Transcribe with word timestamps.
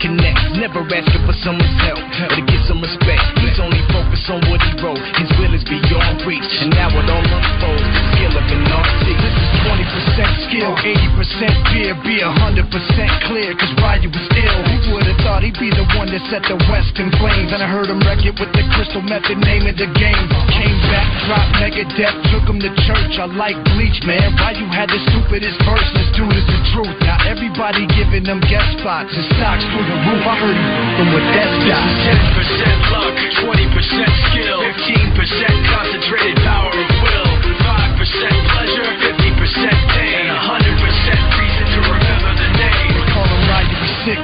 Never 0.00 0.80
asking 0.80 1.26
for 1.28 1.36
someone's 1.44 1.76
help 1.84 2.00
or 2.00 2.28
to 2.32 2.40
get 2.48 2.64
some 2.64 2.80
respect. 2.80 3.20
He's 3.44 3.60
only 3.60 3.84
focused 3.92 4.30
on 4.32 4.40
what 4.48 4.60
he 4.64 4.72
wrote. 4.80 4.96
His 5.20 5.28
will 5.36 5.52
is 5.52 5.64
beyond 5.64 6.24
reach, 6.24 6.48
and 6.60 6.70
now 6.70 6.88
it 6.88 7.04
all 7.04 7.20
unfolds. 7.20 7.99
This 8.30 9.34
is 9.34 9.50
20% 9.66 10.46
skill, 10.46 10.70
80% 10.70 11.74
fear, 11.74 11.98
be 12.06 12.22
100% 12.22 13.26
clear, 13.26 13.50
cause 13.58 13.74
Ryu 13.82 14.06
was 14.06 14.26
ill. 14.38 14.60
Who 14.70 14.94
would've 14.94 15.18
thought 15.26 15.42
he'd 15.42 15.58
be 15.58 15.66
the 15.74 15.82
one 15.98 16.06
that 16.14 16.22
set 16.30 16.46
the 16.46 16.54
West 16.70 16.94
in 17.02 17.10
flames? 17.18 17.50
And 17.50 17.58
I 17.58 17.66
heard 17.66 17.90
him 17.90 17.98
wreck 18.06 18.22
it 18.22 18.38
with 18.38 18.54
the 18.54 18.62
crystal 18.78 19.02
method, 19.02 19.42
name 19.42 19.66
of 19.66 19.74
the 19.74 19.90
game. 19.98 20.26
Came 20.54 20.78
back, 20.94 21.10
dropped 21.26 21.58
Megadeth, 21.58 22.16
took 22.30 22.46
him 22.46 22.62
to 22.62 22.70
church. 22.86 23.18
I 23.18 23.26
like 23.34 23.58
Bleach, 23.74 23.98
man. 24.06 24.30
Ryu 24.38 24.66
had 24.70 24.94
the 24.94 25.02
stupidest 25.10 25.58
verse, 25.66 25.90
this 25.98 26.10
dude 26.14 26.30
is 26.30 26.46
the 26.46 26.60
truth. 26.70 26.96
Now 27.02 27.18
everybody 27.26 27.90
giving 27.98 28.22
them 28.22 28.38
guest 28.46 28.78
spots 28.78 29.10
and 29.10 29.26
stocks 29.34 29.66
through 29.74 29.86
the 29.90 29.98
roof. 30.06 30.22
I 30.22 30.34
heard 30.38 30.54
him 30.54 30.70
from 31.02 31.08
with 31.18 31.26
that 31.34 31.50
stock. 31.66 31.88
10% 32.38 32.94
luck, 32.94 33.14
20% 33.42 34.22
skill, 34.30 34.58
15% 35.18 35.18
concentrated 35.66 36.38
power 36.46 36.70
of 36.70 36.88
will, 37.02 37.09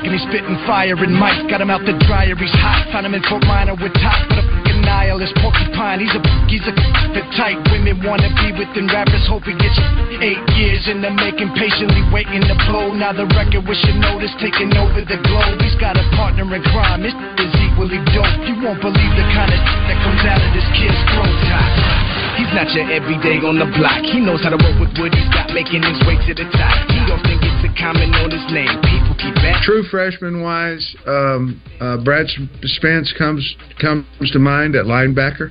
and 0.04 0.10
he's 0.12 0.24
spitting 0.28 0.58
fire 0.66 0.96
and 0.96 1.14
Mike 1.14 1.48
got 1.48 1.60
him 1.60 1.70
out 1.70 1.84
the 1.86 1.96
dryer, 2.04 2.34
he's 2.36 2.52
hot. 2.60 2.88
Found 2.92 3.06
him 3.06 3.14
in 3.14 3.22
Fort 3.28 3.44
Minor 3.46 3.76
with 3.78 3.92
top 4.00 4.20
the 4.28 4.42
fucking 4.42 4.80
nihilist 4.82 5.34
porcupine. 5.40 6.00
He's 6.00 6.14
a 6.14 6.22
he's 6.50 6.64
a 6.66 6.74
the 7.14 7.22
type 7.38 7.58
women 7.72 8.02
wanna 8.04 8.28
be 8.36 8.52
within 8.56 8.86
rappers. 8.92 9.24
Hope 9.28 9.48
he 9.48 9.54
gets 9.56 9.78
eight 10.20 10.42
years 10.56 10.88
in 10.88 11.00
the 11.00 11.10
making, 11.10 11.52
patiently 11.56 12.04
waiting 12.12 12.42
to 12.44 12.56
blow. 12.68 12.92
Now 12.92 13.12
the 13.12 13.26
record 13.32 13.64
with 13.64 13.80
your 13.86 13.96
notice 13.96 14.32
taking 14.42 14.74
over 14.76 15.00
the 15.00 15.18
globe. 15.24 15.60
He's 15.62 15.78
got 15.80 15.96
a 15.96 16.04
partner 16.16 16.44
in 16.44 16.62
crime, 16.74 17.02
his 17.02 17.14
is 17.40 17.52
equally 17.72 18.00
dope. 18.12 18.36
You 18.44 18.60
won't 18.60 18.80
believe 18.82 19.12
the 19.16 19.26
kind 19.32 19.50
of 19.52 19.60
that 19.60 19.98
comes 20.02 20.22
out 20.26 20.40
of 20.42 20.50
this 20.52 20.68
kid's 20.76 21.00
throat. 21.14 22.25
He's 22.36 22.52
not 22.52 22.68
your 22.76 22.84
everyday 22.92 23.40
on 23.40 23.56
the 23.56 23.68
block. 23.80 24.04
He 24.04 24.20
knows 24.20 24.44
how 24.44 24.52
to 24.52 24.60
work 24.60 24.76
with 24.76 24.92
what 25.00 25.12
he's 25.12 25.28
got, 25.32 25.50
making 25.56 25.80
his 25.80 25.96
way 26.04 26.20
to 26.28 26.32
the 26.36 26.44
top. 26.52 26.76
He 26.92 27.00
often 27.08 27.36
gets 27.40 27.64
a 27.64 27.72
comment 27.72 28.12
on 28.20 28.28
his 28.28 28.44
name. 28.52 28.68
People 28.84 29.16
keep 29.16 29.32
asking. 29.40 29.64
True 29.64 29.82
freshman 29.88 30.44
wise, 30.44 30.84
um, 31.08 31.60
uh, 31.80 31.96
Brad 32.04 32.28
Spence 32.62 33.12
comes 33.16 33.40
comes 33.80 34.04
to 34.32 34.38
mind 34.38 34.76
at 34.76 34.84
linebacker. 34.84 35.50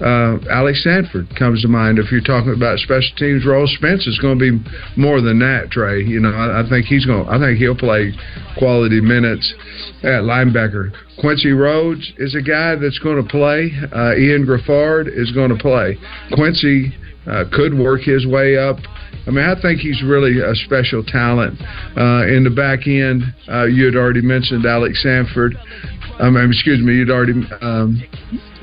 Uh, 0.00 0.38
Alex 0.50 0.84
Sanford 0.84 1.28
comes 1.38 1.62
to 1.62 1.68
mind 1.68 1.98
if 1.98 2.12
you're 2.12 2.20
talking 2.20 2.52
about 2.54 2.78
special 2.78 3.16
teams 3.16 3.46
roles. 3.46 3.72
Spence 3.76 4.06
is 4.06 4.18
going 4.18 4.38
to 4.38 4.58
be 4.58 5.00
more 5.00 5.20
than 5.20 5.38
that, 5.40 5.70
Trey. 5.70 6.02
You 6.02 6.20
know, 6.20 6.30
I, 6.30 6.60
I 6.64 6.68
think 6.68 6.86
he's 6.86 7.06
going. 7.06 7.28
I 7.28 7.38
think 7.38 7.58
he'll 7.58 7.76
play 7.76 8.12
quality 8.58 9.00
minutes 9.00 9.54
at 10.02 10.22
linebacker. 10.22 10.92
Quincy 11.18 11.52
Rhodes 11.52 12.12
is 12.18 12.34
a 12.34 12.42
guy 12.42 12.76
that's 12.76 12.98
going 12.98 13.22
to 13.22 13.28
play. 13.28 13.72
Uh, 13.92 14.14
Ian 14.16 14.44
Graffard 14.44 15.08
is 15.08 15.32
going 15.32 15.50
to 15.50 15.56
play. 15.56 15.96
Quincy 16.34 16.92
uh, 17.26 17.44
could 17.52 17.76
work 17.76 18.02
his 18.02 18.26
way 18.26 18.56
up. 18.56 18.76
I 19.26 19.30
mean, 19.30 19.44
I 19.44 19.60
think 19.60 19.80
he's 19.80 20.02
really 20.04 20.38
a 20.38 20.54
special 20.66 21.02
talent. 21.02 21.58
Uh, 21.96 22.30
in 22.30 22.44
the 22.44 22.54
back 22.54 22.86
end, 22.86 23.24
uh, 23.50 23.64
you 23.64 23.86
had 23.86 23.96
already 23.96 24.22
mentioned 24.22 24.64
Alex 24.64 25.02
Sanford. 25.02 25.56
Um, 26.18 26.36
excuse 26.36 26.80
me, 26.80 26.94
you'd 26.94 27.10
already 27.10 27.34
um, 27.60 28.02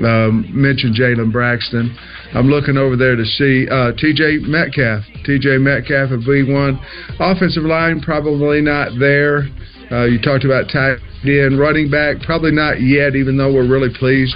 um, 0.03 0.49
mentioned 0.49 0.95
Jalen 0.95 1.31
Braxton. 1.31 1.95
I'm 2.33 2.47
looking 2.47 2.77
over 2.77 2.97
there 2.97 3.15
to 3.15 3.25
see 3.25 3.67
uh, 3.69 3.91
T.J. 3.93 4.39
Metcalf. 4.49 5.03
T.J. 5.23 5.59
Metcalf 5.59 6.09
of 6.11 6.21
V1. 6.21 6.81
Offensive 7.19 7.63
line 7.63 8.01
probably 8.01 8.61
not 8.61 8.97
there. 8.99 9.49
Uh, 9.91 10.05
you 10.05 10.19
talked 10.19 10.45
about 10.45 10.65
tight 10.73 10.97
end, 11.23 11.59
running 11.59 11.91
back 11.91 12.17
probably 12.25 12.51
not 12.51 12.81
yet, 12.81 13.15
even 13.15 13.37
though 13.37 13.53
we're 13.53 13.67
really 13.67 13.93
pleased 13.93 14.35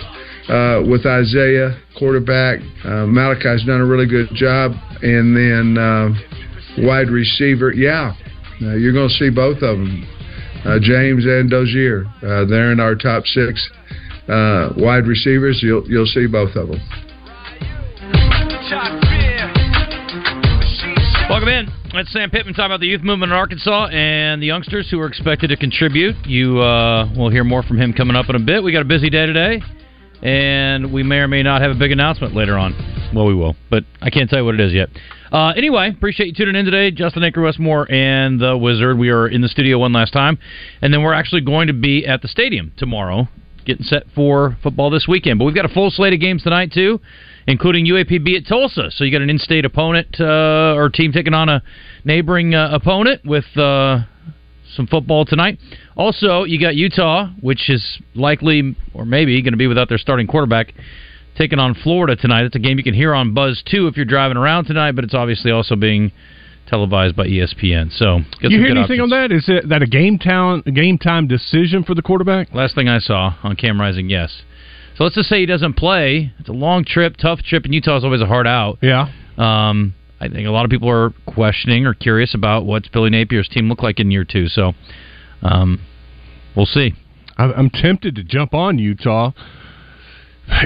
uh, 0.50 0.82
with 0.88 1.06
Isaiah, 1.06 1.78
quarterback. 1.98 2.60
Uh, 2.86 3.10
Malachi's 3.10 3.66
done 3.66 3.82
a 3.82 3.86
really 3.86 4.06
good 4.06 4.30
job, 4.34 4.72
and 5.02 5.36
then 5.36 5.78
uh, 5.78 6.14
wide 6.86 7.10
receiver. 7.10 7.74
Yeah, 7.74 8.14
you're 8.60 8.94
going 8.94 9.10
to 9.10 9.16
see 9.16 9.30
both 9.30 9.58
of 9.58 9.78
them, 9.78 10.06
James 10.82 11.26
and 11.26 11.50
Dozier. 11.50 12.06
Uh, 12.22 12.46
they're 12.46 12.72
in 12.72 12.80
our 12.80 12.96
top 12.96 13.26
six 13.26 13.70
uh, 14.28 14.74
wide 14.76 15.08
receivers. 15.08 15.60
You'll 15.64 15.88
you'll 15.88 16.06
see 16.06 16.28
both 16.28 16.56
of 16.56 16.68
them. 16.68 16.82
Welcome 21.30 21.50
in. 21.50 21.68
That's 21.94 22.12
Sam 22.12 22.30
Pittman 22.30 22.54
talking 22.54 22.66
about 22.66 22.80
the 22.80 22.88
youth 22.88 23.02
movement 23.02 23.32
in 23.32 23.38
Arkansas 23.38 23.88
and 23.88 24.42
the 24.42 24.46
youngsters 24.46 24.90
who 24.92 25.00
are 25.00 25.08
expected 25.08 25.48
to 25.48 25.58
contribute. 25.58 26.16
You 26.26 26.60
uh, 26.60 27.10
will 27.16 27.30
hear 27.30 27.44
more 27.44 27.64
from 27.64 27.80
him 27.80 27.94
coming 27.94 28.16
up 28.16 28.30
in 28.30 28.36
a 28.36 28.40
bit. 28.40 28.62
We 28.62 28.72
got 28.72 28.82
a 28.82 28.86
busy 28.86 29.10
day 29.10 29.26
today, 29.26 29.62
and 30.22 30.92
we 30.92 31.04
may 31.04 31.18
or 31.18 31.28
may 31.28 31.44
not 31.44 31.62
have 31.62 31.72
a 31.72 31.76
big 31.76 31.92
announcement 31.92 32.36
later 32.36 32.58
on. 32.58 32.74
Well, 33.14 33.26
we 33.26 33.34
will, 33.34 33.56
but 33.70 33.84
I 34.02 34.10
can't 34.10 34.30
tell 34.30 34.40
you 34.40 34.46
what 34.46 34.56
it 34.56 34.62
is 34.62 34.74
yet. 34.74 34.90
Uh, 35.32 35.54
anyway, 35.58 35.90
appreciate 35.90 36.28
you 36.28 36.34
tuning 36.34 36.56
in 36.56 36.66
today. 36.66 36.92
Justin 36.92 37.24
Acree 37.24 37.44
Wes 37.44 37.60
Moore 37.60 37.90
and 37.92 38.40
the 38.40 38.58
Wizard. 38.58 38.98
We 38.98 39.10
are 39.10 39.28
in 39.28 39.42
the 39.42 39.50
studio 39.50 39.78
one 39.78 39.94
last 39.94 40.14
time, 40.14 40.38
and 40.82 40.94
then 40.94 41.04
we're 41.04 41.14
actually 41.14 41.42
going 41.42 41.68
to 41.68 41.74
be 41.74 42.06
at 42.06 42.22
the 42.22 42.28
stadium 42.28 42.72
tomorrow, 42.78 43.28
getting 43.66 43.84
set 43.84 44.04
for 44.16 44.58
football 44.64 44.90
this 44.90 45.08
weekend. 45.08 45.40
But 45.40 45.46
we've 45.46 45.56
got 45.56 45.66
a 45.66 45.74
full 45.74 45.92
slate 45.92 46.14
of 46.14 46.20
games 46.20 46.44
tonight 46.44 46.72
too, 46.74 47.02
including 47.46 47.86
UAPB 47.86 48.38
at 48.38 48.48
Tulsa. 48.48 48.90
So 48.92 49.04
you 49.04 49.12
got 49.12 49.22
an 49.22 49.30
in-state 49.30 49.66
opponent 49.66 50.16
uh, 50.20 50.76
or 50.76 50.90
team 50.90 51.12
taking 51.12 51.34
on 51.34 51.50
a 51.50 51.62
neighboring 52.06 52.56
uh, 52.56 52.70
opponent 52.72 53.26
with 53.26 53.46
uh, 53.58 54.04
some 54.78 54.88
football 54.88 55.26
tonight. 55.26 55.60
Also, 55.98 56.46
you 56.46 56.62
got 56.62 56.76
Utah, 56.76 57.28
which 57.42 57.70
is 57.70 58.00
likely 58.16 58.76
or 58.94 59.06
maybe 59.06 59.42
going 59.42 59.54
to 59.54 59.58
be 59.58 59.68
without 59.68 59.90
their 59.90 59.98
starting 59.98 60.28
quarterback 60.28 60.74
taking 61.38 61.60
on 61.60 61.76
Florida 61.76 62.16
tonight. 62.16 62.46
It's 62.46 62.56
a 62.56 62.60
game 62.60 62.78
you 62.78 62.84
can 62.84 62.94
hear 62.94 63.14
on 63.14 63.34
Buzz 63.34 63.62
2 63.70 63.88
if 63.88 63.98
you're 63.98 64.06
driving 64.06 64.38
around 64.38 64.66
tonight, 64.66 64.94
but 64.94 65.04
it's 65.04 65.14
obviously 65.14 65.52
also 65.52 65.76
being 65.76 66.12
televised 66.68 67.16
by 67.16 67.28
ESPN. 67.28 67.92
So, 67.98 68.20
you 68.42 68.50
hear 68.50 68.68
good 68.68 68.78
anything 68.78 69.00
options. 69.00 69.02
on 69.02 69.10
that? 69.10 69.32
Is 69.32 69.46
it 69.48 69.70
that 69.70 69.82
a 69.82 69.88
game 69.88 70.18
talent, 70.20 70.66
game 70.74 70.98
time 70.98 71.28
decision 71.28 71.84
for 71.84 71.96
the 71.96 72.02
quarterback? 72.02 72.54
Last 72.54 72.76
thing 72.76 72.88
I 72.88 73.00
saw 73.00 73.36
on 73.44 73.56
Cam 73.56 73.80
Rising, 73.80 74.10
yes. 74.10 74.42
So 74.98 75.04
let's 75.04 75.16
just 75.16 75.30
say 75.30 75.40
he 75.40 75.46
doesn't 75.46 75.76
play. 75.76 76.34
It's 76.40 76.50
a 76.50 76.54
long 76.54 76.84
trip, 76.84 77.18
tough 77.18 77.44
trip, 77.44 77.66
and 77.66 77.74
Utah 77.74 77.98
is 77.98 78.04
always 78.04 78.22
a 78.22 78.26
hard 78.26 78.48
out. 78.48 78.80
Yeah. 78.82 79.10
Um, 79.38 79.94
I 80.20 80.28
think 80.30 80.48
a 80.48 80.52
lot 80.52 80.66
of 80.66 80.72
people 80.72 80.90
are 80.90 81.12
questioning 81.28 81.86
or 81.86 81.94
curious 81.94 82.34
about 82.34 82.66
what 82.66 82.92
Billy 82.92 83.10
Napier's 83.10 83.48
team 83.48 83.70
look 83.70 83.84
like 83.84 84.00
in 84.00 84.10
year 84.12 84.24
two. 84.26 84.48
So, 84.48 84.74
um, 85.44 85.80
we'll 86.56 86.66
see. 86.66 86.94
I- 87.38 87.54
I'm 87.54 87.70
tempted 87.70 88.16
to 88.16 88.24
jump 88.24 88.54
on 88.54 88.80
Utah 88.80 89.32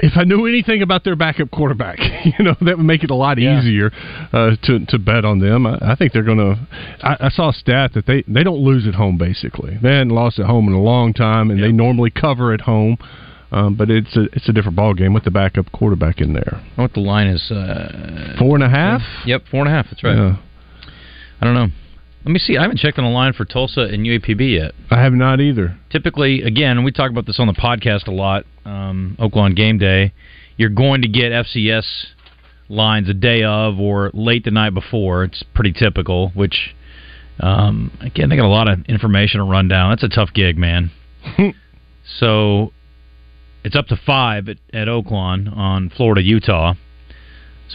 if 0.03 0.13
I 0.15 0.23
knew 0.25 0.45
anything 0.45 0.81
about 0.81 1.03
their 1.03 1.15
backup 1.15 1.49
quarterback, 1.51 1.97
you 2.37 2.45
know 2.45 2.55
that 2.61 2.77
would 2.77 2.85
make 2.85 3.03
it 3.03 3.09
a 3.11 3.15
lot 3.15 3.39
Yeah. 3.39 3.59
easier 3.59 3.91
uh, 4.31 4.55
to 4.63 4.85
to 4.85 4.99
bet 4.99 5.25
on 5.25 5.39
them. 5.39 5.65
I, 5.65 5.77
I 5.81 5.95
think 5.95 6.13
they're 6.13 6.23
going 6.23 6.37
to. 6.37 6.67
I 7.03 7.29
saw 7.29 7.49
a 7.49 7.53
stat 7.53 7.93
that 7.95 8.05
they 8.05 8.23
they 8.27 8.43
don't 8.43 8.59
lose 8.59 8.87
at 8.87 8.95
home. 8.95 9.17
Basically, 9.17 9.77
they 9.81 9.89
hadn't 9.93 10.09
lost 10.09 10.39
at 10.39 10.45
home 10.45 10.67
in 10.67 10.73
a 10.73 10.81
long 10.81 11.13
time, 11.13 11.49
and 11.49 11.61
they 11.61 11.71
normally 11.71 12.11
cover 12.11 12.53
at 12.53 12.61
home. 12.61 12.97
Um, 13.51 13.75
but 13.75 13.89
it's 13.89 14.15
a 14.15 14.23
it's 14.33 14.47
a 14.47 14.53
different 14.53 14.77
ball 14.77 14.93
game 14.93 15.13
with 15.13 15.25
the 15.25 15.31
backup 15.31 15.71
quarterback 15.73 16.21
in 16.21 16.33
there. 16.33 16.55
I 16.55 16.77
know 16.77 16.83
what 16.83 16.93
the 16.93 17.01
line 17.01 17.27
is. 17.27 17.51
Uh, 17.51 18.35
Four 18.39 18.55
and 18.55 18.63
a 18.63 18.69
half. 18.69 19.01
Yep, 19.25 19.43
four 19.51 19.59
and 19.61 19.69
a 19.69 19.71
half. 19.71 19.87
That's 19.89 20.03
right. 20.03 20.15
Yeah. 20.15 20.37
I 21.41 21.45
don't 21.45 21.55
know. 21.55 21.67
Let 22.23 22.31
me 22.31 22.39
see. 22.39 22.55
I 22.55 22.61
haven't 22.61 22.77
checked 22.77 22.99
on 22.99 23.03
the 23.03 23.09
line 23.09 23.33
for 23.33 23.45
Tulsa 23.45 23.81
and 23.81 24.05
UAPB 24.05 24.53
yet. 24.59 24.73
I 24.91 25.01
have 25.01 25.13
not 25.13 25.41
either. 25.41 25.75
Typically, 25.89 26.43
again, 26.43 26.83
we 26.83 26.91
talk 26.91 27.09
about 27.09 27.25
this 27.25 27.39
on 27.39 27.47
the 27.47 27.53
podcast 27.53 28.07
a 28.07 28.11
lot. 28.11 28.45
Um, 28.63 29.17
Oaklawn 29.19 29.55
game 29.55 29.79
day, 29.79 30.13
you're 30.55 30.69
going 30.69 31.01
to 31.01 31.07
get 31.07 31.31
FCS 31.31 31.85
lines 32.69 33.09
a 33.09 33.15
day 33.15 33.43
of 33.43 33.79
or 33.79 34.11
late 34.13 34.43
the 34.45 34.51
night 34.51 34.75
before. 34.75 35.23
It's 35.23 35.41
pretty 35.55 35.73
typical. 35.73 36.29
Which, 36.35 36.75
um, 37.39 37.91
again, 38.01 38.29
they 38.29 38.35
got 38.35 38.45
a 38.45 38.47
lot 38.47 38.69
of 38.69 38.85
information 38.85 39.39
to 39.39 39.43
run 39.43 39.67
down. 39.67 39.89
That's 39.89 40.03
a 40.03 40.09
tough 40.09 40.29
gig, 40.31 40.59
man. 40.59 40.91
so, 42.19 42.71
it's 43.63 43.75
up 43.75 43.87
to 43.87 43.95
five 43.95 44.49
at, 44.49 44.57
at 44.73 44.87
Oaklawn 44.87 45.55
on 45.55 45.89
Florida 45.89 46.21
Utah, 46.21 46.73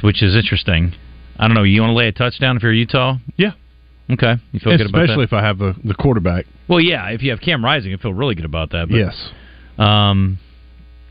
which 0.02 0.22
is 0.22 0.34
interesting. 0.34 0.94
I 1.38 1.46
don't 1.46 1.54
know. 1.54 1.62
You 1.62 1.80
want 1.82 1.90
to 1.90 1.94
lay 1.96 2.08
a 2.08 2.12
touchdown 2.12 2.56
if 2.56 2.62
you're 2.62 2.72
Utah? 2.72 3.16
Yeah. 3.36 3.52
Okay. 4.10 4.34
You 4.52 4.60
feel 4.60 4.76
good 4.76 4.86
about 4.86 4.98
that? 4.98 5.04
Especially 5.04 5.24
if 5.24 5.32
I 5.32 5.42
have 5.42 5.58
the, 5.58 5.74
the 5.84 5.94
quarterback. 5.94 6.46
Well, 6.68 6.80
yeah. 6.80 7.08
If 7.08 7.22
you 7.22 7.30
have 7.30 7.40
Cam 7.40 7.64
Rising, 7.64 7.92
I 7.92 7.96
feel 7.96 8.14
really 8.14 8.34
good 8.34 8.44
about 8.44 8.70
that. 8.70 8.88
But, 8.88 8.96
yes. 8.96 9.30
Um, 9.78 10.38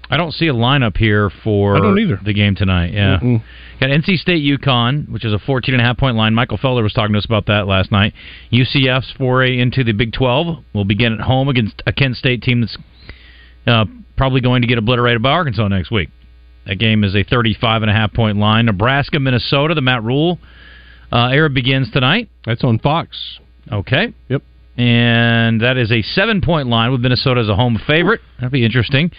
I 0.10 0.18
don't 0.18 0.32
see 0.32 0.48
a 0.48 0.54
lineup 0.54 0.98
here 0.98 1.32
for 1.44 1.78
I 1.78 1.80
don't 1.80 2.00
either. 2.00 2.20
the 2.24 2.34
game 2.34 2.56
tonight. 2.56 2.94
Yeah. 2.94 3.20
Mm-mm. 3.22 3.44
Got 3.80 3.90
NC 3.90 4.18
State 4.18 4.44
UConn, 4.44 5.10
which 5.10 5.26
is 5.26 5.34
a 5.34 5.40
14 5.40 5.74
and 5.74 5.82
a 5.82 5.86
half 5.86 5.98
point 5.98 6.16
line. 6.16 6.34
Michael 6.34 6.58
Feller 6.58 6.84
was 6.84 6.94
talking 6.94 7.14
to 7.14 7.20
us 7.20 7.26
about 7.26 7.48
that 7.48 7.68
last 7.68 7.92
night. 7.92 8.14
UCF's 8.52 9.12
foray 9.18 9.58
into 9.58 9.84
the 9.84 9.94
Big 9.94 10.14
12 10.14 10.64
will 10.74 10.86
begin 10.86 11.14
at 11.14 11.22
home 11.22 11.50
against 11.50 11.82
a 11.86 11.92
Kent 11.92 12.16
State 12.18 12.42
team 12.44 12.62
that's 12.62 12.78
uh, 13.68 13.86
probably 14.18 14.42
going 14.42 14.62
to 14.62 14.68
get 14.68 14.78
obliterated 14.78 15.22
by 15.22 15.32
Arkansas 15.32 15.68
next 15.68 15.92
week. 15.92 16.10
That 16.66 16.76
game 16.78 17.04
is 17.04 17.16
a 17.16 17.24
35 17.24 17.84
and 17.84 17.92
a 17.92 17.94
half 17.94 18.14
point 18.14 18.38
line. 18.38 18.66
Nebraska, 18.66 19.20
Minnesota, 19.20 19.76
the 19.76 19.82
Matt 19.82 20.04
Rhule 20.04 20.40
uh, 21.12 21.28
era 21.32 21.50
begins 21.50 21.92
tonight. 21.92 22.30
That's 22.46 22.64
on 22.64 22.80
Fox. 22.80 23.40
Okay. 23.72 24.14
Yep. 24.30 24.42
And 24.78 25.62
that 25.62 25.78
is 25.78 25.92
a 25.92 26.02
seven 26.02 26.42
point 26.42 26.68
line 26.68 26.92
with 26.92 27.02
Minnesota 27.02 27.42
as 27.42 27.50
a 27.50 27.56
home 27.56 27.80
favorite. 27.88 28.22
That'd 28.40 28.52
be 28.52 28.66
interesting. 28.66 29.12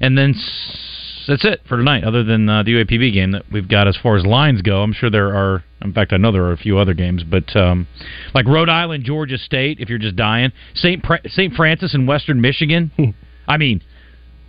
And 0.00 0.16
then 0.18 0.34
s- 0.34 1.24
that's 1.26 1.44
it 1.44 1.60
for 1.68 1.76
tonight, 1.76 2.04
other 2.04 2.22
than 2.24 2.48
uh, 2.48 2.62
the 2.62 2.72
UAPB 2.72 3.12
game 3.12 3.32
that 3.32 3.44
we've 3.50 3.68
got 3.68 3.86
as 3.88 3.96
far 4.02 4.16
as 4.16 4.24
lines 4.24 4.62
go. 4.62 4.82
I'm 4.82 4.92
sure 4.92 5.08
there 5.10 5.34
are, 5.34 5.64
in 5.82 5.92
fact, 5.92 6.12
I 6.12 6.16
know 6.18 6.30
there 6.32 6.44
are 6.44 6.52
a 6.52 6.56
few 6.58 6.78
other 6.78 6.94
games, 6.94 7.22
but 7.24 7.54
um, 7.56 7.86
like 8.34 8.46
Rhode 8.46 8.68
Island, 8.68 9.04
Georgia 9.04 9.38
State, 9.38 9.78
if 9.80 9.88
you're 9.88 9.98
just 9.98 10.16
dying, 10.16 10.52
St. 10.74 11.02
Pra- 11.02 11.20
St. 11.28 11.54
Francis 11.54 11.94
and 11.94 12.06
Western 12.08 12.40
Michigan. 12.40 13.14
I 13.46 13.56
mean, 13.56 13.82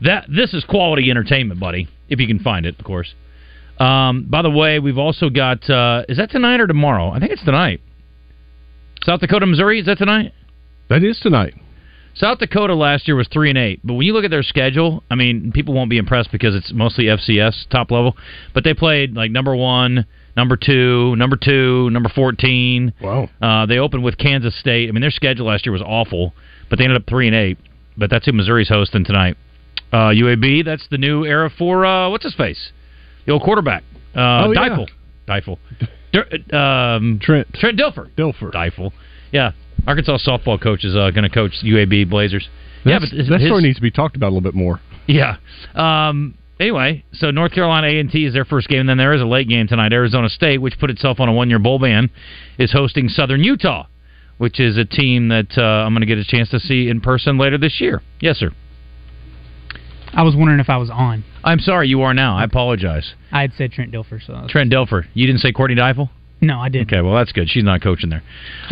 that 0.01 0.25
this 0.29 0.53
is 0.53 0.63
quality 0.65 1.09
entertainment, 1.09 1.59
buddy, 1.59 1.87
if 2.07 2.19
you 2.19 2.27
can 2.27 2.39
find 2.39 2.65
it, 2.65 2.79
of 2.79 2.85
course. 2.85 3.13
Um, 3.79 4.25
by 4.29 4.41
the 4.41 4.49
way, 4.49 4.79
we've 4.79 4.97
also 4.97 5.29
got, 5.29 5.69
uh, 5.69 6.03
is 6.09 6.17
that 6.17 6.29
tonight 6.31 6.59
or 6.59 6.67
tomorrow? 6.67 7.11
I 7.11 7.19
think 7.19 7.31
it's 7.31 7.43
tonight. 7.43 7.81
South 9.03 9.21
Dakota, 9.21 9.45
Missouri, 9.45 9.79
is 9.79 9.85
that 9.85 9.97
tonight? 9.97 10.33
That 10.89 11.03
is 11.03 11.19
tonight. 11.19 11.53
South 12.15 12.39
Dakota 12.39 12.75
last 12.75 13.07
year 13.07 13.15
was 13.15 13.27
three 13.29 13.49
and 13.49 13.57
eight, 13.57 13.79
but 13.83 13.93
when 13.93 14.05
you 14.05 14.13
look 14.13 14.25
at 14.25 14.31
their 14.31 14.43
schedule, 14.43 15.03
I 15.09 15.15
mean, 15.15 15.51
people 15.53 15.73
won't 15.73 15.89
be 15.89 15.97
impressed 15.97 16.31
because 16.31 16.53
it's 16.53 16.73
mostly 16.73 17.05
FCS 17.05 17.69
top 17.69 17.91
level. 17.91 18.17
But 18.53 18.65
they 18.65 18.73
played 18.73 19.15
like 19.15 19.31
number 19.31 19.55
one, 19.55 20.05
number 20.35 20.57
two, 20.57 21.15
number 21.15 21.37
two, 21.37 21.89
number 21.91 22.09
fourteen. 22.09 22.93
Wow. 23.01 23.29
Uh, 23.41 23.67
they 23.67 23.77
opened 23.77 24.03
with 24.03 24.17
Kansas 24.17 24.57
State. 24.59 24.89
I 24.89 24.91
mean, 24.91 25.01
their 25.01 25.11
schedule 25.11 25.45
last 25.45 25.65
year 25.65 25.71
was 25.71 25.83
awful, 25.83 26.33
but 26.69 26.77
they 26.77 26.83
ended 26.83 26.99
up 26.99 27.07
three 27.07 27.27
and 27.27 27.35
eight. 27.35 27.57
But 27.95 28.09
that's 28.09 28.25
who 28.25 28.33
Missouri's 28.33 28.69
hosting 28.69 29.05
tonight. 29.05 29.37
Uh, 29.91 30.09
UAB, 30.11 30.63
that's 30.65 30.87
the 30.89 30.97
new 30.97 31.25
era 31.25 31.49
for 31.57 31.85
uh, 31.85 32.09
what's 32.09 32.23
his 32.23 32.35
face, 32.35 32.71
the 33.25 33.31
old 33.31 33.41
quarterback, 33.41 33.83
uh, 34.15 34.45
Oh, 34.45 34.51
yeah. 34.51 34.69
Deifel. 34.69 34.87
Deifel. 35.27 35.57
Dur- 36.13 36.55
um, 36.57 37.19
Trent. 37.21 37.47
Trent 37.53 37.79
Dilfer. 37.79 38.09
Dilfer. 38.15 38.51
Deifel. 38.51 38.91
Yeah, 39.31 39.51
Arkansas 39.87 40.17
softball 40.27 40.61
coach 40.61 40.83
is 40.83 40.95
uh, 40.95 41.11
going 41.11 41.23
to 41.23 41.29
coach 41.29 41.53
UAB 41.63 42.09
Blazers. 42.09 42.47
yeah, 42.85 42.99
but 42.99 43.09
his- 43.09 43.27
that 43.29 43.41
story 43.41 43.61
needs 43.63 43.75
to 43.77 43.81
be 43.81 43.91
talked 43.91 44.15
about 44.15 44.27
a 44.27 44.33
little 44.33 44.41
bit 44.41 44.55
more. 44.55 44.79
yeah. 45.07 45.37
Um, 45.75 46.35
anyway, 46.59 47.03
so 47.13 47.31
North 47.31 47.51
Carolina 47.53 47.87
A 47.87 47.99
and 47.99 48.11
T 48.11 48.25
is 48.25 48.33
their 48.33 48.45
first 48.45 48.67
game, 48.67 48.81
and 48.81 48.89
then 48.89 48.97
there 48.97 49.13
is 49.13 49.21
a 49.21 49.25
late 49.25 49.47
game 49.47 49.67
tonight. 49.67 49.93
Arizona 49.93 50.29
State, 50.29 50.59
which 50.61 50.79
put 50.79 50.89
itself 50.89 51.19
on 51.19 51.29
a 51.29 51.33
one-year 51.33 51.59
bowl 51.59 51.79
ban, 51.79 52.09
is 52.57 52.71
hosting 52.71 53.07
Southern 53.09 53.43
Utah, 53.43 53.85
which 54.37 54.59
is 54.59 54.77
a 54.77 54.85
team 54.85 55.27
that 55.29 55.57
uh, 55.57 55.61
I'm 55.61 55.93
going 55.93 56.01
to 56.01 56.07
get 56.07 56.17
a 56.17 56.25
chance 56.25 56.49
to 56.49 56.59
see 56.59 56.89
in 56.89 57.01
person 57.01 57.37
later 57.37 57.57
this 57.57 57.79
year. 57.81 58.01
Yes, 58.19 58.37
sir. 58.37 58.51
I 60.13 60.23
was 60.23 60.35
wondering 60.35 60.59
if 60.59 60.69
I 60.69 60.77
was 60.77 60.89
on. 60.89 61.23
I'm 61.43 61.59
sorry, 61.59 61.87
you 61.87 62.01
are 62.01 62.13
now. 62.13 62.37
I 62.37 62.43
apologize. 62.43 63.13
I 63.31 63.41
had 63.41 63.53
said 63.57 63.71
Trent 63.71 63.91
Dilfer, 63.91 64.19
so 64.25 64.45
Trent 64.49 64.71
Dilfer. 64.71 65.05
You 65.13 65.27
didn't 65.27 65.41
say 65.41 65.51
Courtney 65.51 65.75
Deifel? 65.75 66.09
no, 66.41 66.57
I 66.59 66.69
didn't. 66.69 66.87
Okay, 66.87 67.01
well 67.01 67.15
that's 67.15 67.33
good. 67.33 67.49
She's 67.49 67.63
not 67.65 67.81
coaching 67.81 68.09
there. 68.09 68.23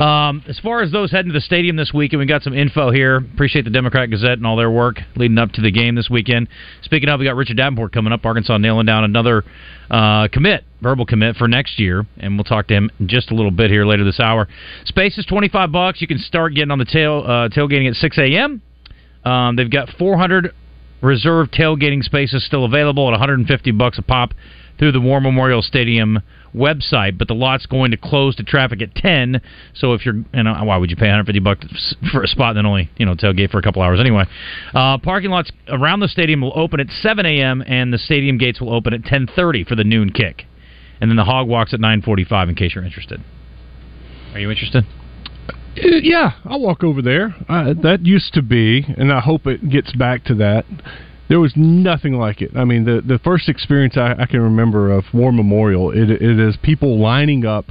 Um, 0.01 0.41
as 0.47 0.57
far 0.59 0.81
as 0.81 0.91
those 0.91 1.11
heading 1.11 1.31
to 1.31 1.37
the 1.37 1.41
stadium 1.41 1.75
this 1.75 1.91
weekend, 1.93 2.19
we 2.21 2.25
got 2.25 2.41
some 2.41 2.53
info 2.53 2.91
here. 2.91 3.17
Appreciate 3.17 3.65
the 3.65 3.71
Democrat 3.71 4.09
Gazette 4.09 4.37
and 4.37 4.47
all 4.47 4.55
their 4.55 4.71
work 4.71 4.99
leading 5.15 5.37
up 5.37 5.51
to 5.53 5.61
the 5.61 5.71
game 5.71 5.95
this 5.95 6.09
weekend. 6.09 6.47
Speaking 6.83 7.09
of, 7.09 7.19
we 7.19 7.25
got 7.25 7.35
Richard 7.35 7.57
Davenport 7.57 7.91
coming 7.91 8.13
up. 8.13 8.25
Arkansas 8.25 8.57
nailing 8.57 8.85
down 8.85 9.03
another 9.03 9.43
uh, 9.91 10.29
commit, 10.31 10.63
verbal 10.81 11.05
commit 11.05 11.35
for 11.35 11.47
next 11.49 11.77
year, 11.77 12.05
and 12.17 12.37
we'll 12.37 12.45
talk 12.45 12.67
to 12.67 12.73
him 12.73 12.89
in 12.99 13.09
just 13.09 13.31
a 13.31 13.35
little 13.35 13.51
bit 13.51 13.69
here 13.69 13.85
later 13.85 14.05
this 14.05 14.19
hour. 14.19 14.47
Space 14.85 15.17
is 15.17 15.25
twenty 15.25 15.49
five 15.49 15.71
bucks. 15.71 15.99
You 16.01 16.07
can 16.07 16.19
start 16.19 16.53
getting 16.53 16.71
on 16.71 16.79
the 16.79 16.85
tail 16.85 17.23
uh, 17.25 17.49
tailgating 17.49 17.89
at 17.89 17.95
six 17.95 18.17
a.m. 18.17 18.61
Um, 19.25 19.57
they've 19.57 19.69
got 19.69 19.89
400 19.99 20.53
reserved 21.01 21.53
tailgating 21.53 22.03
spaces 22.03 22.45
still 22.45 22.65
available 22.65 23.07
at 23.07 23.11
150 23.11 23.71
bucks 23.71 23.97
a 23.97 24.01
pop 24.01 24.33
through 24.77 24.91
the 24.91 25.01
War 25.01 25.19
Memorial 25.19 25.61
Stadium 25.61 26.19
website, 26.55 27.17
but 27.17 27.27
the 27.27 27.33
lot's 27.33 27.65
going 27.65 27.91
to 27.91 27.97
close 27.97 28.35
to 28.35 28.44
traffic 28.44 28.81
at 28.81 28.94
10. 28.95 29.41
So 29.73 29.94
if 29.94 30.05
you're, 30.05 30.15
you 30.33 30.44
know, 30.44 30.53
why 30.63 30.77
would 30.77 30.89
you 30.89 30.95
pay 30.95 31.07
150 31.07 31.39
bucks 31.39 31.95
for 32.11 32.23
a 32.23 32.27
spot 32.27 32.49
and 32.49 32.57
then 32.57 32.65
only, 32.65 32.89
you 32.97 33.05
know, 33.05 33.15
tailgate 33.15 33.51
for 33.51 33.57
a 33.57 33.61
couple 33.61 33.81
hours 33.81 33.99
anyway? 33.99 34.25
Uh, 34.73 34.97
parking 34.97 35.31
lots 35.31 35.51
around 35.67 35.99
the 35.99 36.07
stadium 36.07 36.41
will 36.41 36.57
open 36.57 36.79
at 36.79 36.89
7 36.89 37.25
a.m. 37.25 37.63
and 37.65 37.91
the 37.94 37.97
stadium 37.97 38.38
gates 38.38 38.61
will 38.61 38.73
open 38.73 38.94
at 38.94 39.01
10:30 39.01 39.67
for 39.67 39.75
the 39.75 39.83
noon 39.83 40.11
kick, 40.11 40.45
and 41.01 41.09
then 41.09 41.15
the 41.15 41.25
hog 41.25 41.47
walks 41.47 41.73
at 41.73 41.79
9:45 41.79 42.49
in 42.49 42.55
case 42.55 42.75
you're 42.75 42.83
interested. 42.83 43.21
Are 44.33 44.39
you 44.39 44.51
interested? 44.51 44.85
Uh, 45.83 45.97
Yeah, 46.01 46.31
I'll 46.45 46.61
walk 46.61 46.83
over 46.83 47.01
there. 47.01 47.35
Uh, 47.49 47.73
that 47.83 48.05
used 48.05 48.33
to 48.33 48.41
be, 48.41 48.85
and 48.97 49.11
I 49.11 49.19
hope 49.19 49.47
it 49.47 49.69
gets 49.69 49.91
back 49.93 50.23
to 50.25 50.35
that. 50.35 50.65
There 51.29 51.39
was 51.39 51.53
nothing 51.55 52.13
like 52.13 52.41
it. 52.41 52.51
I 52.55 52.63
mean, 52.63 52.85
the 52.85 53.01
the 53.05 53.19
first 53.19 53.49
experience 53.49 53.97
I, 53.97 54.15
I 54.17 54.25
can 54.27 54.41
remember 54.41 54.91
of 54.91 55.03
War 55.13 55.31
Memorial, 55.33 55.91
it, 55.91 56.09
it 56.09 56.39
is 56.39 56.55
people 56.63 56.99
lining 57.01 57.45
up 57.45 57.65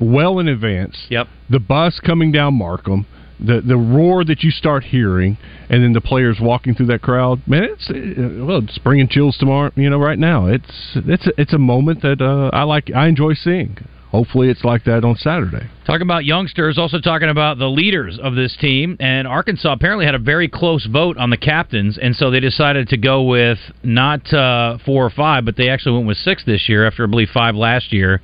well 0.00 0.38
in 0.40 0.48
advance. 0.48 1.06
Yep. 1.08 1.28
The 1.50 1.60
bus 1.60 2.00
coming 2.04 2.32
down 2.32 2.54
Markham, 2.54 3.06
the 3.38 3.60
the 3.60 3.76
roar 3.76 4.24
that 4.24 4.42
you 4.42 4.50
start 4.50 4.82
hearing, 4.84 5.38
and 5.70 5.84
then 5.84 5.92
the 5.92 6.00
players 6.00 6.38
walking 6.40 6.74
through 6.74 6.86
that 6.86 7.02
crowd. 7.02 7.42
Man, 7.46 7.62
it's 7.62 7.88
uh, 7.88 8.44
well, 8.44 8.58
it's 8.58 8.78
bringing 8.78 9.08
chills 9.08 9.36
tomorrow. 9.38 9.70
You 9.76 9.88
know, 9.88 9.98
right 9.98 10.18
now, 10.18 10.46
it's 10.46 10.96
it's 10.96 11.28
a, 11.28 11.32
it's 11.40 11.52
a 11.52 11.58
moment 11.58 12.02
that 12.02 12.20
uh, 12.20 12.50
I 12.52 12.64
like. 12.64 12.90
I 12.92 13.06
enjoy 13.06 13.34
seeing. 13.34 13.78
Hopefully, 14.14 14.48
it's 14.48 14.62
like 14.62 14.84
that 14.84 15.04
on 15.04 15.16
Saturday. 15.16 15.68
Talking 15.88 16.02
about 16.02 16.24
youngsters, 16.24 16.78
also 16.78 17.00
talking 17.00 17.30
about 17.30 17.58
the 17.58 17.66
leaders 17.66 18.16
of 18.22 18.36
this 18.36 18.56
team. 18.60 18.96
And 19.00 19.26
Arkansas 19.26 19.72
apparently 19.72 20.06
had 20.06 20.14
a 20.14 20.20
very 20.20 20.46
close 20.46 20.86
vote 20.86 21.18
on 21.18 21.30
the 21.30 21.36
captains, 21.36 21.98
and 22.00 22.14
so 22.14 22.30
they 22.30 22.38
decided 22.38 22.90
to 22.90 22.96
go 22.96 23.24
with 23.24 23.58
not 23.82 24.32
uh, 24.32 24.78
four 24.86 25.04
or 25.04 25.10
five, 25.10 25.44
but 25.44 25.56
they 25.56 25.68
actually 25.68 25.96
went 25.96 26.06
with 26.06 26.18
six 26.18 26.44
this 26.44 26.68
year 26.68 26.86
after 26.86 27.02
I 27.02 27.06
believe 27.08 27.30
five 27.34 27.56
last 27.56 27.92
year. 27.92 28.22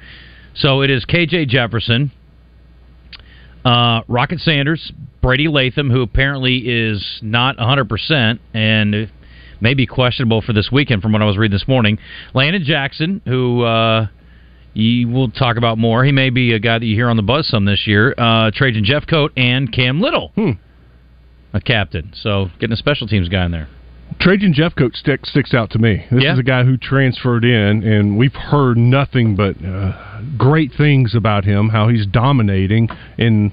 So 0.55 0.83
it 0.83 0.91
is 0.91 1.05
KJ 1.07 1.49
Jefferson, 1.49 2.13
uh, 3.65 4.03
Rocket 4.07 4.39
Sanders, 4.39 4.93
Brady 5.21 5.49
Latham, 5.49 5.91
who 5.91 6.03
apparently 6.03 6.59
is 6.59 7.19
not 7.21 7.57
100% 7.57 8.39
and 8.55 9.11
may 9.61 9.75
be 9.75 9.87
questionable 9.89 10.41
for 10.41 10.53
this 10.53 10.71
weekend 10.71 11.03
from 11.03 11.11
what 11.11 11.21
I 11.21 11.25
was 11.25 11.37
reading 11.37 11.59
this 11.59 11.67
morning. 11.67 11.99
Landon 12.33 12.63
Jackson, 12.63 13.23
who 13.27 13.63
uh, 13.65 14.07
you 14.75 15.09
will 15.09 15.31
talk 15.31 15.57
about 15.57 15.79
more. 15.79 16.05
He 16.05 16.13
may 16.13 16.31
be 16.31 16.53
a 16.53 16.59
guy 16.59 16.79
that 16.79 16.87
you 16.87 16.95
hear 16.95 17.09
on 17.09 17.17
the 17.17 17.23
buzz 17.23 17.49
some 17.49 17.65
this 17.65 17.87
year. 17.87 18.15
Uh, 18.17 18.51
Trajan 18.55 18.85
Jeffcoat 18.85 19.31
and 19.37 19.73
Cam 19.73 20.01
Little, 20.01 20.33
Hmm. 20.37 20.53
a 21.53 21.61
captain. 21.61 22.11
So 22.15 22.51
getting 22.61 22.73
a 22.75 22.77
special 22.77 23.07
teams 23.07 23.29
guy 23.29 23.45
in 23.47 23.51
there. 23.51 23.69
Trajan 24.21 24.53
Jeffcoat 24.53 24.95
stick, 24.97 25.25
sticks 25.25 25.55
out 25.55 25.71
to 25.71 25.79
me. 25.79 26.05
This 26.11 26.25
Yeah. 26.25 26.33
is 26.35 26.39
a 26.39 26.43
guy 26.43 26.65
who 26.65 26.77
transferred 26.77 27.45
in, 27.45 27.83
and 27.85 28.17
we've 28.17 28.35
heard 28.35 28.77
nothing 28.77 29.35
but 29.37 29.57
uh, 29.65 29.93
great 30.37 30.73
things 30.73 31.15
about 31.15 31.45
him. 31.45 31.69
How 31.71 31.89
he's 31.89 32.07
dominating 32.07 32.89
in 33.19 33.53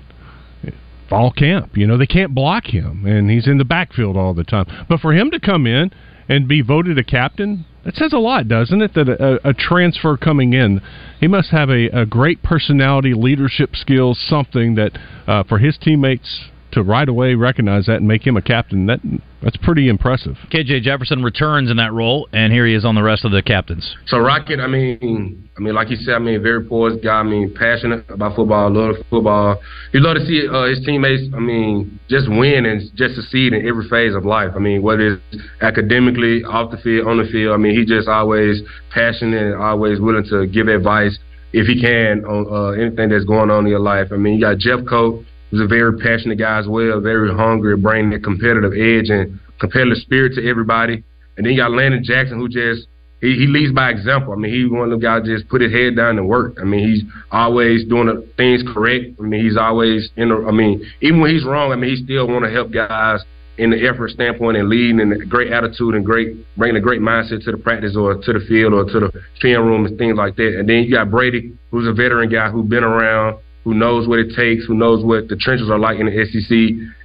fall 1.10 1.32
camp. 1.32 1.78
You 1.78 1.88
know 1.88 1.96
they 1.98 2.08
can't 2.08 2.34
block 2.36 2.66
him, 2.68 3.06
and 3.06 3.30
he's 3.30 3.48
in 3.48 3.58
the 3.60 3.66
backfield 3.66 4.18
all 4.18 4.34
the 4.34 4.44
time. 4.44 4.66
But 4.90 5.00
for 5.00 5.14
him 5.14 5.32
to 5.32 5.40
come 5.40 5.66
in 5.66 5.92
and 6.28 6.48
be 6.48 6.62
voted 6.62 6.98
a 6.98 7.04
captain. 7.04 7.66
That 7.88 7.96
says 7.96 8.12
a 8.12 8.18
lot, 8.18 8.50
doesn't 8.50 8.82
it? 8.82 8.94
That 8.96 9.08
a, 9.08 9.48
a 9.48 9.54
transfer 9.54 10.18
coming 10.18 10.52
in, 10.52 10.82
he 11.22 11.28
must 11.30 11.52
have 11.52 11.70
a, 11.70 11.86
a 11.88 12.06
great 12.06 12.44
personality, 12.44 13.14
leadership 13.14 13.78
skills, 13.78 14.20
something 14.28 14.76
that 14.76 15.00
uh, 15.26 15.44
for 15.44 15.60
his 15.60 15.78
teammates 15.78 16.50
to 16.78 16.84
right 16.84 17.10
away 17.10 17.34
recognize 17.34 17.88
that 17.88 17.98
and 17.98 18.08
make 18.08 18.26
him 18.26 18.38
a 18.38 18.42
captain. 18.42 18.86
That 18.86 19.00
that's 19.42 19.58
pretty 19.58 19.90
impressive. 19.90 20.36
KJ 20.52 20.82
Jefferson 20.82 21.24
returns 21.24 21.70
in 21.70 21.78
that 21.78 21.92
role, 21.92 22.28
and 22.32 22.54
here 22.54 22.66
he 22.66 22.74
is 22.74 22.86
on 22.86 22.96
the 22.96 23.04
rest 23.04 23.26
of 23.26 23.32
the 23.32 23.42
captains. 23.42 23.96
So 24.06 24.20
Rocket, 24.20 24.60
I 24.60 24.68
mean, 24.68 25.50
I 25.58 25.62
mean, 25.62 25.74
like 25.74 25.90
you 25.90 25.96
said, 25.98 26.16
I 26.16 26.20
mean, 26.20 26.42
very 26.42 26.64
poised 26.64 27.04
guy. 27.04 27.20
I 27.20 27.24
mean, 27.24 27.54
passionate 27.54 28.10
about 28.10 28.36
football, 28.36 28.72
love 28.72 28.96
football. 29.10 29.60
He 29.92 30.00
love 30.00 30.18
to 30.18 30.26
see 30.26 30.48
uh, 30.48 30.66
his 30.66 30.84
teammates. 30.86 31.34
I 31.36 31.40
mean, 31.40 32.00
just 32.10 32.30
win 32.30 32.66
and 32.66 32.82
just 32.96 33.16
succeed 33.16 33.54
in 33.54 33.68
every 33.68 33.88
phase 33.90 34.14
of 34.16 34.26
life. 34.26 34.52
I 34.56 34.60
mean, 34.60 34.82
whether 34.82 35.20
it's 35.32 35.44
academically, 35.62 36.44
off 36.44 36.72
the 36.72 36.78
field, 36.78 37.08
on 37.08 37.18
the 37.18 37.30
field. 37.32 37.54
I 37.54 37.58
mean, 37.58 37.78
he 37.78 37.86
just 37.86 38.08
always 38.08 38.62
passionate 38.92 39.54
and 39.54 39.56
always 39.62 40.00
willing 40.00 40.26
to 40.30 40.46
give 40.48 40.68
advice 40.68 41.18
if 41.54 41.66
he 41.66 41.82
can 41.82 42.26
on 42.26 42.46
uh, 42.52 42.80
anything 42.80 43.10
that's 43.10 43.26
going 43.26 43.50
on 43.50 43.66
in 43.66 43.72
your 43.72 43.80
life. 43.80 44.10
I 44.12 44.18
mean, 44.18 44.36
you 44.36 44.42
got 44.42 44.58
Jeffcoat 44.58 45.26
who's 45.50 45.62
a 45.62 45.68
very 45.68 45.98
passionate 45.98 46.38
guy 46.38 46.60
as 46.60 46.68
well, 46.68 47.00
very 47.00 47.34
hungry, 47.34 47.78
bringing 47.78 48.12
that 48.12 48.24
competitive 48.24 48.74
edge 48.74 49.10
and 49.10 49.40
competitive 49.60 49.98
spirit 49.98 50.34
to 50.36 50.48
everybody. 50.48 51.04
And 51.38 51.46
then 51.46 51.54
you 51.54 51.58
got 51.58 51.72
Landon 51.72 52.04
Jackson, 52.04 52.40
who 52.40 52.50
just 52.50 52.88
he, 53.22 53.34
he 53.34 53.48
leads 53.48 53.74
by 53.74 53.90
example. 53.90 54.34
I 54.34 54.36
mean, 54.36 54.54
he's 54.54 54.72
one 54.72 54.92
of 54.92 55.00
the 55.00 55.04
guys 55.04 55.24
just 55.26 55.50
put 55.50 55.62
his 55.62 55.72
head 55.72 55.96
down 55.96 56.18
and 56.18 56.28
work. 56.28 56.58
I 56.62 56.66
mean, 56.66 56.88
he's 56.88 57.04
always 57.32 57.84
doing 57.86 58.08
the 58.08 58.28
things 58.38 58.64
correct. 58.74 59.18
I 59.20 59.24
mean, 59.24 59.44
he's 59.44 59.58
always 59.58 60.10
in. 60.18 60.30
The, 60.30 60.46
I 60.48 60.52
mean, 60.52 60.86
even 61.02 61.22
when 61.22 61.32
he's 61.32 61.46
wrong, 61.46 61.72
I 61.72 61.76
mean, 61.76 61.96
he 61.96 62.04
still 62.04 62.28
want 62.28 62.46
to 62.46 62.52
help 62.52 62.72
guys 62.72 63.22
in 63.58 63.72
the 63.72 63.88
effort 63.88 64.12
standpoint 64.12 64.56
and 64.56 64.70
leading 64.70 65.00
and 65.00 65.28
great 65.30 65.52
attitude 65.52 65.96
and 65.96 66.06
great 66.06 66.38
bringing 66.58 66.78
a 66.78 66.82
great 66.82 67.02
mindset 67.02 67.44
to 67.44 67.52
the 67.52 67.58
practice 67.58 67.96
or 67.96 68.14
to 68.14 68.34
the 68.34 68.40
field 68.48 68.74
or 68.74 68.86
to 68.86 69.00
the 69.00 69.12
film 69.42 69.66
room 69.66 69.86
and 69.86 69.98
things 69.98 70.16
like 70.16 70.36
that. 70.36 70.60
And 70.60 70.70
then 70.70 70.84
you 70.84 70.94
got 70.94 71.10
Brady, 71.10 71.58
who's 71.72 71.88
a 71.88 71.94
veteran 71.94 72.30
guy 72.30 72.52
who's 72.52 72.70
been 72.70 72.84
around 72.84 73.40
who 73.68 73.74
knows 73.74 74.08
what 74.08 74.18
it 74.18 74.34
takes, 74.34 74.64
who 74.64 74.76
knows 74.76 75.04
what 75.04 75.28
the 75.28 75.36
trenches 75.36 75.70
are 75.70 75.78
like 75.78 76.00
in 76.00 76.06
the 76.06 76.26
SEC, 76.32 76.50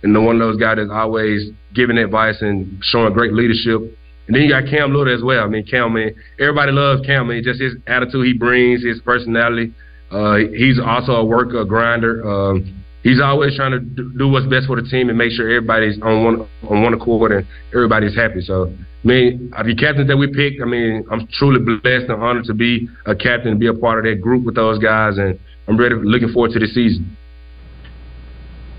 and 0.04 0.14
the 0.14 0.21
one 0.21 0.37
of 0.37 0.38
those 0.38 0.61
guys 0.61 0.76
that's 0.76 0.92
always 0.92 1.50
giving 1.75 1.99
advice 1.99 2.37
and 2.40 2.78
showing 2.85 3.12
great 3.12 3.33
leadership. 3.33 3.81
And 4.28 4.37
then 4.37 4.42
you 4.45 4.49
got 4.49 4.71
Cam 4.71 4.95
Little 4.95 5.12
as 5.12 5.25
well. 5.25 5.42
I 5.42 5.49
mean, 5.49 5.66
Cam, 5.66 5.92
man, 5.95 6.14
everybody 6.38 6.71
loves 6.71 7.04
Cam, 7.04 7.26
man. 7.26 7.42
Just 7.42 7.61
his 7.61 7.75
attitude 7.88 8.25
he 8.25 8.33
brings, 8.33 8.85
his 8.85 9.00
personality. 9.00 9.75
Uh, 10.12 10.37
he's 10.54 10.78
also 10.78 11.19
a 11.19 11.25
worker, 11.25 11.62
a 11.62 11.66
grinder. 11.66 12.23
Um, 12.23 12.85
he's 13.02 13.21
always 13.21 13.57
trying 13.57 13.73
to 13.73 13.81
do 13.81 14.28
what's 14.28 14.47
best 14.47 14.69
for 14.69 14.81
the 14.81 14.88
team 14.88 15.09
and 15.09 15.19
make 15.19 15.33
sure 15.33 15.50
everybody's 15.50 16.00
on 16.00 16.23
one 16.23 16.49
on 16.71 16.83
one 16.85 16.95
accord 16.95 17.33
and 17.33 17.47
everybody's 17.75 18.14
happy. 18.14 18.40
So, 18.40 18.71
I 18.71 19.02
mean, 19.02 19.50
the 19.50 19.75
captains 19.75 20.07
that 20.07 20.16
we 20.16 20.28
picked, 20.28 20.62
I 20.62 20.66
mean, 20.66 21.04
I'm 21.11 21.26
truly 21.33 21.59
blessed 21.59 22.07
and 22.07 22.23
honored 22.23 22.45
to 22.45 22.54
be 22.54 22.88
a 23.07 23.16
captain 23.16 23.50
and 23.50 23.59
be 23.59 23.66
a 23.66 23.75
part 23.75 23.99
of 23.99 24.04
that 24.04 24.23
group 24.23 24.45
with 24.45 24.54
those 24.54 24.78
guys. 24.78 25.19
And 25.19 25.40
I'm 25.69 25.76
ready, 25.76 25.95
looking 25.95 26.33
forward 26.33 26.52
to 26.52 26.59
the 26.59 26.66
season. 26.66 27.16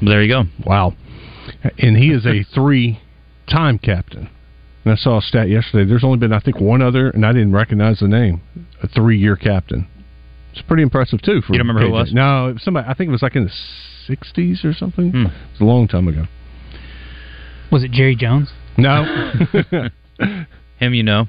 There 0.02 0.22
you 0.22 0.34
go. 0.34 0.44
Wow. 0.66 0.94
And 1.78 1.98
he 1.98 2.10
is 2.12 2.26
a 2.26 2.44
three 2.54 3.00
time 3.48 3.80
captain. 3.80 4.30
And 4.84 4.94
I 4.94 4.96
saw 4.96 5.20
a 5.20 5.22
stat 5.22 5.50
yesterday. 5.50 5.88
There's 5.88 6.04
only 6.04 6.18
been, 6.18 6.34
I 6.34 6.40
think, 6.40 6.60
one 6.60 6.82
other, 6.82 7.10
and 7.10 7.26
I 7.26 7.32
didn't 7.32 7.54
recognize 7.54 8.00
the 8.00 8.08
name, 8.08 8.42
a 8.82 8.88
three 8.88 9.18
year 9.18 9.36
captain. 9.36 9.88
It's 10.52 10.62
pretty 10.62 10.84
impressive, 10.84 11.22
too. 11.22 11.42
For 11.42 11.54
you 11.54 11.60
don't 11.60 11.68
remember 11.68 11.82
KJ. 11.82 11.90
who 11.90 11.96
it 11.96 12.00
was? 12.00 12.14
No, 12.14 12.48
it 12.50 12.54
was 12.54 12.64
somebody, 12.64 12.88
I 12.88 12.94
think 12.94 13.08
it 13.08 13.12
was 13.12 13.22
like 13.22 13.36
in 13.36 13.46
the 13.46 14.14
60s 14.14 14.64
or 14.66 14.74
something. 14.74 15.12
Hmm. 15.12 15.26
It 15.26 15.52
was 15.54 15.62
a 15.62 15.64
long 15.64 15.88
time 15.88 16.08
ago. 16.08 16.26
Was 17.72 17.84
it 17.84 17.92
Jerry 17.92 18.16
Jones? 18.16 18.50
No. 18.78 19.04
Him, 20.80 20.94
you 20.94 21.04
know. 21.04 21.28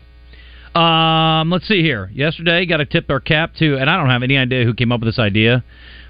Um, 0.75 1.51
let's 1.51 1.69
see 1.69 1.83
here. 1.83 2.11
Yesterday, 2.13 2.67
got 2.67 2.79
to 2.79 2.85
tip 2.85 3.09
our 3.09 3.21
cap 3.21 3.55
to, 3.59 3.77
and 3.77 3.89
I 3.89 3.97
don't 3.97 4.09
have 4.09 4.23
any 4.23 4.37
idea 4.37 4.65
who 4.65 4.75
came 4.75 4.91
up 4.91 5.01
with 5.01 5.09
this 5.09 5.21
idea, 5.21 5.63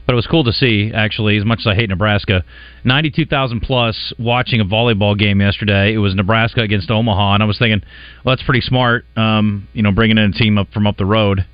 but 0.07 0.15
it 0.15 0.17
was 0.17 0.27
cool 0.27 0.45
to 0.45 0.53
see, 0.53 0.91
actually, 0.95 1.37
as 1.37 1.45
much 1.45 1.61
as 1.61 1.67
I 1.67 1.75
hate 1.75 1.91
Nebraska. 1.91 2.45
92,000 2.85 3.61
plus 3.61 4.13
watching 4.19 4.61
a 4.61 4.65
volleyball 4.65 5.19
game 5.19 5.41
yesterday. 5.41 5.93
It 5.93 5.99
was 5.99 6.15
Nebraska 6.15 6.63
against 6.63 6.91
Omaha, 6.91 7.35
and 7.35 7.43
I 7.43 7.47
was 7.47 7.59
thinking, 7.59 7.83
well, 8.25 8.35
that's 8.35 8.45
pretty 8.45 8.63
smart, 8.63 9.05
um, 9.17 9.69
you 9.75 9.83
know, 9.83 9.93
bringing 9.93 10.17
in 10.17 10.31
a 10.31 10.33
team 10.33 10.57
up 10.57 10.73
from 10.73 10.87
up 10.87 10.97
the 10.97 11.07
road 11.07 11.45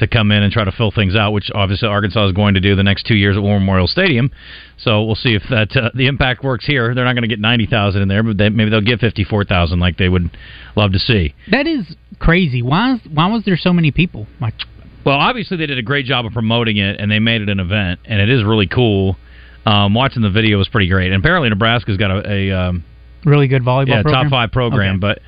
to 0.00 0.08
come 0.08 0.32
in 0.32 0.42
and 0.42 0.52
try 0.52 0.64
to 0.64 0.72
fill 0.72 0.90
things 0.90 1.14
out, 1.14 1.32
which 1.32 1.50
obviously 1.54 1.88
Arkansas 1.88 2.26
is 2.26 2.32
going 2.32 2.54
to 2.54 2.60
do 2.60 2.74
the 2.74 2.82
next 2.82 3.06
two 3.06 3.14
years 3.14 3.36
at 3.36 3.42
War 3.42 3.58
Memorial 3.60 3.86
Stadium. 3.86 4.30
So 4.76 5.04
we'll 5.04 5.14
see 5.14 5.34
if 5.34 5.42
that 5.50 5.76
uh, 5.76 5.90
the 5.94 6.06
impact 6.06 6.42
works 6.42 6.66
here. 6.66 6.94
They're 6.94 7.04
not 7.04 7.12
going 7.12 7.22
to 7.22 7.28
get 7.28 7.38
ninety 7.40 7.66
thousand 7.66 8.02
in 8.02 8.08
there, 8.08 8.22
but 8.22 8.36
they, 8.38 8.48
maybe 8.48 8.70
they'll 8.70 8.80
get 8.80 8.98
fifty 9.00 9.24
four 9.24 9.44
thousand 9.44 9.78
like 9.80 9.96
they 9.96 10.08
would 10.08 10.30
love 10.76 10.92
to 10.92 10.98
see. 10.98 11.34
That 11.50 11.66
is 11.66 11.94
crazy. 12.18 12.62
Why? 12.62 12.94
Is, 12.94 13.00
why 13.12 13.28
was 13.30 13.44
there 13.44 13.56
so 13.56 13.72
many 13.72 13.90
people? 13.90 14.26
Like, 14.40 14.54
Well, 15.04 15.16
obviously 15.18 15.56
they 15.56 15.66
did 15.66 15.78
a 15.78 15.82
great 15.82 16.06
job 16.06 16.26
of 16.26 16.32
promoting 16.32 16.78
it, 16.78 16.98
and 17.00 17.10
they 17.10 17.18
made 17.18 17.42
it 17.42 17.48
an 17.48 17.60
event, 17.60 18.00
and 18.04 18.20
it 18.20 18.28
is 18.30 18.42
really 18.44 18.66
cool. 18.66 19.16
Um, 19.66 19.94
watching 19.94 20.22
the 20.22 20.30
video 20.30 20.56
was 20.58 20.68
pretty 20.68 20.88
great, 20.88 21.12
and 21.12 21.20
apparently 21.22 21.48
Nebraska's 21.50 21.98
got 21.98 22.10
a, 22.10 22.32
a 22.50 22.50
um, 22.50 22.84
really 23.26 23.46
good 23.46 23.62
volleyball. 23.62 23.88
yeah 23.88 24.02
program? 24.02 24.24
top 24.24 24.30
five 24.30 24.52
program, 24.52 24.94
Okay. 24.96 25.00
but. 25.00 25.18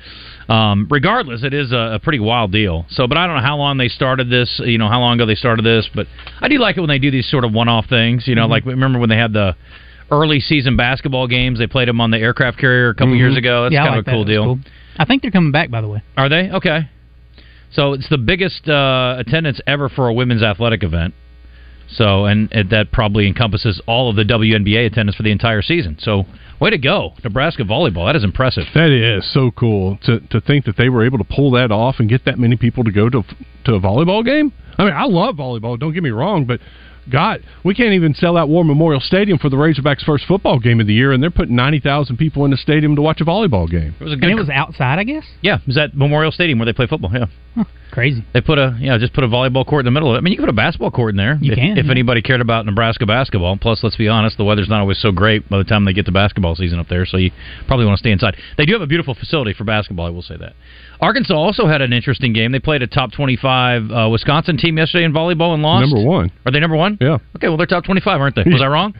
Um, 0.49 0.87
regardless, 0.89 1.43
it 1.43 1.53
is 1.53 1.71
a, 1.71 1.93
a 1.95 1.99
pretty 1.99 2.19
wild 2.19 2.51
deal. 2.51 2.85
So, 2.89 3.07
but 3.07 3.17
I 3.17 3.25
don't 3.27 3.37
know 3.37 3.41
how 3.41 3.57
long 3.57 3.77
they 3.77 3.87
started 3.87 4.29
this. 4.29 4.59
You 4.63 4.77
know, 4.77 4.89
how 4.89 4.99
long 4.99 5.15
ago 5.17 5.25
they 5.25 5.35
started 5.35 5.63
this, 5.63 5.89
but 5.95 6.07
I 6.41 6.47
do 6.49 6.57
like 6.59 6.77
it 6.77 6.81
when 6.81 6.89
they 6.89 6.99
do 6.99 7.11
these 7.11 7.29
sort 7.29 7.45
of 7.45 7.53
one-off 7.53 7.85
things. 7.87 8.27
You 8.27 8.35
know, 8.35 8.47
Mhm. 8.47 8.51
like 8.51 8.65
remember 8.65 8.99
when 8.99 9.09
they 9.09 9.17
had 9.17 9.31
the 9.33 9.55
early 10.11 10.39
season 10.41 10.75
basketball 10.75 11.27
games? 11.27 11.59
They 11.59 11.67
played 11.67 11.87
them 11.87 12.01
on 12.01 12.11
the 12.11 12.19
aircraft 12.19 12.57
carrier 12.57 12.89
a 12.89 12.93
couple 12.95 13.13
Mhm. 13.13 13.17
years 13.19 13.37
ago. 13.37 13.63
That's 13.63 13.73
Yeah, 13.73 13.83
kind 13.85 13.91
like 13.91 13.99
of 13.99 14.07
a 14.07 14.11
that. 14.11 14.11
cool 14.11 14.25
deal. 14.25 14.43
cool. 14.43 14.59
I 14.99 15.05
think 15.05 15.21
they're 15.21 15.31
coming 15.31 15.51
back. 15.51 15.71
By 15.71 15.81
the 15.81 15.87
way, 15.87 16.01
Are 16.17 16.29
they 16.29 16.51
okay? 16.51 16.87
So 17.71 17.93
it's 17.93 18.07
the 18.09 18.17
biggest 18.19 18.69
uh, 18.69 19.15
attendance 19.17 19.59
ever 19.65 19.89
for 19.89 20.07
a 20.07 20.13
women's 20.13 20.43
athletic 20.43 20.83
event. 20.83 21.13
So 21.89 22.25
and, 22.25 22.49
and 22.51 22.69
that 22.71 22.91
probably 22.91 23.27
encompasses 23.27 23.81
all 23.87 24.09
of 24.09 24.15
the 24.15 24.23
WNBA 24.25 24.85
attendance 24.87 25.15
for 25.15 25.23
the 25.23 25.31
entire 25.31 25.61
season. 25.61 25.97
So 25.99 26.25
way 26.59 26.69
to 26.69 26.77
go, 26.77 27.13
Nebraska 27.23 27.63
volleyball. 27.63 28.07
That 28.07 28.15
is 28.15 28.23
impressive. 28.23 28.63
That 28.73 28.89
is 28.89 29.31
so 29.33 29.51
cool 29.51 29.97
to 30.03 30.19
to 30.19 30.41
think 30.41 30.65
that 30.65 30.77
they 30.77 30.89
were 30.89 31.05
able 31.05 31.17
to 31.17 31.23
pull 31.23 31.51
that 31.51 31.71
off 31.71 31.95
and 31.99 32.09
get 32.09 32.25
that 32.25 32.39
many 32.39 32.55
people 32.55 32.83
to 32.83 32.91
go 32.91 33.09
to 33.09 33.23
to 33.65 33.73
a 33.73 33.79
volleyball 33.79 34.23
game. 34.25 34.51
I 34.77 34.85
mean, 34.85 34.93
I 34.93 35.05
love 35.05 35.35
volleyball. 35.35 35.79
Don't 35.79 35.93
get 35.93 36.03
me 36.03 36.09
wrong, 36.09 36.45
but 36.45 36.59
God, 37.09 37.43
we 37.63 37.75
can't 37.75 37.93
even 37.93 38.13
sell 38.13 38.37
out 38.37 38.49
War 38.49 38.63
Memorial 38.63 39.01
Stadium 39.01 39.37
for 39.37 39.49
the 39.49 39.57
Razorbacks' 39.57 40.03
first 40.03 40.25
football 40.25 40.59
game 40.59 40.79
of 40.79 40.87
the 40.87 40.93
year, 40.93 41.11
and 41.11 41.21
they're 41.21 41.31
putting 41.31 41.55
ninety 41.55 41.79
thousand 41.79 42.17
people 42.17 42.45
in 42.45 42.51
the 42.51 42.57
stadium 42.57 42.95
to 42.95 43.01
watch 43.01 43.21
a 43.21 43.25
volleyball 43.25 43.69
game. 43.69 43.95
It 43.99 44.03
was 44.03 44.13
a 44.13 44.15
and 44.15 44.25
it 44.25 44.35
was 44.35 44.49
outside. 44.49 44.99
I 44.99 45.03
guess. 45.03 45.23
yeah, 45.41 45.55
it 45.55 45.67
was 45.67 45.77
at 45.77 45.95
Memorial 45.95 46.31
Stadium 46.31 46.59
where 46.59 46.65
they 46.65 46.73
play 46.73 46.87
football. 46.87 47.11
Yeah, 47.13 47.63
Crazy. 47.91 48.25
they 48.33 48.41
put 48.41 48.57
a 48.57 48.77
yeah, 48.79 48.97
just 48.97 49.13
put 49.13 49.23
a 49.23 49.27
volleyball 49.27 49.67
court 49.67 49.81
in 49.81 49.85
the 49.85 49.91
middle 49.91 50.09
of 50.09 50.15
it. 50.15 50.17
I 50.19 50.21
mean, 50.21 50.31
you 50.31 50.37
could 50.37 50.43
put 50.43 50.49
a 50.49 50.53
basketball 50.53 50.91
court 50.91 51.11
in 51.11 51.17
there. 51.17 51.37
You 51.41 51.51
if, 51.51 51.57
can, 51.57 51.77
if 51.77 51.85
yeah. 51.85 51.91
anybody 51.91 52.21
cared 52.21 52.41
about 52.41 52.65
Nebraska 52.65 53.05
basketball. 53.05 53.57
Plus, 53.57 53.83
let's 53.83 53.97
be 53.97 54.07
honest, 54.07 54.37
the 54.37 54.43
weather's 54.43 54.69
not 54.69 54.79
always 54.79 54.99
so 54.99 55.11
great 55.11 55.47
by 55.49 55.57
the 55.57 55.63
time 55.63 55.85
they 55.85 55.93
get 55.93 56.05
to 56.05 56.11
basketball 56.11 56.55
season 56.55 56.79
up 56.79 56.87
there. 56.87 57.05
So 57.05 57.17
you 57.17 57.31
probably 57.67 57.85
want 57.85 57.97
to 57.97 58.01
stay 58.01 58.11
inside. 58.11 58.35
They 58.57 58.65
do 58.65 58.73
have 58.73 58.81
a 58.81 58.87
beautiful 58.87 59.13
facility 59.13 59.53
for 59.53 59.63
basketball. 59.63 60.05
I 60.05 60.09
will 60.09 60.21
say 60.21 60.37
that. 60.37 60.53
Arkansas 61.03 61.35
also 61.35 61.67
had 61.67 61.81
an 61.81 61.93
interesting 61.93 62.33
game. 62.33 62.51
They 62.51 62.59
played 62.59 62.81
a 62.81 62.87
top 62.87 63.11
twenty-five 63.11 63.91
uh, 63.91 64.09
Wisconsin 64.09 64.57
team 64.57 64.77
yesterday 64.77 65.03
in 65.05 65.13
volleyball 65.13 65.53
and 65.53 65.61
lost. 65.61 65.89
Number 65.93 66.07
one. 66.07 66.31
Are 66.45 66.51
they 66.51 66.59
number 66.59 66.75
one? 66.77 66.97
Yeah. 67.01 67.17
Okay, 67.35 67.47
well 67.49 67.57
they're 67.57 67.67
top 67.67 67.83
twenty-five, 67.83 68.19
aren't 68.21 68.35
they? 68.35 68.43
Was 68.47 68.61
I 68.61 68.67
wrong? 68.67 68.93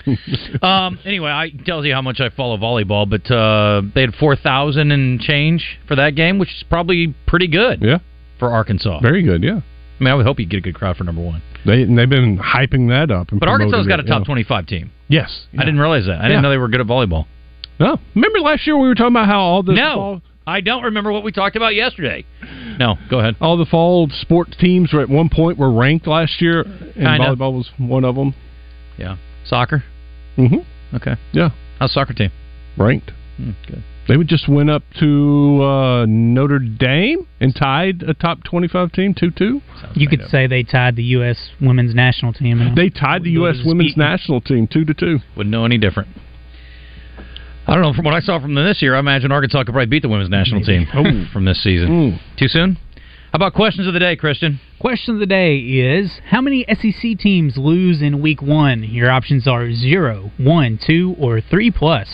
um, 0.61 0.99
anyway, 1.05 1.29
I 1.31 1.49
tells 1.65 1.85
you 1.85 1.93
how 1.93 2.01
much 2.01 2.19
I 2.19 2.29
follow 2.29 2.57
volleyball, 2.57 3.09
but 3.09 3.29
uh, 3.33 3.81
they 3.95 4.01
had 4.01 4.13
four 4.15 4.35
thousand 4.35 4.91
and 4.91 5.19
change 5.19 5.79
for 5.87 5.95
that 5.95 6.15
game, 6.15 6.39
which 6.39 6.49
is 6.49 6.63
probably 6.69 7.15
pretty 7.27 7.47
good 7.47 7.81
Yeah, 7.81 7.99
for 8.39 8.51
Arkansas. 8.51 8.99
very 9.01 9.23
good. 9.23 9.43
Yeah, 9.43 9.61
I 9.99 10.03
mean, 10.03 10.11
I 10.11 10.15
would 10.15 10.25
hope 10.25 10.39
you 10.39 10.45
get 10.45 10.57
a 10.57 10.61
good 10.61 10.75
crowd 10.75 10.97
for 10.97 11.03
number 11.05 11.21
one. 11.23 11.41
they 11.65 11.83
and 11.83 11.97
they've 11.97 12.09
been 12.09 12.37
hyping 12.37 12.89
that 12.89 13.11
up. 13.11 13.31
And 13.31 13.39
But 13.39 13.49
Arkansas's 13.49 13.87
got 13.87 13.99
a 13.99 14.03
it, 14.03 14.07
top 14.07 14.21
yeah. 14.21 14.25
twenty-five 14.25 14.67
team. 14.67 14.91
Yes, 15.07 15.45
I 15.57 15.63
didn't 15.63 15.79
realize 15.79 16.05
that. 16.07 16.19
I 16.19 16.23
didn't 16.23 16.31
Yeah. 16.37 16.41
know 16.41 16.49
they 16.49 16.57
were 16.57 16.67
good 16.69 16.81
at 16.81 16.87
volleyball. 16.87 17.25
No, 17.79 17.99
remember 18.15 18.39
last 18.39 18.65
year 18.67 18.77
we 18.77 18.87
were 18.87 18.95
talking 18.95 19.13
about 19.13 19.25
how 19.27 19.39
all 19.41 19.63
the 19.63 19.73
no, 19.73 19.95
fall, 19.95 20.21
I 20.45 20.61
don't 20.61 20.83
remember 20.83 21.11
what 21.11 21.23
we 21.23 21.31
talked 21.31 21.55
about 21.55 21.73
yesterday. 21.75 22.25
No, 22.79 22.95
go 23.09 23.19
ahead. 23.19 23.35
all 23.39 23.57
the 23.57 23.65
fall 23.65 24.09
sports 24.11 24.55
teams 24.59 24.91
were 24.91 25.01
at 25.01 25.09
one 25.09 25.29
point 25.29 25.57
were 25.57 25.71
ranked 25.71 26.07
last 26.07 26.41
year, 26.41 26.61
and 26.61 26.93
Kinda. 26.93 27.19
volleyball 27.35 27.53
was 27.53 27.69
one 27.77 28.03
of 28.03 28.15
them. 28.15 28.33
Yeah, 28.97 29.17
soccer. 29.45 29.83
Mm-hmm. 30.37 30.95
Okay, 30.95 31.15
Yeah, 31.31 31.49
how's 31.79 31.93
soccer 31.93 32.13
team? 32.13 32.31
ranked. 32.77 33.11
Hmm, 33.37 33.51
good. 33.67 33.83
They 34.07 34.17
would 34.17 34.27
just 34.27 34.49
went 34.49 34.69
up 34.69 34.83
to 34.99 35.63
uh, 35.63 36.05
Notre 36.09 36.59
Dame 36.59 37.25
and 37.39 37.55
tied 37.55 38.03
a 38.03 38.13
top 38.13 38.43
twenty-five 38.43 38.91
team 38.91 39.13
two-two. 39.17 39.61
Sounds 39.81 39.95
You 39.95 40.09
could 40.09 40.21
up. 40.23 40.29
say 40.29 40.45
they 40.45 40.63
tied 40.63 40.97
the 40.97 41.03
U.S. 41.03 41.51
women's 41.61 41.95
national 41.95 42.33
team. 42.33 42.73
They 42.75 42.89
tied 42.89 43.23
the 43.23 43.31
U.S. 43.31 43.59
Women's 43.65 43.95
national 43.95 44.41
team 44.41 44.67
two 44.67 44.83
to 44.83 44.93
two. 44.93 45.19
wouldn't 45.37 45.51
know 45.51 45.63
any 45.63 45.77
different. 45.77 46.09
I 47.65 47.73
don't 47.73 47.81
know. 47.81 47.93
From 47.93 48.05
what 48.05 48.13
I 48.13 48.19
saw 48.19 48.39
from 48.39 48.55
them 48.55 48.65
this 48.65 48.81
year, 48.81 48.95
I 48.95 48.99
imagine 48.99 49.31
Arkansas 49.31 49.63
could 49.63 49.71
probably 49.71 49.85
beat 49.85 50.01
the 50.01 50.09
women's 50.09 50.29
national 50.29 50.61
team 50.63 50.85
from 51.31 51.45
this 51.45 51.63
season. 51.63 51.87
Mm. 51.89 52.37
Too 52.37 52.47
soon? 52.47 52.77
How 53.31 53.37
about 53.37 53.53
questions 53.53 53.87
of 53.87 53.93
the 53.93 53.99
day, 53.99 54.15
Christian? 54.15 54.59
Question 54.79 55.15
of 55.15 55.19
the 55.19 55.25
day 55.25 55.57
is 55.57 56.19
How 56.29 56.41
many 56.41 56.65
SEC 56.67 57.17
teams 57.17 57.57
lose 57.57 58.01
in 58.01 58.21
week 58.21 58.41
one? 58.41 58.83
Your 58.83 59.09
options 59.09 59.47
are 59.47 59.71
zero, 59.73 60.31
one, 60.37 60.77
two, 60.85 61.15
or 61.17 61.41
three 61.41 61.71
plus. 61.71 62.07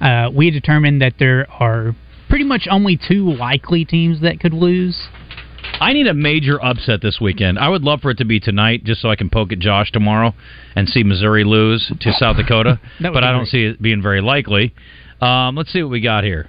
Uh, 0.00 0.30
we 0.32 0.50
determined 0.50 1.00
that 1.00 1.14
there 1.18 1.50
are 1.50 1.96
pretty 2.28 2.44
much 2.44 2.68
only 2.70 2.96
two 2.96 3.32
likely 3.32 3.84
teams 3.84 4.20
that 4.20 4.40
could 4.40 4.52
lose. 4.52 4.96
I 5.80 5.92
need 5.92 6.06
a 6.06 6.14
major 6.14 6.62
upset 6.62 7.00
this 7.02 7.20
weekend. 7.20 7.58
I 7.58 7.68
would 7.68 7.82
love 7.82 8.00
for 8.02 8.10
it 8.10 8.18
to 8.18 8.24
be 8.24 8.38
tonight, 8.40 8.84
just 8.84 9.00
so 9.00 9.10
I 9.10 9.16
can 9.16 9.28
poke 9.30 9.52
at 9.52 9.58
Josh 9.58 9.90
tomorrow 9.90 10.32
and 10.76 10.88
see 10.88 11.02
Missouri 11.02 11.44
lose 11.44 11.90
to 12.00 12.12
South 12.12 12.36
Dakota. 12.36 12.80
But 13.00 13.24
I 13.24 13.32
don't 13.32 13.40
great. 13.42 13.48
see 13.50 13.64
it 13.64 13.82
being 13.82 14.00
very 14.02 14.20
likely. 14.20 14.74
Um, 15.20 15.56
let's 15.56 15.72
see 15.72 15.82
what 15.82 15.90
we 15.90 16.00
got 16.00 16.24
here. 16.24 16.48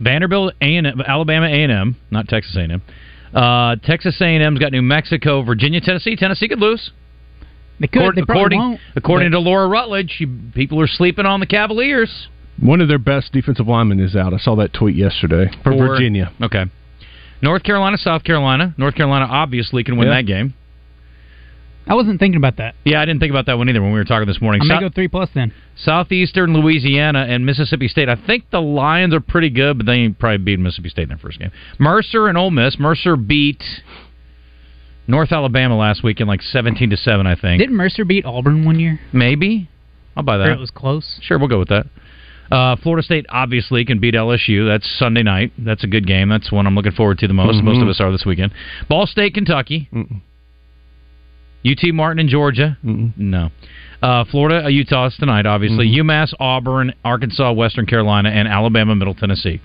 Vanderbilt, 0.00 0.54
A&M, 0.60 0.86
Alabama, 1.06 1.46
A 1.46 1.62
and 1.62 1.72
M, 1.72 1.96
not 2.10 2.28
Texas 2.28 2.54
A 2.56 2.60
and 2.60 2.72
M. 2.72 2.82
Uh, 3.34 3.76
Texas 3.82 4.16
A 4.20 4.24
and 4.24 4.42
M's 4.42 4.58
got 4.58 4.72
New 4.72 4.82
Mexico, 4.82 5.42
Virginia, 5.42 5.80
Tennessee. 5.80 6.14
Tennessee 6.16 6.48
could 6.48 6.60
lose. 6.60 6.90
They 7.80 7.86
could. 7.86 7.98
According, 8.00 8.22
they 8.22 8.26
probably 8.26 8.40
according, 8.42 8.58
won't. 8.60 8.80
according 8.96 9.30
to 9.32 9.38
Laura 9.40 9.68
Rutledge, 9.68 10.14
she, 10.18 10.26
people 10.54 10.80
are 10.80 10.86
sleeping 10.86 11.26
on 11.26 11.40
the 11.40 11.46
Cavaliers. 11.46 12.28
One 12.60 12.80
of 12.80 12.88
their 12.88 12.98
best 12.98 13.32
defensive 13.32 13.66
linemen 13.68 14.00
is 14.00 14.16
out. 14.16 14.34
I 14.34 14.38
saw 14.38 14.56
that 14.56 14.72
tweet 14.72 14.96
yesterday 14.96 15.50
for 15.62 15.72
Or- 15.72 15.88
Virginia. 15.88 16.32
Okay. 16.42 16.64
North 17.42 17.62
Carolina, 17.62 17.96
South 17.98 18.24
Carolina. 18.24 18.74
North 18.78 18.94
Carolina 18.94 19.26
obviously 19.30 19.84
can 19.84 19.96
win 19.96 20.08
Yeah. 20.08 20.14
that 20.14 20.26
game. 20.26 20.54
I 21.86 21.94
wasn't 21.94 22.20
thinking 22.20 22.36
about 22.36 22.56
that. 22.56 22.74
Yeah, 22.84 23.00
I 23.00 23.06
didn't 23.06 23.20
think 23.20 23.30
about 23.30 23.46
that 23.46 23.56
one 23.56 23.68
either 23.70 23.80
when 23.80 23.92
we 23.92 23.98
were 23.98 24.04
talking 24.04 24.26
this 24.26 24.42
morning. 24.42 24.60
I'm 24.60 24.66
Sou- 24.66 24.74
gonna 24.74 24.88
go 24.90 24.94
three 24.94 25.08
plus 25.08 25.30
then. 25.34 25.52
Southeastern 25.76 26.52
Louisiana 26.52 27.24
and 27.28 27.46
Mississippi 27.46 27.88
State. 27.88 28.10
I 28.10 28.14
think 28.14 28.50
the 28.50 28.60
Lions 28.60 29.14
are 29.14 29.20
pretty 29.20 29.48
good, 29.48 29.78
but 29.78 29.86
they 29.86 30.08
probably 30.10 30.36
beat 30.38 30.58
Mississippi 30.58 30.90
State 30.90 31.04
in 31.04 31.08
their 31.08 31.16
first 31.18 31.38
game. 31.38 31.50
Mercer 31.78 32.28
and 32.28 32.36
Ole 32.36 32.50
Miss. 32.50 32.78
Mercer 32.78 33.16
beat 33.16 33.62
North 35.06 35.32
Alabama 35.32 35.78
last 35.78 36.02
week 36.02 36.20
in 36.20 36.26
like 36.28 36.42
seventeen 36.42 36.90
to 36.90 36.96
seven. 36.98 37.26
I 37.26 37.34
think. 37.34 37.58
Didn't 37.60 37.76
Mercer 37.76 38.04
beat 38.04 38.26
Auburn 38.26 38.64
one 38.66 38.78
year? 38.78 39.00
Maybe. 39.14 39.68
I'll 40.14 40.22
buy 40.22 40.34
Or 40.34 40.38
that. 40.40 40.48
it 40.50 40.58
was 40.58 40.70
close. 40.70 41.18
Sure, 41.22 41.38
we'll 41.38 41.48
go 41.48 41.58
with 41.58 41.68
that. 41.68 41.86
Uh, 42.50 42.76
Florida 42.76 43.02
State 43.02 43.26
obviously 43.28 43.84
can 43.84 43.98
beat 43.98 44.14
LSU. 44.14 44.66
That's 44.66 44.88
Sunday 44.98 45.22
night. 45.22 45.52
That's 45.58 45.84
a 45.84 45.86
good 45.86 46.06
game. 46.06 46.28
That's 46.28 46.50
one 46.50 46.66
I'm 46.66 46.74
looking 46.74 46.92
forward 46.92 47.18
to 47.18 47.28
the 47.28 47.34
most. 47.34 47.56
Mhm. 47.60 47.64
Most 47.64 47.82
of 47.82 47.88
us 47.88 48.00
are 48.00 48.10
this 48.10 48.24
weekend. 48.24 48.52
Ball 48.88 49.06
State, 49.06 49.34
Kentucky. 49.34 49.88
Mm-mm. 49.92 50.20
UT 51.66 51.92
Martin 51.92 52.20
in 52.20 52.28
Georgia. 52.28 52.78
Mm-mm. 52.84 53.12
No. 53.16 53.50
Uh, 54.02 54.24
Florida, 54.24 54.64
uh, 54.64 54.68
Utah 54.68 55.06
is 55.06 55.16
tonight, 55.16 55.44
obviously. 55.44 55.88
Mm-hmm. 55.88 56.08
UMass, 56.08 56.32
Auburn, 56.38 56.94
Arkansas, 57.04 57.52
Western 57.52 57.84
Carolina, 57.84 58.28
and 58.30 58.46
Alabama, 58.46 58.94
Middle 58.94 59.14
Tennessee. 59.14 59.60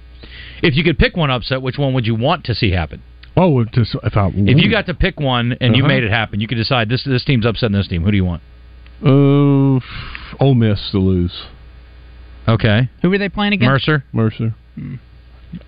If 0.63 0.75
you 0.75 0.83
could 0.83 0.97
pick 0.97 1.15
one 1.15 1.29
upset, 1.29 1.61
which 1.61 1.77
one 1.77 1.93
would 1.93 2.07
you 2.07 2.15
want 2.15 2.43
to 2.45 2.55
see 2.55 2.71
happen? 2.71 3.01
Oh, 3.37 3.63
to, 3.63 3.81
if 4.03 4.17
I 4.17 4.27
If 4.33 4.57
you 4.61 4.69
got 4.69 4.85
to 4.87 4.93
pick 4.93 5.19
one 5.19 5.55
and 5.61 5.75
you 5.75 5.83
Uh-huh. 5.83 5.87
made 5.87 6.03
it 6.03 6.11
happen, 6.11 6.39
you 6.39 6.47
could 6.47 6.57
decide 6.57 6.89
this 6.89 7.03
this 7.03 7.23
team's 7.23 7.45
upsetting 7.45 7.75
this 7.75 7.87
team. 7.87 8.03
Who 8.03 8.11
do 8.11 8.17
you 8.17 8.25
want? 8.25 8.41
uh, 9.03 9.79
Ole 10.39 10.55
Miss 10.55 10.91
to 10.91 10.99
lose. 10.99 11.43
Okay, 12.47 12.89
Who 13.01 13.09
were 13.09 13.17
they 13.17 13.29
playing 13.29 13.53
against? 13.53 13.69
Mercer 13.69 14.03
Mercer. 14.12 14.55
Hmm. 14.75 14.95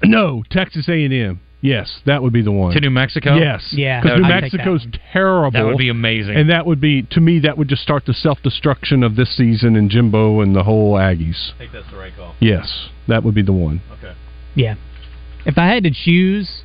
No, 0.03 0.43
Texas 0.49 0.89
A 0.89 1.03
and 1.05 1.13
M. 1.13 1.39
Yes, 1.61 2.01
that 2.05 2.21
would 2.21 2.33
be 2.33 2.41
the 2.43 2.51
one. 2.51 2.73
to 2.73 2.79
New 2.79 2.89
Mexico. 2.91 3.35
Yes, 3.37 3.73
Yeah, 3.75 4.01
because 4.01 4.19
New 4.19 4.25
I'd 4.25 4.31
that 4.31 4.41
Mexico's 4.43 4.85
terrible. 5.11 5.51
that 5.51 5.65
would 5.65 5.77
be 5.77 5.89
amazing. 5.89 6.35
and 6.35 6.49
that 6.49 6.65
would 6.65 6.79
be 6.81 7.03
to 7.11 7.19
me 7.21 7.39
that 7.39 7.57
would 7.57 7.67
just 7.69 7.81
start 7.81 8.05
the 8.05 8.13
self 8.13 8.39
destruction 8.43 9.01
of 9.03 9.15
this 9.15 9.35
season 9.35 9.75
and 9.75 9.89
Jimbo 9.89 10.41
and 10.41 10.55
the 10.55 10.63
whole 10.63 10.93
Aggies. 10.93 11.53
I 11.55 11.57
think 11.59 11.71
that's 11.71 11.89
the 11.89 11.97
right 11.97 12.13
call. 12.15 12.35
Yes, 12.39 12.89
that 13.07 13.23
would 13.23 13.33
be 13.33 13.41
the 13.41 13.53
one. 13.53 13.81
Okay. 13.97 14.13
Yeah. 14.53 14.75
If 15.45 15.57
I 15.57 15.67
had 15.67 15.83
to 15.83 15.91
choose, 15.91 16.61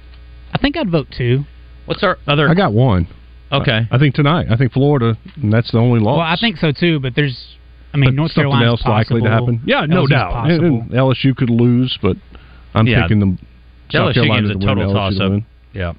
I 0.52 0.59
think 0.59 0.76
I'd 0.76 0.90
vote 0.90 1.09
two. 1.17 1.45
What's 1.87 2.02
our 2.02 2.19
other? 2.26 2.49
I 2.49 2.55
got 2.55 2.73
one. 2.73 3.07
okay. 3.52 3.87
I 3.90 3.99
think 3.99 4.14
tonight. 4.14 4.47
I 4.50 4.57
think 4.57 4.73
Florida, 4.73 5.17
and 5.40 5.52
that's 5.52 5.71
the 5.73 5.79
only 5.79 6.00
loss. 6.00 6.19
Well, 6.19 6.26
I 6.26 6.37
think 6.40 6.57
so 6.57 6.73
too. 6.73 7.00
But 7.00 7.14
there's, 7.14 7.57
I 7.92 7.97
mean, 7.97 8.11
But 8.11 8.14
North 8.14 8.30
something 8.32 8.50
Carolina's 8.50 8.68
else 8.68 8.87
likely 8.87 9.20
to 9.23 9.28
happen. 9.30 9.61
Yeah, 9.66 9.85
no 9.87 10.02
LSU's 10.04 10.11
doubt. 10.11 10.32
Possible. 10.32 10.64
And- 10.66 10.82
and 10.82 10.90
LSU 10.92 11.35
could 11.37 11.50
lose, 11.50 11.99
but 12.00 12.16
I'm 12.75 12.87
Yeah. 12.87 13.02
picking 13.02 13.18
them. 13.20 13.38
South 13.90 14.11
LSU 14.11 14.14
Carolina 14.14 14.40
game's 14.42 14.50
a 14.50 14.52
to 14.52 14.59
win, 14.59 14.66
total 14.68 14.85
LSU 14.85 14.92
to 14.92 14.94
toss-up. 15.18 15.30
win. 15.32 15.44
Yeah. 15.75 15.92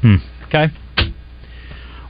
Hmm. 0.00 0.16
Okay. 0.48 0.68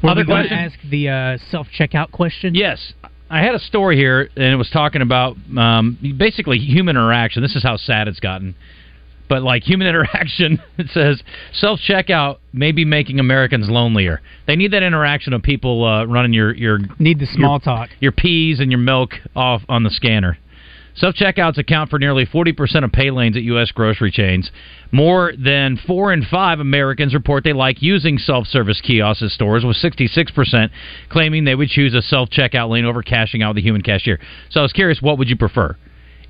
Were 0.03 0.11
Other 0.11 0.23
we 0.23 0.27
going 0.27 0.43
to 0.45 0.49
question? 0.49 0.59
ask 0.59 0.79
the 0.91 1.09
uh, 1.09 1.39
self 1.51 1.69
checkout 1.79 2.11
question? 2.11 2.55
Yes. 2.55 2.93
I 3.31 3.41
had 3.41 3.55
a 3.55 3.59
story 3.59 3.97
here, 3.97 4.29
and 4.37 4.45
it 4.53 4.57
was 4.57 4.69
talking 4.71 5.01
about 5.01 5.37
um, 5.57 5.97
basically 6.19 6.59
human 6.59 6.97
interaction. 6.97 7.43
This 7.43 7.57
is 7.57 7.63
how 7.63 7.77
sad 7.77 8.09
it's 8.09 8.21
gotten. 8.21 8.55
But 9.33 9.43
like 9.43 9.63
human 9.63 9.87
interaction, 9.89 10.63
it 10.77 10.89
says 10.91 11.23
self 11.55 11.81
checkout 11.89 12.37
may 12.53 12.71
be 12.71 12.85
making 12.85 13.19
Americans 13.19 13.71
lonelier. 13.71 14.21
They 14.47 14.57
need 14.57 14.73
that 14.73 14.83
interaction 14.83 15.33
of 15.33 15.43
people 15.43 15.87
uh, 15.87 16.05
running 16.05 16.35
your 16.35 16.55
your 16.55 16.81
Need 16.99 17.19
the 17.19 17.25
small 17.25 17.59
talk. 17.59 17.89
your 17.99 18.13
peas 18.13 18.61
and 18.61 18.71
your 18.71 18.79
milk 18.79 19.13
off 19.35 19.63
on 19.71 19.85
the 19.85 19.91
scanner. 19.91 20.37
Self 20.95 21.15
checkouts 21.15 21.57
account 21.57 21.89
for 21.89 21.99
nearly 21.99 22.27
40% 22.27 22.85
of 22.85 22.93
pay 22.93 23.11
lanes 23.11 23.35
at 23.35 23.43
U.S. 23.45 23.71
grocery 23.71 24.11
chains. 24.11 24.51
More 24.91 25.33
than 25.43 25.79
four 25.87 26.13
in 26.13 26.27
five 26.31 26.61
Americans 26.61 27.15
report 27.15 27.43
they 27.43 27.55
like 27.55 27.81
using 27.81 28.19
self 28.19 28.47
service 28.47 28.83
kiosks 28.83 29.23
at 29.23 29.31
stores, 29.31 29.65
with 29.65 29.79
66% 29.79 30.69
claiming 31.09 31.47
they 31.47 31.55
would 31.55 31.71
choose 31.71 31.95
a 31.95 32.03
self 32.03 32.29
checkout 32.29 32.69
lane 32.69 32.85
over 32.85 33.03
cashing 33.03 33.43
out 33.43 33.55
with 33.55 33.65
a 33.65 33.67
human 33.67 33.81
cashier. 33.81 34.21
So 34.51 34.61
I 34.61 34.63
was 34.63 34.75
curious, 34.75 35.01
what 35.01 35.17
would 35.17 35.31
you 35.31 35.37
prefer? 35.37 35.79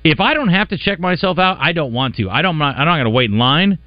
If 0.03 0.19
I 0.19 0.33
don't 0.33 0.49
have 0.49 0.69
to 0.69 0.77
check 0.77 0.99
myself 0.99 1.39
out, 1.39 1.57
I 1.59 1.71
don't 1.71 1.93
want 1.93 2.15
to. 2.17 2.29
I 2.29 2.41
don't. 2.41 2.61
I'm 2.61 2.85
not 2.85 2.95
going 2.95 3.05
to 3.05 3.09
wait 3.09 3.29
in 3.29 3.37
line, 3.37 3.79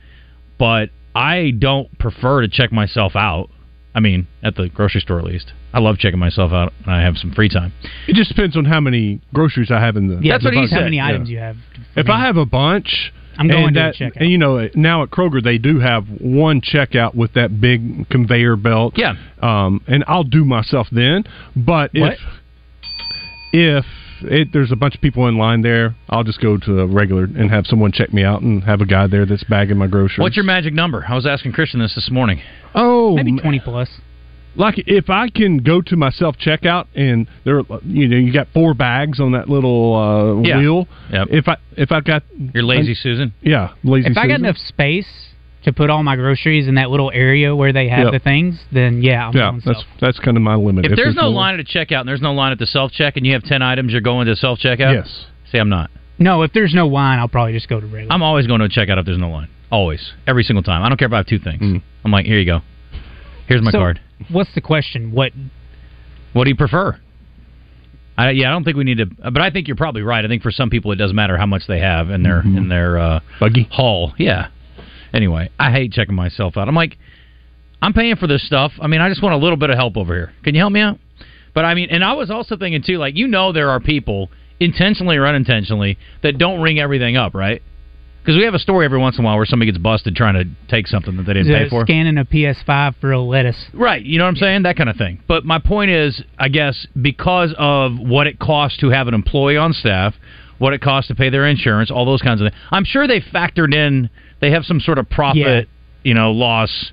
but 0.59 0.91
I 1.15 1.53
don't 1.59 1.99
prefer 1.99 2.43
to 2.43 2.49
check 2.49 2.73
myself 2.73 3.17
out. 3.17 3.51
I 3.95 4.01
mean, 4.01 4.27
at 4.43 4.57
the 4.57 4.69
grocery 4.69 5.01
store 5.01 5.19
at 5.19 5.25
least. 5.25 5.53
I 5.73 5.81
love 5.81 5.99
checking 5.99 6.19
myself 6.19 6.53
out 6.53 6.73
when 6.85 6.95
I 6.95 7.03
have 7.03 7.17
some 7.17 7.33
free 7.33 7.49
time. 7.49 7.73
It 8.07 8.15
just 8.15 8.29
depends 8.29 8.57
on 8.57 8.65
how 8.65 8.81
many 8.81 9.21
groceries 9.35 9.71
I 9.71 9.81
have 9.81 9.97
in 9.97 10.09
the. 10.09 10.19
Yeah, 10.23 10.35
That's 10.35 10.45
what 10.45 10.55
he 10.55 10.61
depends 10.61 10.73
How 10.73 10.79
said, 10.79 10.85
many 10.85 10.97
yeah. 10.99 11.07
items 11.07 11.29
you 11.29 11.39
have? 11.39 11.57
If 11.97 12.09
I 12.09 12.21
have 12.21 12.37
a 12.37 12.47
bunch, 12.47 13.13
I'm 13.39 13.49
going 13.49 13.65
and 13.67 13.75
to 13.75 13.81
that, 13.81 13.95
the 13.99 14.05
checkout. 14.05 14.21
And 14.21 14.31
you 14.31 14.39
know, 14.39 14.69
now 14.75 15.03
at 15.03 15.11
Kroger 15.11 15.43
they 15.43 15.59
do 15.59 15.81
have 15.81 16.05
one 16.21 16.61
checkout 16.61 17.15
with 17.15 17.35
that 17.35 17.61
big 17.61 18.09
conveyor 18.11 18.57
belt. 18.57 18.95
Yeah. 18.97 19.15
Um, 19.43 19.83
and 19.87 20.05
I'll 20.07 20.25
do 20.25 20.45
myself 20.45 20.89
then. 20.91 21.25
But 21.55 21.91
What? 21.95 22.15
if 22.15 22.19
if 23.53 23.85
it, 24.23 24.53
there's 24.53 24.73
a 24.73 24.77
bunch 24.77 24.95
of 24.95 25.01
people 25.01 25.27
in 25.29 25.37
line 25.39 25.63
there, 25.63 25.95
I'll 26.09 26.25
just 26.25 26.41
go 26.41 26.57
to 26.59 26.81
a 26.81 26.87
regular 26.87 27.25
and 27.25 27.51
have 27.51 27.67
someone 27.67 27.93
check 27.93 28.13
me 28.13 28.23
out 28.25 28.43
and 28.43 28.63
have 28.65 28.81
a 28.81 28.87
guy 28.87 29.07
there 29.07 29.27
that's 29.27 29.45
bagging 29.45 29.77
my 29.79 29.87
groceries. 29.87 30.19
What's 30.21 30.37
your 30.37 30.45
magic 30.45 30.75
number? 30.75 31.05
I 31.09 31.15
was 31.15 31.27
asking 31.27 31.53
Christian 31.53 31.81
this 31.81 31.95
this 31.95 32.11
morning. 32.11 32.41
oh 32.75 33.15
maybe 33.17 33.37
twenty 33.39 33.61
plus. 33.61 33.89
like 34.57 34.75
if 34.87 35.11
I 35.11 35.29
can 35.29 35.59
go 35.59 35.81
to 35.83 35.97
my 35.97 36.11
self 36.11 36.37
checkout 36.39 36.87
and 36.95 37.29
there, 37.45 37.61
you 37.85 38.09
know, 38.09 38.17
you 38.17 38.33
got 38.33 38.49
four 38.55 38.75
bags 38.75 39.21
on 39.21 39.33
that 39.33 39.49
little 39.49 39.95
uh, 39.95 40.49
Yeah. 40.49 40.59
wheel. 40.59 40.89
Yep. 41.13 41.29
If 41.31 41.49
I 41.49 41.57
if 41.77 41.93
I've 41.93 42.05
got 42.05 42.23
You're 42.55 42.63
lazy, 42.65 42.95
Susan. 42.95 43.35
yeah, 43.43 43.75
lazy. 43.85 44.09
If 44.11 44.17
I 44.17 44.27
got 44.27 44.41
enough 44.41 44.57
space 44.59 45.07
to 45.67 45.73
put 45.73 45.91
all 45.91 46.03
my 46.03 46.17
groceries 46.17 46.67
in 46.69 46.77
that 46.77 46.91
little 46.91 47.11
area 47.13 47.55
where 47.55 47.73
they 47.73 47.89
have 47.89 48.05
Yep. 48.05 48.13
the 48.13 48.19
things, 48.21 48.59
then 48.73 49.03
yeah, 49.03 49.29
I'm 49.29 49.35
yeah, 49.37 49.51
going 49.51 49.63
that's 49.65 49.79
self. 49.81 49.87
that's 50.01 50.19
kind 50.21 50.37
of 50.37 50.43
my 50.43 50.55
limit. 50.55 50.87
If, 50.87 50.97
there's 50.97 51.15
no 51.15 51.25
more- 51.25 51.33
line 51.43 51.59
at 51.61 51.67
the 51.67 51.71
checkout 51.71 52.01
and 52.01 52.09
there's 52.09 52.23
no 52.23 52.33
line 52.33 52.53
at 52.53 52.59
the 52.59 52.67
self 52.67 52.93
check 52.93 53.17
and 53.17 53.27
you 53.27 53.33
have 53.35 53.43
10 53.43 53.61
items, 53.63 53.93
you're 53.93 54.01
going 54.01 54.27
to 54.27 54.37
self 54.37 54.59
checkout? 54.59 54.95
yes. 54.95 55.27
See, 55.53 55.59
I'm 55.59 55.69
not. 55.69 55.91
No, 56.19 56.43
if 56.43 56.53
there's 56.53 56.73
no 56.73 56.87
line, 56.89 57.19
I'll 57.19 57.29
probably 57.29 57.53
just 57.53 57.69
go 57.69 57.79
to 57.79 57.87
regular. 57.87 58.13
I'm 58.13 58.23
always 58.23 58.47
going 58.47 58.61
to 58.61 58.67
a 58.67 58.69
checkout 58.69 58.99
if 58.99 59.05
there's 59.07 59.19
no 59.19 59.29
line. 59.31 59.49
Always. 59.71 60.13
Every 60.27 60.45
single 60.45 60.63
time. 60.63 60.83
I 60.83 60.89
don't 60.89 60.97
care 60.97 61.07
if 61.09 61.13
I 61.13 61.19
have 61.19 61.27
two 61.27 61.39
things. 61.39 61.61
Mm. 61.61 61.83
I'm 62.05 62.11
like, 62.11 62.25
here 62.27 62.39
you 62.39 62.47
go. 62.47 62.61
Here's 63.49 63.61
my 63.63 63.71
So, 63.73 63.79
card. 63.79 64.01
What's 64.31 64.55
the 64.55 64.61
question? 64.61 65.13
What 65.13 65.33
What 66.33 66.45
do 66.45 66.51
you 66.51 66.57
prefer? 66.57 66.99
I, 68.19 68.31
yeah, 68.31 68.49
I 68.49 68.53
don't 68.53 68.65
think 68.65 68.77
we 68.79 68.85
need 68.85 68.97
to, 68.99 69.07
but 69.31 69.43
I 69.43 69.51
think 69.51 69.69
you're 69.69 69.77
probably 69.77 70.01
right. 70.03 70.25
I 70.25 70.29
think 70.29 70.43
for 70.43 70.51
some 70.51 70.71
people 70.71 70.91
it 70.93 70.97
doesn't 70.97 71.15
matter 71.17 71.37
how 71.37 71.45
much 71.45 71.63
they 71.69 71.81
have 71.81 72.09
in 72.09 72.23
their 72.23 72.41
Mhm. 72.43 72.57
in 72.57 72.69
their 72.69 72.99
uh, 72.99 73.21
Buggy. 73.39 73.69
haul. 73.71 74.15
Yeah. 74.17 74.49
Anyway, 75.17 75.51
I 75.59 75.73
hate 75.73 75.93
checking 75.93 76.15
myself 76.15 76.59
out. 76.59 76.69
I'm 76.69 76.75
like, 76.75 76.99
I'm 77.81 77.95
paying 77.95 78.17
for 78.17 78.27
this 78.27 78.47
stuff. 78.47 78.73
I 78.81 78.87
mean, 78.87 79.01
I 79.01 79.09
just 79.09 79.23
want 79.23 79.35
a 79.35 79.39
little 79.39 79.57
bit 79.57 79.71
of 79.71 79.77
help 79.77 79.97
over 79.97 80.15
here. 80.15 80.33
Can 80.45 80.55
you 80.55 80.61
help 80.61 80.73
me 80.73 80.81
out? 80.81 80.99
But 81.55 81.65
I 81.65 81.75
mean, 81.75 81.89
and 81.91 82.05
I 82.05 82.13
was 82.13 82.31
also 82.31 82.57
thinking 82.59 82.83
too, 82.87 82.99
like 82.99 83.17
you 83.17 83.27
know, 83.27 83.51
there 83.51 83.71
are 83.71 83.81
people 83.81 84.29
intentionally 84.61 85.17
or 85.17 85.27
unintentionally 85.27 85.97
that 86.23 86.37
don't 86.37 86.61
ring 86.61 86.79
everything 86.79 87.17
up, 87.17 87.35
right? 87.35 87.63
Because 88.21 88.37
we 88.37 88.45
have 88.45 88.55
a 88.55 88.59
story 88.59 88.85
every 88.85 88.99
once 88.99 89.17
in 89.19 89.25
a 89.25 89.27
while 89.27 89.37
where 89.37 89.47
somebody 89.47 89.71
gets 89.71 89.81
busted 89.81 90.17
trying 90.17 90.35
to 90.35 90.45
take 90.69 90.87
something 90.87 91.17
that 91.17 91.23
they 91.23 91.33
didn't 91.33 91.53
pay 91.53 91.69
for. 91.71 91.85
scanning 91.87 92.19
a 92.19 92.25
PS5 92.25 92.97
for 93.01 93.13
a 93.13 93.21
lettuce? 93.21 93.57
Right, 93.73 94.03
you 94.03 94.19
know 94.19 94.25
what 94.25 94.31
I'm 94.31 94.37
saying? 94.37 94.63
That 94.65 94.77
kind 94.77 94.91
of 94.91 94.97
thing. 94.97 95.23
But 95.29 95.45
my 95.45 95.61
point 95.61 95.93
is, 95.93 96.21
I 96.37 96.49
guess, 96.49 96.87
because 97.01 97.55
of 97.57 97.93
what 97.99 98.27
it 98.27 98.41
costs 98.41 98.79
to 98.79 98.91
have 98.91 99.07
an 99.07 99.15
employee 99.15 99.57
on 99.57 99.73
staff, 99.73 100.15
what 100.59 100.73
it 100.73 100.81
costs 100.81 101.09
to 101.09 101.15
pay 101.15 101.31
their 101.31 101.47
insurance, 101.47 101.91
all 101.91 102.05
those 102.05 102.21
kinds 102.21 102.41
of 102.41 102.51
things. 102.51 102.61
I'm 102.73 102.85
sure 102.85 103.07
they 103.07 103.21
factored 103.21 103.73
in, 103.73 104.11
they 104.41 104.51
have 104.51 104.65
some 104.65 104.81
sort 104.81 104.99
of 104.99 105.09
profit, 105.09 105.69
you 106.03 106.15
know, 106.15 106.31
loss 106.33 106.93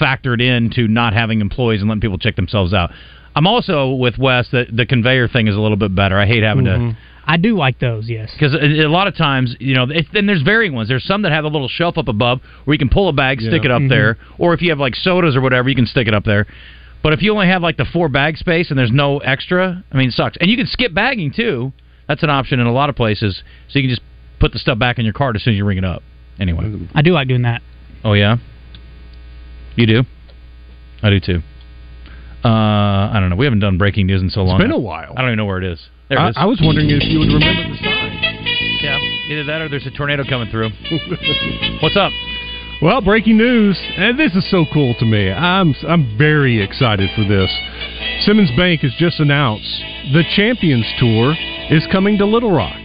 factored 0.00 0.40
into 0.42 0.88
not 0.88 1.12
having 1.12 1.40
employees 1.40 1.80
and 1.80 1.88
letting 1.88 2.00
people 2.00 2.18
check 2.18 2.36
themselves 2.36 2.72
out. 2.74 2.90
I'm 3.36 3.46
also 3.46 3.90
with 3.94 4.16
Wes 4.18 4.48
that 4.52 4.74
the 4.74 4.86
conveyor 4.86 5.28
thing 5.28 5.48
is 5.48 5.56
a 5.56 5.60
little 5.60 5.76
bit 5.76 5.94
better. 5.94 6.18
I 6.18 6.26
hate 6.26 6.42
having 6.42 6.64
Mhm. 6.64 6.90
to 6.92 6.96
I 7.26 7.38
do 7.38 7.56
like 7.56 7.78
those. 7.78 8.08
Yes. 8.10 8.30
because 8.34 8.52
a, 8.54 8.82
a 8.82 8.88
lot 8.88 9.06
of 9.06 9.16
times, 9.16 9.56
you 9.58 9.74
know, 9.74 9.84
it, 9.84 10.06
then 10.12 10.26
there's 10.26 10.42
varying 10.42 10.74
ones. 10.74 10.88
There's 10.88 11.04
some 11.04 11.22
that 11.22 11.32
have 11.32 11.44
a 11.44 11.48
little 11.48 11.68
shelf 11.68 11.96
up 11.96 12.06
above 12.08 12.40
where 12.64 12.74
you 12.74 12.78
can 12.78 12.90
pull 12.90 13.08
a 13.08 13.14
bag, 13.14 13.40
stick 13.40 13.64
it 13.64 13.70
up 13.70 13.80
Mhm. 13.80 13.88
there, 13.88 14.18
or 14.36 14.52
if 14.52 14.60
you 14.60 14.68
have 14.70 14.78
like 14.78 14.94
sodas 14.94 15.34
or 15.34 15.40
whatever, 15.40 15.68
you 15.70 15.74
can 15.74 15.86
stick 15.86 16.06
it 16.06 16.12
up 16.12 16.24
there. 16.24 16.46
But 17.02 17.12
if 17.14 17.22
you 17.22 17.32
only 17.32 17.46
have 17.46 17.62
like 17.62 17.76
the 17.78 17.86
four 17.86 18.08
bag 18.10 18.36
space 18.36 18.68
and 18.70 18.78
there's 18.78 18.92
no 18.92 19.18
extra, 19.18 19.82
I 19.90 19.96
mean, 19.96 20.08
it 20.08 20.12
sucks. 20.14 20.36
And 20.36 20.50
you 20.50 20.56
can 20.58 20.66
skip 20.66 20.92
bagging 20.92 21.30
too. 21.30 21.72
That's 22.08 22.22
an 22.22 22.28
option 22.30 22.60
in 22.60 22.66
a 22.66 22.72
lot 22.72 22.90
of 22.90 22.94
places, 22.96 23.42
so 23.68 23.78
you 23.78 23.84
can 23.84 23.90
just 23.90 24.02
put 24.38 24.52
the 24.52 24.58
stuff 24.58 24.78
back 24.78 24.98
in 24.98 25.06
your 25.06 25.14
cart 25.14 25.34
as 25.34 25.42
soon 25.42 25.54
as 25.54 25.58
you 25.58 25.64
ring 25.64 25.78
it 25.78 25.84
up. 25.84 26.02
Anyway, 26.40 26.88
I 26.94 27.02
do 27.02 27.12
like 27.12 27.28
doing 27.28 27.42
that. 27.42 27.62
oh 28.04 28.12
yeah, 28.14 28.36
you 29.76 29.86
do. 29.86 30.02
I 31.02 31.10
do 31.10 31.20
too. 31.20 31.40
Uh, 32.44 32.48
I 32.48 33.16
don't 33.20 33.30
know. 33.30 33.36
We 33.36 33.46
haven't 33.46 33.60
done 33.60 33.78
breaking 33.78 34.06
news 34.06 34.20
in 34.20 34.28
so 34.30 34.42
long. 34.42 34.60
It's 34.60 34.64
been 34.64 34.72
a 34.72 34.78
while. 34.78 35.14
I 35.16 35.22
don't 35.22 35.30
even 35.30 35.38
know 35.38 35.46
where 35.46 35.58
it 35.58 35.64
is. 35.64 35.80
There 36.08 36.18
I, 36.18 36.28
is. 36.28 36.34
I 36.36 36.44
was 36.44 36.60
wondering 36.62 36.90
if 36.90 37.02
you 37.04 37.18
would 37.18 37.32
remember 37.32 37.70
the 37.70 37.78
sign. 37.78 38.12
yeah, 38.82 38.98
either 39.30 39.44
that 39.44 39.62
or 39.62 39.68
there's 39.68 39.86
a 39.86 39.90
tornado 39.96 40.24
coming 40.28 40.50
through. 40.50 40.68
What's 41.82 41.96
up? 41.96 42.12
Well, 42.82 43.00
breaking 43.00 43.38
news, 43.38 43.80
and 43.96 44.18
this 44.18 44.34
is 44.34 44.44
so 44.50 44.66
cool 44.74 44.94
to 44.98 45.06
me. 45.06 45.30
I'm 45.30 45.74
I'm 45.88 46.18
very 46.18 46.62
excited 46.62 47.08
for 47.16 47.24
this. 47.24 47.48
Simmons 48.26 48.50
Bank 48.56 48.82
has 48.82 48.92
just 48.98 49.20
announced 49.20 49.64
the 50.12 50.22
Champions 50.36 50.86
Tour 50.98 51.34
is 51.70 51.86
coming 51.90 52.18
to 52.18 52.26
Little 52.26 52.52
Rock. 52.52 52.83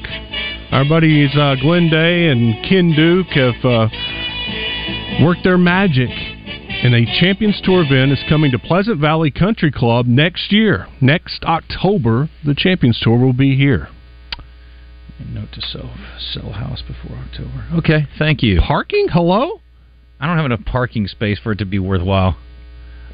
Our 0.72 0.86
buddies 0.88 1.36
uh, 1.36 1.56
Glenn 1.60 1.90
Day 1.90 2.28
and 2.28 2.64
Ken 2.64 2.94
Duke 2.96 3.28
have 3.30 3.66
uh, 3.66 3.88
worked 5.26 5.44
their 5.44 5.58
magic, 5.58 6.12
and 6.12 6.94
a 6.94 7.06
Champions 7.20 7.60
Tour 7.64 7.84
event 7.84 8.12
is 8.12 8.24
coming 8.30 8.52
to 8.52 8.60
Pleasant 8.60 9.02
Valley 9.02 9.32
Country 9.32 9.72
Club 9.72 10.06
next 10.06 10.52
year. 10.52 10.86
Next 11.02 11.44
October, 11.44 12.30
the 12.46 12.54
Champions 12.54 13.00
Tour 13.02 13.18
will 13.18 13.34
be 13.34 13.56
here. 13.56 13.90
Note 15.28 15.52
to 15.54 15.62
self: 15.62 15.90
sell 16.20 16.52
house 16.52 16.84
before 16.84 17.18
October. 17.18 17.66
Okay, 17.74 18.08
thank 18.20 18.44
you. 18.44 18.62
Parking? 18.62 19.08
Hello? 19.12 19.62
I 20.20 20.28
don't 20.28 20.38
have 20.38 20.46
enough 20.46 20.66
parking 20.66 21.08
space 21.08 21.40
for 21.40 21.54
it 21.54 21.58
to 21.58 21.66
be 21.66 21.80
worthwhile. 21.80 22.38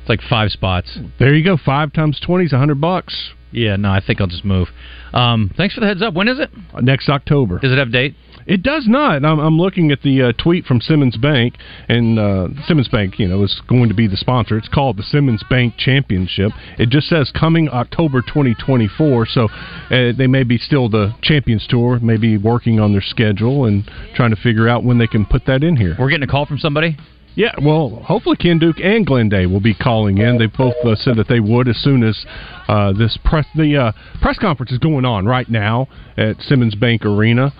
It's 0.01 0.09
like 0.09 0.19
five 0.29 0.51
spots. 0.51 0.99
There 1.19 1.33
you 1.33 1.43
go. 1.43 1.57
Five 1.57 1.93
times 1.93 2.19
twenty 2.19 2.45
is 2.45 2.53
a 2.53 2.57
hundred 2.57 2.81
bucks. 2.81 3.31
Yeah, 3.55 3.77
no, 3.77 3.89
I 3.89 4.01
think 4.05 4.19
I'll 4.19 4.27
just 4.27 4.45
move. 4.45 4.67
Um, 5.13 5.49
thanks 5.55 5.73
for 5.73 5.81
the 5.81 5.87
heads 5.87 6.01
up. 6.01 6.13
When 6.13 6.27
is 6.27 6.39
it? 6.39 6.49
Next 6.81 7.07
October. 7.07 7.59
Does 7.59 7.71
it 7.71 7.77
have 7.77 7.91
date? 7.91 8.15
It 8.45 8.61
does 8.61 8.85
not. 8.87 9.25
I'm, 9.25 9.39
I'm 9.39 9.57
looking 9.57 9.91
at 9.91 10.01
the 10.03 10.21
uh, 10.21 10.31
tweet 10.33 10.65
from 10.65 10.79
Simmons 10.79 11.17
Bank, 11.17 11.55
and 11.89 12.19
uh, 12.19 12.47
Simmons 12.67 12.89
Bank, 12.89 13.17
you 13.17 13.27
know, 13.27 13.43
is 13.43 13.61
going 13.67 13.89
to 13.89 13.95
be 13.95 14.07
the 14.07 14.17
sponsor. 14.17 14.57
It's 14.57 14.67
called 14.67 14.97
the 14.97 15.03
Simmons 15.03 15.43
Bank 15.49 15.75
Championship. 15.77 16.51
It 16.77 16.89
just 16.89 17.07
says 17.07 17.31
coming 17.33 17.69
October 17.69 18.21
2024, 18.21 19.25
so 19.25 19.45
uh, 19.45 20.11
they 20.15 20.27
may 20.27 20.43
be 20.43 20.57
still 20.57 20.89
the 20.89 21.15
Champions 21.23 21.65
Tour, 21.67 21.99
maybe 21.99 22.37
working 22.37 22.79
on 22.79 22.91
their 22.91 23.01
schedule 23.01 23.65
and 23.65 23.89
trying 24.15 24.29
to 24.29 24.41
figure 24.41 24.67
out 24.67 24.83
when 24.83 24.99
they 24.99 25.07
can 25.07 25.25
put 25.25 25.45
that 25.47 25.63
in 25.63 25.77
here. 25.77 25.95
We're 25.97 26.09
getting 26.09 26.27
a 26.27 26.31
call 26.31 26.45
from 26.45 26.59
somebody. 26.59 26.97
Yeah, 27.35 27.51
well, 27.61 27.89
hopefully 28.05 28.37
Ken 28.37 28.59
Duke 28.59 28.77
and 28.81 29.05
Glenn 29.05 29.27
Day 29.29 29.45
will 29.45 29.59
be 29.59 29.73
calling 29.73 30.17
in. 30.19 30.37
They 30.37 30.45
both 30.47 30.75
uh, 30.85 30.95
said 30.95 31.17
that 31.17 31.27
they 31.27 31.39
would 31.41 31.67
as 31.67 31.77
soon 31.77 32.01
as 32.03 32.25
uh, 32.67 32.93
this 32.93 33.17
press 33.25 33.45
the 33.55 33.75
uh, 33.77 33.91
press 34.21 34.37
conference 34.39 34.71
is 34.71 34.77
going 34.79 35.03
on 35.05 35.25
right 35.25 35.49
now 35.49 35.87
at 36.17 36.39
Simmons 36.41 36.75
Bank 36.75 37.03
Arena, 37.05 37.51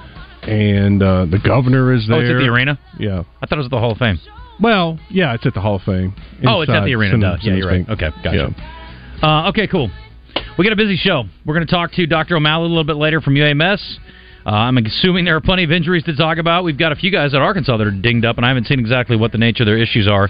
and 0.44 1.04
uh, 1.04 1.26
the 1.26 1.40
governor 1.40 1.94
is 1.94 2.08
there. 2.08 2.18
Oh, 2.18 2.22
it's 2.22 2.30
at 2.30 2.38
the 2.38 2.48
arena. 2.48 2.80
Yeah. 3.00 3.24
I 3.42 3.46
thought 3.48 3.56
it 3.56 3.58
was 3.58 3.66
at 3.68 3.72
the 3.72 3.80
Hall 3.80 3.92
of 3.92 3.98
Fame. 3.98 4.18
Well, 4.62 4.98
yeah, 5.10 5.34
it's 5.34 5.46
at 5.46 5.54
the 5.54 5.60
Hall 5.62 5.76
of 5.76 5.82
Fame. 5.82 6.16
oh, 6.48 6.62
it's 6.62 6.72
at 6.72 6.86
the 6.86 6.94
arena. 6.96 7.14
Simmons- 7.14 7.44
Yeah, 7.44 7.54
you're 7.56 7.68
right. 7.68 7.86
Simmons 7.86 8.02
Okay, 8.02 8.10
gotcha. 8.24 8.56
Yeah. 9.22 9.28
Uh, 9.46 9.50
okay, 9.50 9.68
cool. 9.68 9.90
We 10.58 10.64
got 10.64 10.72
a 10.74 10.78
busy 10.78 10.96
show. 10.96 11.24
We're 11.46 11.54
going 11.56 11.68
to 11.68 11.72
talk 11.72 11.92
to 11.94 12.06
Dr. 12.08 12.38
O'Malley 12.38 12.66
a 12.66 12.70
little 12.70 12.84
bit 12.86 12.96
later 12.96 13.20
from 13.20 13.36
UAMS. 13.36 13.82
Uh, 14.46 14.52
I'm 14.52 14.78
assuming 14.78 15.26
there 15.26 15.36
are 15.36 15.42
plenty 15.42 15.64
of 15.64 15.72
injuries 15.72 16.04
to 16.04 16.16
talk 16.16 16.38
about. 16.38 16.64
We've 16.64 16.78
got 16.78 16.92
a 16.92 16.96
few 16.96 17.12
guys 17.12 17.34
at 17.34 17.42
Arkansas 17.42 17.78
that 17.78 17.88
are 17.88 17.92
dinged 17.92 18.26
up, 18.26 18.38
and 18.38 18.46
I 18.46 18.50
haven't 18.50 18.68
seen 18.68 18.80
exactly 18.80 19.16
what 19.16 19.32
the 19.32 19.40
nature 19.40 19.64
of 19.64 19.68
their 19.68 19.78
issues 19.78 20.08
are. 20.08 20.30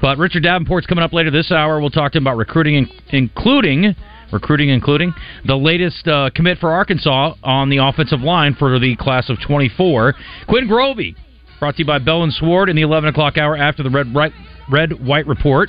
But 0.00 0.18
Richard 0.18 0.44
Davenport's 0.44 0.86
coming 0.86 1.02
up 1.02 1.12
later 1.12 1.32
this 1.32 1.50
hour. 1.50 1.80
We'll 1.80 1.90
talk 1.90 2.12
to 2.12 2.18
him 2.18 2.24
about 2.24 2.36
recruiting, 2.36 2.86
including 3.10 3.96
recruiting, 4.32 4.70
including 4.70 5.14
the 5.46 5.56
latest 5.56 6.06
uh, 6.06 6.30
commit 6.34 6.58
for 6.58 6.70
Arkansas 6.72 7.34
on 7.42 7.68
the 7.68 7.78
offensive 7.78 8.20
line 8.20 8.54
for 8.54 8.78
the 8.78 8.96
class 8.96 9.28
of 9.30 9.38
24. 9.46 10.14
Quinn 10.48 10.68
Grovey, 10.68 11.14
brought 11.58 11.74
to 11.76 11.82
you 11.82 11.86
by 11.86 11.98
Bell 11.98 12.22
and 12.22 12.32
Sword 12.32 12.68
in 12.68 12.76
the 12.76 12.82
11 12.82 13.08
o'clock 13.08 13.36
hour 13.36 13.56
after 13.56 13.82
the 13.82 13.90
red, 13.90 14.14
right, 14.14 14.32
red 14.70 15.04
white 15.04 15.26
report, 15.26 15.68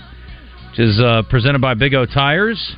which 0.72 0.80
is 0.80 1.00
uh, 1.00 1.24
presented 1.30 1.62
by 1.62 1.74
Big 1.74 1.94
O 1.94 2.06
Tires. 2.06 2.76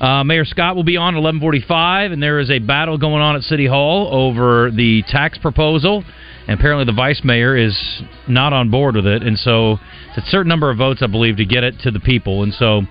Uh, 0.00 0.24
Mayor 0.24 0.44
Scott 0.46 0.76
will 0.76 0.84
be 0.84 0.96
on 0.96 1.14
11:45, 1.14 2.12
and 2.12 2.22
there 2.22 2.38
is 2.38 2.50
a 2.50 2.58
battle 2.58 2.96
going 2.96 3.22
on 3.22 3.36
at 3.36 3.42
City 3.42 3.66
Hall 3.66 4.08
over 4.10 4.70
the 4.70 5.02
tax 5.08 5.36
proposal. 5.38 6.04
And 6.48 6.58
apparently, 6.58 6.86
the 6.86 6.92
vice 6.92 7.22
mayor 7.22 7.54
is 7.54 7.78
not 8.26 8.52
on 8.52 8.70
board 8.70 8.96
with 8.96 9.06
it, 9.06 9.22
and 9.22 9.38
so 9.38 9.78
it's 10.16 10.26
a 10.26 10.30
certain 10.30 10.48
number 10.48 10.70
of 10.70 10.78
votes, 10.78 11.02
I 11.02 11.06
believe, 11.06 11.36
to 11.36 11.44
get 11.44 11.64
it 11.64 11.78
to 11.80 11.90
the 11.90 12.00
people. 12.00 12.42
And 12.42 12.54
so 12.54 12.82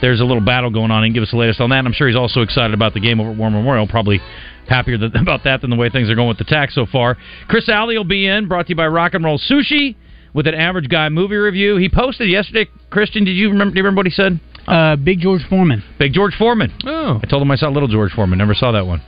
there's 0.00 0.20
a 0.20 0.24
little 0.24 0.42
battle 0.42 0.70
going 0.70 0.90
on. 0.90 1.04
And 1.04 1.14
give 1.14 1.22
us 1.22 1.30
the 1.30 1.36
latest 1.36 1.60
on 1.60 1.70
that. 1.70 1.78
And 1.78 1.88
I'm 1.88 1.94
sure 1.94 2.06
he's 2.06 2.16
also 2.16 2.42
excited 2.42 2.74
about 2.74 2.94
the 2.94 3.00
game 3.00 3.20
over 3.20 3.30
at 3.30 3.36
War 3.36 3.50
Memorial. 3.50 3.86
Probably 3.86 4.20
happier 4.68 4.98
that, 4.98 5.16
about 5.20 5.44
that 5.44 5.62
than 5.62 5.70
the 5.70 5.76
way 5.76 5.88
things 5.90 6.10
are 6.10 6.14
going 6.14 6.28
with 6.28 6.38
the 6.38 6.44
tax 6.44 6.74
so 6.74 6.86
far. 6.86 7.16
Chris 7.48 7.68
Alley 7.68 7.96
will 7.96 8.04
be 8.04 8.26
in, 8.26 8.46
brought 8.46 8.66
to 8.66 8.70
you 8.70 8.76
by 8.76 8.86
Rock 8.86 9.14
and 9.14 9.24
Roll 9.24 9.38
Sushi 9.38 9.96
with 10.34 10.46
an 10.46 10.54
average 10.54 10.88
guy 10.88 11.08
movie 11.08 11.36
review. 11.36 11.76
He 11.76 11.88
posted 11.88 12.28
yesterday. 12.28 12.70
Christian, 12.90 13.24
did 13.24 13.32
you 13.32 13.50
remember? 13.50 13.72
Do 13.72 13.78
you 13.78 13.84
remember 13.84 14.00
what 14.00 14.06
he 14.06 14.12
said? 14.12 14.38
Uh, 14.68 14.96
Big 14.96 15.20
George 15.20 15.42
Foreman. 15.48 15.82
Big 15.98 16.12
George 16.12 16.34
Foreman. 16.34 16.72
Oh. 16.86 17.20
I 17.22 17.26
told 17.26 17.42
him 17.42 17.50
I 17.50 17.56
saw 17.56 17.68
Little 17.68 17.88
George 17.88 18.12
Foreman. 18.12 18.38
Never 18.38 18.54
saw 18.54 18.72
that 18.72 18.86
one. 18.86 19.02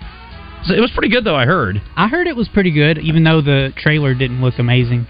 So 0.64 0.74
it 0.74 0.80
was 0.80 0.90
pretty 0.90 1.08
good, 1.08 1.24
though. 1.24 1.36
I 1.36 1.46
heard. 1.46 1.80
I 1.96 2.08
heard 2.08 2.26
it 2.26 2.36
was 2.36 2.48
pretty 2.48 2.70
good, 2.70 2.98
even 2.98 3.24
though 3.24 3.40
the 3.40 3.72
trailer 3.76 4.14
didn't 4.14 4.42
look 4.42 4.58
amazing. 4.58 5.06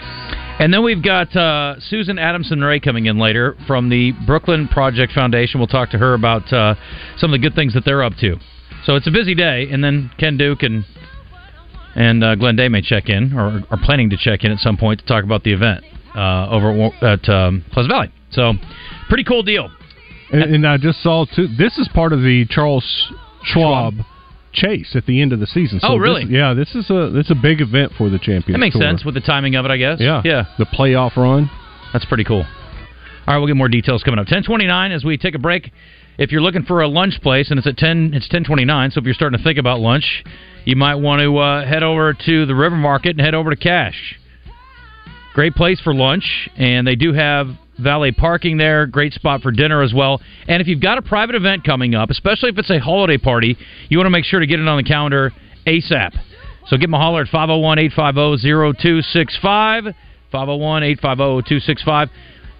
And 0.61 0.73
then 0.73 0.85
we've 0.85 1.03
got 1.03 1.35
uh, 1.35 1.81
Susan 1.81 2.19
Adamson 2.19 2.61
Ray 2.61 2.81
coming 2.81 3.07
in 3.07 3.19
later 3.19 3.57
from 3.67 3.89
the 3.89 4.13
Brooklyn 4.27 4.69
Project 4.69 5.13
Foundation. 5.13 5.59
We'll 5.59 5.67
talk 5.67 5.91
to 5.91 5.99
her 5.99 6.15
about 6.15 6.53
uh, 6.53 6.75
some 7.17 7.33
of 7.33 7.41
the 7.41 7.49
good 7.49 7.55
things 7.55 7.75
that 7.75 7.85
they're 7.85 8.03
up 8.03 8.13
to. 8.21 8.37
So 8.85 8.95
it's 8.95 9.07
a 9.07 9.11
busy 9.11 9.35
day, 9.35 9.69
and 9.71 9.83
then 9.83 10.11
Ken 10.19 10.37
Duke 10.37 10.63
and 10.63 10.85
and 11.95 12.23
uh, 12.23 12.35
Glenn 12.37 12.57
Day 12.57 12.69
may 12.69 12.83
check 12.83 13.09
in 13.09 13.33
or 13.33 13.63
are 13.71 13.79
planning 13.83 14.11
to 14.11 14.17
check 14.17 14.45
in 14.45 14.53
at 14.53 14.59
some 14.59 14.77
point 14.77 15.01
to 15.01 15.07
talk 15.07 15.25
about 15.25 15.43
the 15.43 15.53
event 15.53 15.85
uh, 16.15 16.49
over 16.49 16.91
at, 17.03 17.29
um, 17.29 17.65
Pleasant 17.73 17.93
Valley. 17.93 18.13
So 18.31 18.53
pretty 19.09 19.25
cool 19.25 19.43
deal. 19.43 19.71
And, 20.33 20.43
and 20.43 20.67
I 20.67 20.77
just 20.77 21.03
saw 21.03 21.25
too. 21.25 21.49
This 21.49 21.77
is 21.79 21.89
part 21.89 22.13
of 22.13 22.21
the 22.21 22.47
Charles 22.49 23.13
Schwab 23.45 23.95
chase 24.53 24.95
at 24.97 25.07
the 25.07 25.21
end 25.23 25.33
of 25.33 25.41
the 25.41 25.47
season. 25.47 25.81
So 25.81 25.89
Oh, 25.89 25.93
this- 25.95 26.03
really? 26.03 26.25
yeah, 26.27 26.55
this 26.55 26.75
is 26.75 26.89
a 26.91 27.11
this 27.11 27.27
is 27.27 27.31
a 27.33 27.41
big 27.41 27.61
event 27.61 27.93
for 27.99 28.09
the 28.11 28.19
champions. 28.19 28.53
That 28.55 28.59
makes 28.59 28.75
Tour. 28.77 28.83
sense 28.83 29.05
with 29.05 29.15
the 29.15 29.21
timing 29.21 29.55
of 29.57 29.65
it, 29.65 29.71
I 29.71 29.77
guess. 29.77 29.99
Yeah, 30.01 30.23
yeah. 30.25 30.45
The 30.59 30.67
playoff 30.67 31.17
run. 31.17 31.51
That's 31.93 32.05
pretty 32.05 32.25
cool. 32.25 32.45
All 33.27 33.35
right, 33.35 33.39
we'll 33.39 33.47
get 33.47 33.57
more 33.57 33.69
details 33.69 34.03
coming 34.03 34.19
up. 34.19 34.27
Ten 34.27 34.43
twenty 34.43 34.67
nine 34.67 34.93
as 34.93 35.05
we 35.05 35.17
take 35.19 35.35
a 35.35 35.39
break. 35.39 35.71
If 36.19 36.33
you're 36.33 36.43
looking 36.43 36.65
for 36.65 36.83
a 36.83 36.89
lunch 36.89 37.21
place 37.23 37.51
and 37.51 37.59
it's 37.59 37.67
at 37.67 37.77
ten, 37.77 38.13
it's 38.13 38.29
ten 38.29 38.45
twenty 38.45 38.65
nine. 38.65 38.91
So 38.91 38.99
if 38.99 39.05
you're 39.05 39.15
starting 39.15 39.39
to 39.39 39.45
think 39.45 39.59
about 39.59 39.81
lunch, 39.81 40.25
you 40.65 40.77
might 40.77 40.97
want 40.97 41.21
to 41.23 41.39
uh, 41.39 41.65
head 41.67 41.83
over 41.83 42.13
to 42.13 42.47
the 42.47 42.55
River 42.55 42.77
Market 42.77 43.11
and 43.11 43.21
head 43.21 43.35
over 43.35 43.51
to 43.51 43.57
Cache. 43.57 44.17
Great 45.35 45.55
place 45.55 45.81
for 45.81 45.95
lunch, 45.95 46.49
and 46.57 46.87
they 46.87 46.97
do 46.97 47.13
have 47.13 47.49
valet 47.81 48.13
parking 48.13 48.57
there. 48.57 48.87
Great 48.87 49.13
spot 49.13 49.43
for 49.43 49.51
dinner 49.51 49.83
as 49.83 49.93
well. 49.95 50.21
And 50.49 50.61
if 50.61 50.69
you've 50.69 50.81
got 50.81 50.99
a 50.99 51.03
private 51.03 51.35
event 51.35 51.65
coming 51.65 51.95
up, 51.95 52.11
especially 52.11 52.51
if 52.51 52.59
it's 52.59 52.71
a 52.71 52.79
holiday 52.79 53.19
party, 53.19 53.57
you 53.89 53.99
want 53.99 54.07
to 54.07 54.11
make 54.11 54.25
sure 54.25 54.41
to 54.41 54.47
get 54.47 54.61
it 54.61 54.69
on 54.69 54.77
the 54.77 54.89
calendar 54.89 55.33
ASAP. 55.67 56.13
So 56.67 56.77
give 56.77 56.89
them 56.89 56.95
a 56.95 56.99
holler 56.99 57.23
at 57.23 57.29
501 57.29 57.79
850 57.79 58.83
0265. 58.83 59.95
501 60.31 60.83
850 60.85 61.49
0265 61.49 62.09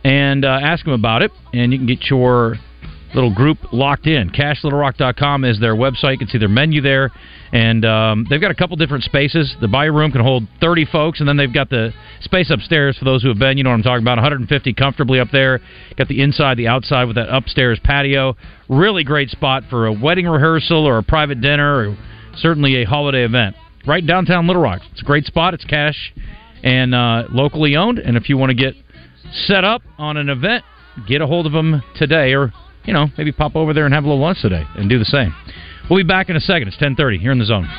and 0.05 0.45
uh, 0.45 0.59
ask 0.63 0.85
them 0.85 0.95
about 0.95 1.23
it, 1.23 1.31
and 1.53 1.73
you 1.73 1.79
can 1.79 1.87
get 1.87 2.05
your 2.09 2.57
little 3.15 3.35
group 3.35 3.59
locked 3.73 4.07
in. 4.07 4.31
CacheLittleRock.com 4.31 5.45
is 5.45 5.61
their 5.61 5.75
website. 5.75 6.13
You 6.13 6.19
can 6.19 6.29
see 6.29 6.39
their 6.39 6.49
menu 6.49 6.81
there, 6.81 7.11
and 7.53 7.85
um, 7.85 8.27
they've 8.29 8.41
got 8.41 8.51
a 8.51 8.55
couple 8.55 8.77
different 8.77 9.05
spaces. 9.05 9.55
The 9.61 9.69
buy 9.69 9.87
room 9.87 10.13
can 10.13 10.21
hold 10.21 10.45
30 10.61 10.87
folks, 10.87 11.21
and 11.21 11.29
then 11.29 11.37
they've 11.37 11.53
got 11.53 11.71
the 11.71 11.93
space 12.21 12.51
upstairs 12.51 12.97
for 12.99 13.05
those 13.05 13.23
who 13.23 13.29
have 13.29 13.39
been. 13.39 13.59
You 13.59 13.65
know 13.65 13.71
what 13.71 13.77
I'm 13.77 13.83
talking 13.83 14.05
about? 14.05 14.19
150 14.19 14.73
comfortably 14.75 15.21
up 15.21 15.29
there. 15.33 15.61
Got 15.97 16.09
the 16.09 16.23
inside, 16.23 16.57
the 16.57 16.69
outside 16.69 17.05
with 17.05 17.17
that 17.17 17.35
upstairs 17.35 17.81
patio. 17.83 18.37
Really 18.69 19.05
great 19.05 19.31
spot 19.31 19.65
for 19.69 19.87
a 19.87 19.93
wedding 19.93 20.27
rehearsal 20.27 20.87
or 20.87 20.99
a 20.99 21.03
private 21.03 21.41
dinner, 21.41 21.91
or 21.91 21.97
certainly 22.37 22.83
a 22.83 22.85
holiday 22.85 23.25
event. 23.25 23.57
Right 23.87 24.07
downtown 24.07 24.47
Little 24.47 24.63
Rock. 24.63 24.83
It's 24.93 25.03
a 25.03 25.05
great 25.05 25.25
spot. 25.25 25.55
It's 25.55 25.65
Cache 25.65 26.13
and 26.63 26.95
uh, 26.95 27.25
locally 27.31 27.77
owned. 27.77 27.99
And 27.99 28.17
if 28.17 28.29
you 28.29 28.37
want 28.37 28.51
to 28.51 28.55
get 28.55 28.75
set 29.47 29.65
up 29.65 29.83
on 29.99 30.17
an 30.17 30.29
event, 30.29 30.65
get 31.09 31.21
a 31.23 31.27
hold 31.27 31.47
of 31.47 31.53
them 31.53 31.83
today, 31.97 32.35
or 32.35 32.53
you 32.91 32.95
know 32.95 33.07
maybe 33.17 33.31
pop 33.31 33.55
over 33.55 33.73
there 33.73 33.87
and 33.87 33.95
have 33.95 34.03
a 34.03 34.09
little 34.09 34.21
lunch 34.21 34.43
today 34.43 34.67
and 34.75 34.91
do 34.91 34.99
the 34.99 35.05
same. 35.05 35.33
We'll 35.89 36.03
be 36.03 36.03
back 36.03 36.29
in 36.29 36.35
a 36.35 36.41
second. 36.41 36.67
It's 36.67 36.77
10:30 36.77 37.21
here 37.21 37.31
in 37.31 37.39
the 37.39 37.45
zone. 37.47 37.71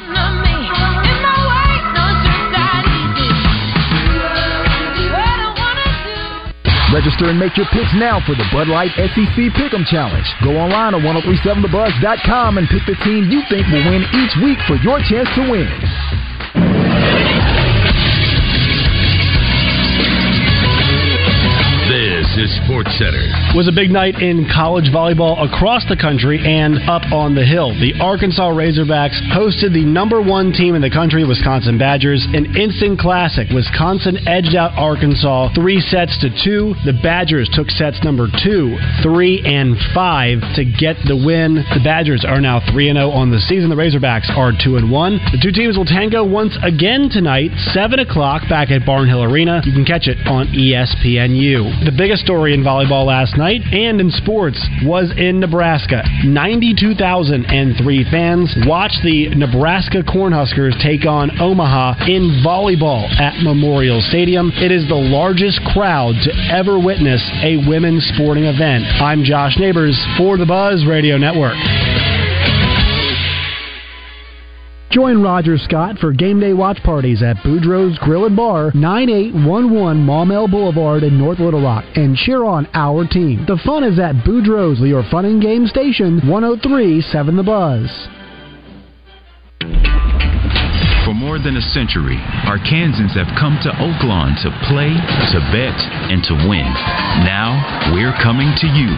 Register 6.95 7.27
and 7.27 7.39
make 7.39 7.55
your 7.55 7.67
picks 7.71 7.91
now 7.95 8.19
for 8.25 8.35
the 8.35 8.47
Bud 8.51 8.67
Light 8.67 8.91
SEC 8.95 9.35
Pick'em 9.55 9.85
Challenge. 9.87 10.27
Go 10.43 10.55
online 10.55 10.95
at 10.95 11.01
1037thebuzz.com 11.01 12.57
and 12.57 12.67
pick 12.67 12.83
the 12.87 12.95
team 13.03 13.29
you 13.31 13.41
think 13.49 13.67
will 13.67 13.83
win 13.91 14.03
each 14.15 14.35
week 14.43 14.59
for 14.67 14.75
your 14.79 14.99
chance 14.99 15.27
to 15.35 15.51
win. 15.51 17.40
Sports 22.63 22.91
Center. 22.97 23.23
was 23.55 23.67
a 23.67 23.71
big 23.71 23.91
night 23.91 24.15
in 24.19 24.47
college 24.51 24.91
volleyball 24.91 25.39
across 25.39 25.87
the 25.87 25.95
country 25.95 26.39
and 26.43 26.79
up 26.89 27.03
on 27.11 27.35
the 27.35 27.45
hill. 27.45 27.71
The 27.77 27.93
Arkansas 28.01 28.51
Razorbacks 28.51 29.19
hosted 29.31 29.73
the 29.73 29.85
number 29.85 30.21
one 30.21 30.51
team 30.51 30.75
in 30.75 30.81
the 30.81 30.89
country, 30.89 31.23
Wisconsin 31.23 31.77
Badgers, 31.77 32.25
an 32.33 32.57
instant 32.57 32.99
classic. 32.99 33.47
Wisconsin 33.53 34.27
edged 34.27 34.55
out 34.55 34.73
Arkansas 34.75 35.53
three 35.53 35.79
sets 35.79 36.17
to 36.19 36.29
two. 36.43 36.73
The 36.83 36.97
Badgers 36.97 37.49
took 37.53 37.69
sets 37.69 38.03
number 38.03 38.27
two, 38.27 38.77
three, 39.03 39.41
and 39.45 39.77
five 39.93 40.41
to 40.55 40.65
get 40.65 40.97
the 41.07 41.15
win. 41.15 41.61
The 41.61 41.81
Badgers 41.83 42.25
are 42.25 42.41
now 42.41 42.59
3 42.71 42.91
0 42.91 43.11
on 43.11 43.31
the 43.31 43.39
season. 43.39 43.69
The 43.69 43.79
Razorbacks 43.79 44.29
are 44.35 44.51
2 44.51 44.77
and 44.77 44.91
1. 44.91 45.19
The 45.31 45.39
two 45.41 45.51
teams 45.51 45.77
will 45.77 45.85
tango 45.85 46.25
once 46.25 46.57
again 46.63 47.09
tonight, 47.11 47.51
7 47.71 47.99
o'clock, 47.99 48.43
back 48.49 48.71
at 48.71 48.81
Barnhill 48.81 49.23
Arena. 49.23 49.61
You 49.63 49.73
can 49.73 49.85
catch 49.85 50.07
it 50.07 50.17
on 50.25 50.47
ESPNU. 50.51 51.85
The 51.85 51.93
biggest 51.95 52.23
story 52.23 52.40
in 52.47 52.63
volleyball 52.63 53.05
last 53.05 53.37
night 53.37 53.61
and 53.71 54.01
in 54.01 54.09
sports 54.11 54.57
was 54.83 55.13
in 55.17 55.39
Nebraska. 55.39 56.03
92,003 56.25 58.05
fans 58.09 58.55
watched 58.65 59.01
the 59.03 59.29
Nebraska 59.35 60.01
Cornhuskers 60.01 60.73
take 60.81 61.05
on 61.05 61.29
Omaha 61.39 62.05
in 62.07 62.41
volleyball 62.45 63.09
at 63.19 63.41
Memorial 63.43 64.01
Stadium. 64.01 64.51
It 64.55 64.71
is 64.71 64.87
the 64.87 64.95
largest 64.95 65.61
crowd 65.73 66.15
to 66.23 66.31
ever 66.51 66.79
witness 66.79 67.21
a 67.43 67.57
women's 67.67 68.05
sporting 68.13 68.45
event. 68.45 68.83
I'm 69.01 69.23
Josh 69.23 69.57
Neighbors 69.57 69.97
for 70.17 70.37
the 70.37 70.45
Buzz 70.45 70.85
Radio 70.85 71.17
Network. 71.17 71.57
Join 74.91 75.23
Roger 75.23 75.57
Scott 75.57 75.99
for 75.99 76.11
game 76.11 76.41
day 76.41 76.51
watch 76.51 76.83
parties 76.83 77.23
at 77.23 77.37
Boudreaux's 77.37 77.97
Grill 77.99 78.25
and 78.25 78.35
Bar, 78.35 78.73
9811 78.75 80.05
Maumelle 80.05 80.51
Boulevard 80.51 81.03
in 81.03 81.17
North 81.17 81.39
Little 81.39 81.63
Rock, 81.63 81.85
and 81.95 82.13
cheer 82.17 82.43
on 82.43 82.67
our 82.73 83.07
team. 83.07 83.45
The 83.47 83.55
fun 83.65 83.85
is 83.85 83.99
at 83.99 84.15
Boudreaux's, 84.27 84.81
your 84.81 85.03
fun 85.09 85.23
and 85.23 85.41
game 85.41 85.65
station, 85.65 86.19
1037 86.27 87.37
The 87.37 87.43
Buzz. 87.43 87.87
For 91.07 91.15
more 91.15 91.39
than 91.39 91.55
a 91.55 91.63
century, 91.71 92.19
Arkansans 92.43 93.15
have 93.15 93.31
come 93.39 93.57
to 93.63 93.71
Oaklawn 93.71 94.35
to 94.43 94.51
play, 94.67 94.91
to 94.91 95.39
bet, 95.55 95.79
and 96.11 96.21
to 96.27 96.35
win. 96.51 96.67
Now, 97.23 97.95
we're 97.95 98.13
coming 98.19 98.51
to 98.59 98.67
you. 98.67 98.91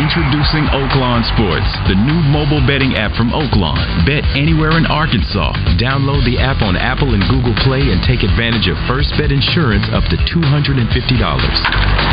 Introducing 0.00 0.64
Oaklawn 0.72 1.20
Sports, 1.36 1.68
the 1.84 1.92
new 1.92 2.24
mobile 2.32 2.64
betting 2.64 2.96
app 2.96 3.12
from 3.20 3.36
Oaklawn. 3.36 3.84
Bet 4.08 4.24
anywhere 4.32 4.80
in 4.80 4.88
Arkansas. 4.88 5.52
Download 5.76 6.24
the 6.24 6.40
app 6.40 6.64
on 6.64 6.72
Apple 6.72 7.12
and 7.12 7.20
Google 7.28 7.52
Play 7.60 7.92
and 7.92 8.00
take 8.00 8.24
advantage 8.24 8.64
of 8.64 8.80
first 8.88 9.12
bet 9.20 9.28
insurance 9.28 9.84
up 9.92 10.08
to 10.08 10.16
$250. 10.24 10.88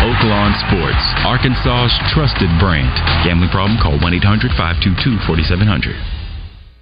Oaklawn 0.04 0.52
Sports, 0.68 1.04
Arkansas's 1.24 1.96
trusted 2.12 2.52
brand. 2.60 2.92
Gambling 3.24 3.56
problem? 3.56 3.80
Call 3.80 3.96
1 3.96 4.20
800 4.20 4.52
522 4.60 5.24
4700. 5.24 5.96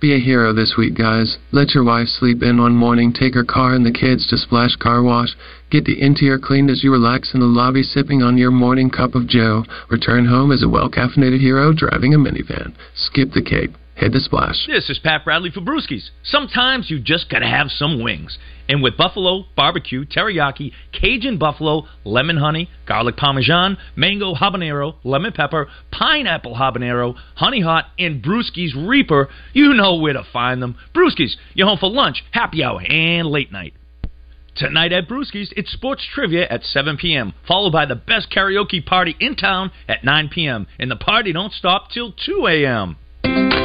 Be 0.01 0.13
a 0.13 0.19
hero 0.19 0.53
this 0.53 0.73
week, 0.75 0.97
guys. 0.97 1.37
Let 1.53 1.73
your 1.77 1.83
wife 1.83 2.09
sleep 2.09 2.41
in 2.41 2.57
one 2.57 2.75
morning, 2.75 3.13
take 3.13 3.33
her 3.33 3.45
car 3.45 3.73
and 3.73 3.85
the 3.85 3.93
kids 3.93 4.27
to 4.27 4.37
Splash 4.37 4.75
Car 4.75 5.01
Wash, 5.01 5.37
get 5.75 5.83
the 5.83 6.01
interior 6.01 6.39
cleaned 6.39 6.69
as 6.69 6.85
you 6.85 6.91
relax 6.91 7.33
in 7.33 7.41
the 7.41 7.45
lobby 7.45 7.83
sipping 7.83 8.21
on 8.21 8.37
your 8.37 8.51
morning 8.51 8.89
cup 8.89 9.13
of 9.13 9.27
joe, 9.27 9.65
return 9.89 10.25
home 10.25 10.49
as 10.49 10.63
a 10.63 10.69
well-caffeinated 10.69 11.41
hero 11.41 11.73
driving 11.75 12.13
a 12.13 12.17
minivan. 12.17 12.73
Skip 12.95 13.31
the 13.33 13.41
cake. 13.41 13.71
Head 13.95 14.13
to 14.13 14.19
Splash. 14.19 14.67
This 14.67 14.89
is 14.89 14.99
Pat 14.99 15.23
Bradley 15.25 15.51
for 15.51 15.61
Brewskis. 15.61 16.09
Sometimes 16.23 16.89
you 16.89 16.99
just 16.99 17.29
gotta 17.29 17.47
have 17.47 17.67
some 17.69 18.01
wings. 18.01 18.37
And 18.69 18.81
with 18.81 18.97
buffalo, 18.97 19.45
barbecue, 19.55 20.05
teriyaki, 20.05 20.71
Cajun 20.93 21.37
buffalo, 21.37 21.83
lemon 22.03 22.37
honey, 22.37 22.69
garlic 22.87 23.17
parmesan, 23.17 23.77
mango 23.95 24.33
habanero, 24.33 24.95
lemon 25.03 25.33
pepper, 25.33 25.67
pineapple 25.91 26.55
habanero, 26.55 27.15
honey 27.35 27.61
hot, 27.61 27.85
and 27.99 28.23
Brewskis 28.23 28.71
Reaper, 28.75 29.29
you 29.53 29.73
know 29.73 29.95
where 29.95 30.13
to 30.13 30.23
find 30.31 30.61
them. 30.61 30.77
Brewskis, 30.93 31.35
you're 31.53 31.67
home 31.67 31.79
for 31.79 31.89
lunch, 31.89 32.23
happy 32.31 32.63
hour, 32.63 32.81
and 32.81 33.27
late 33.27 33.51
night. 33.51 33.73
Tonight 34.55 34.93
at 34.93 35.09
Brewski's, 35.09 35.53
it's 35.57 35.71
sports 35.71 36.07
trivia 36.13 36.47
at 36.49 36.63
7 36.63 36.95
p.m., 36.95 37.33
followed 37.45 37.71
by 37.71 37.85
the 37.85 37.95
best 37.95 38.31
karaoke 38.31 38.85
party 38.85 39.13
in 39.19 39.35
town 39.35 39.71
at 39.87 40.05
9 40.05 40.29
p.m. 40.29 40.67
And 40.79 40.89
the 40.89 40.95
party 40.95 41.33
don't 41.33 41.51
stop 41.51 41.91
till 41.91 42.13
2 42.13 42.47
a.m. 42.47 42.95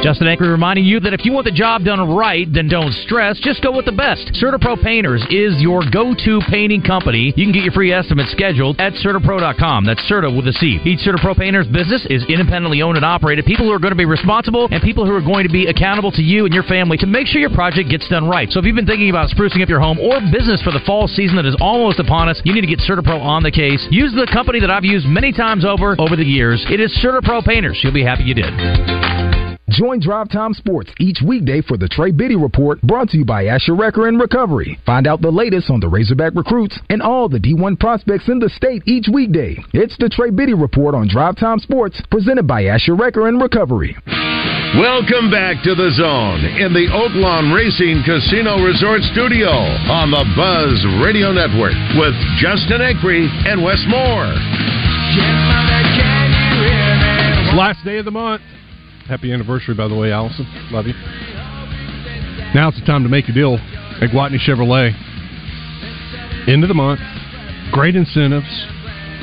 Justin 0.02 0.28
Acree 0.32 0.48
reminding 0.48 0.86
you 0.86 0.98
that 1.00 1.12
if 1.12 1.26
you 1.28 1.32
want 1.32 1.44
the 1.44 1.52
job 1.52 1.84
done 1.84 2.00
right, 2.16 2.48
then 2.48 2.68
don't 2.68 2.92
stress. 3.04 3.38
Just 3.44 3.62
go 3.62 3.70
with 3.70 3.84
the 3.84 3.92
best. 3.92 4.32
CertaPro 4.40 4.80
Painters 4.82 5.20
is 5.28 5.60
your 5.60 5.84
go-to 5.92 6.40
painting 6.48 6.80
company. 6.80 7.34
You 7.36 7.44
can 7.44 7.52
get 7.52 7.68
your 7.68 7.76
free 7.76 7.92
estimate 7.92 8.32
scheduled 8.32 8.80
at 8.80 8.94
CertaPro.com. 9.04 9.84
That's 9.84 10.00
Certa 10.08 10.32
with 10.32 10.48
a 10.48 10.56
C. 10.56 10.80
Each 10.88 11.04
CertaPro 11.04 11.36
Painters 11.36 11.68
business 11.68 12.06
is 12.08 12.24
independently 12.32 12.80
owned 12.80 12.96
and 12.96 13.04
operated. 13.04 13.44
People 13.44 13.66
who 13.66 13.72
are 13.72 13.78
going 13.78 13.92
to 13.92 14.00
be 14.00 14.08
responsible 14.08 14.68
and 14.72 14.80
people 14.80 15.04
who 15.04 15.12
are 15.12 15.20
going 15.20 15.44
to 15.44 15.52
be 15.52 15.66
accountable 15.68 16.10
to 16.12 16.22
you 16.22 16.46
and 16.48 16.54
your 16.54 16.64
family 16.64 16.96
to 16.96 17.06
make 17.06 17.26
sure 17.26 17.40
your 17.40 17.52
project 17.52 17.90
gets 17.90 18.08
done 18.08 18.26
right. 18.26 18.48
So 18.50 18.58
if 18.58 18.64
you've 18.64 18.76
been 18.76 18.88
thinking 18.88 19.10
about 19.10 19.28
sprucing 19.28 19.62
up 19.62 19.68
your 19.68 19.80
home 19.80 20.00
or 20.00 20.16
business 20.32 20.62
for 20.64 20.72
the 20.72 20.80
fall 20.86 21.08
season 21.08 21.36
that 21.36 21.44
is 21.44 21.56
almost 21.60 22.00
upon 22.00 22.30
us, 22.30 22.40
you 22.44 22.54
need 22.54 22.64
to 22.64 22.72
get 22.72 22.80
CertaPro 22.80 23.20
on 23.20 23.42
the 23.42 23.52
case. 23.52 23.86
Use 23.90 24.16
the 24.16 24.28
company 24.32 24.60
that 24.60 24.70
I've 24.70 24.84
used 24.84 25.04
many 25.04 25.30
times 25.30 25.66
over 25.66 25.94
over 26.00 26.16
the 26.16 26.24
years. 26.24 26.64
It 26.70 26.80
is 26.80 26.88
CertaPro 27.04 27.44
Painters. 27.44 27.78
You'll 27.84 27.92
be 27.92 28.04
happy 28.04 28.24
you 28.24 28.34
did. 28.34 29.29
Join 29.70 30.00
Drive 30.00 30.28
Time 30.30 30.52
Sports 30.52 30.90
each 30.98 31.22
weekday 31.24 31.62
for 31.62 31.76
the 31.76 31.86
Trey 31.86 32.10
Biddy 32.10 32.34
Report, 32.34 32.82
brought 32.82 33.08
to 33.10 33.18
you 33.18 33.24
by 33.24 33.46
Asher 33.46 33.76
Wrecker 33.76 34.08
and 34.08 34.18
Recovery. 34.18 34.76
Find 34.84 35.06
out 35.06 35.22
the 35.22 35.30
latest 35.30 35.70
on 35.70 35.78
the 35.78 35.86
Razorback 35.86 36.34
recruits 36.34 36.76
and 36.90 37.00
all 37.00 37.28
the 37.28 37.38
D1 37.38 37.78
prospects 37.78 38.26
in 38.26 38.40
the 38.40 38.48
state 38.48 38.82
each 38.86 39.06
weekday. 39.12 39.56
It's 39.72 39.96
the 39.98 40.08
Trey 40.08 40.30
Biddy 40.30 40.54
Report 40.54 40.96
on 40.96 41.06
Drive 41.06 41.36
Time 41.36 41.60
Sports, 41.60 42.02
presented 42.10 42.48
by 42.48 42.64
Asher 42.64 42.96
Wrecker 42.96 43.28
and 43.28 43.40
Recovery. 43.40 43.94
Welcome 44.74 45.30
back 45.30 45.62
to 45.62 45.76
the 45.76 45.94
zone 45.94 46.42
in 46.58 46.74
the 46.74 46.90
Oaklawn 46.90 47.54
Racing 47.54 48.02
Casino 48.02 48.58
Resort 48.58 49.02
Studio 49.14 49.54
on 49.86 50.10
the 50.10 50.26
Buzz 50.34 50.82
Radio 50.98 51.30
Network 51.30 51.78
with 51.94 52.14
Justin 52.42 52.82
Acree 52.82 53.30
and 53.46 53.62
Wes 53.62 53.78
Moore. 53.86 54.34
Last 57.54 57.84
day 57.84 57.98
of 57.98 58.04
the 58.04 58.10
month. 58.10 58.42
Happy 59.10 59.32
anniversary, 59.32 59.74
by 59.74 59.88
the 59.88 59.94
way, 59.96 60.12
Allison. 60.12 60.46
Love 60.70 60.86
you. 60.86 60.94
Now 62.54 62.68
it's 62.70 62.78
the 62.78 62.86
time 62.86 63.02
to 63.02 63.08
make 63.08 63.28
a 63.28 63.32
deal 63.32 63.54
at 63.98 64.14
Gwatney 64.14 64.38
Chevrolet. 64.38 64.94
End 66.46 66.62
of 66.62 66.68
the 66.68 66.78
month. 66.78 67.00
Great 67.72 67.96
incentives. 67.96 68.46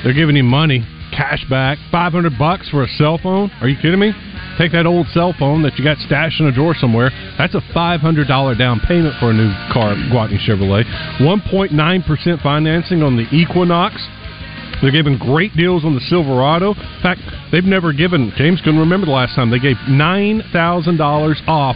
They're 0.04 0.12
giving 0.12 0.36
you 0.36 0.44
money, 0.44 0.84
cash 1.16 1.46
back, 1.50 1.78
500 1.90 2.38
bucks 2.38 2.68
for 2.68 2.84
a 2.84 2.88
cell 3.00 3.18
phone. 3.18 3.50
Are 3.62 3.70
you 3.70 3.78
kidding 3.82 3.98
me? 3.98 4.12
Take 4.58 4.74
that 4.74 4.86
old 4.86 5.08
cell 5.14 5.34
phone 5.40 5.64
that 5.64 5.80
you 5.80 5.86
got 5.86 6.00
stashed 6.00 6.42
in 6.42 6.48
a 6.48 6.52
drawer 6.52 6.76
somewhere. 6.76 7.10
That's 7.38 7.56
a 7.56 7.62
$500 7.74 8.58
down 8.58 8.82
payment 8.82 9.16
for 9.22 9.32
a 9.32 9.34
new 9.34 9.54
car 9.72 9.96
at 9.96 10.12
Gwatney 10.12 10.38
Chevrolet. 10.44 10.84
1.9% 11.24 12.44
financing 12.44 13.04
on 13.04 13.16
the 13.16 13.24
Equinox. 13.32 14.06
They're 14.82 14.92
giving 14.92 15.18
great 15.18 15.56
deals 15.56 15.86
on 15.86 15.96
the 15.96 16.02
Silverado. 16.02 16.74
In 16.74 17.02
fact, 17.02 17.22
they've 17.52 17.64
never 17.64 17.94
given, 17.94 18.32
James 18.38 18.62
can 18.62 18.78
remember 18.78 19.06
the 19.06 19.12
last 19.12 19.36
time, 19.36 19.50
they 19.50 19.60
gave 19.60 19.78
$9,000 19.90 21.48
off 21.48 21.76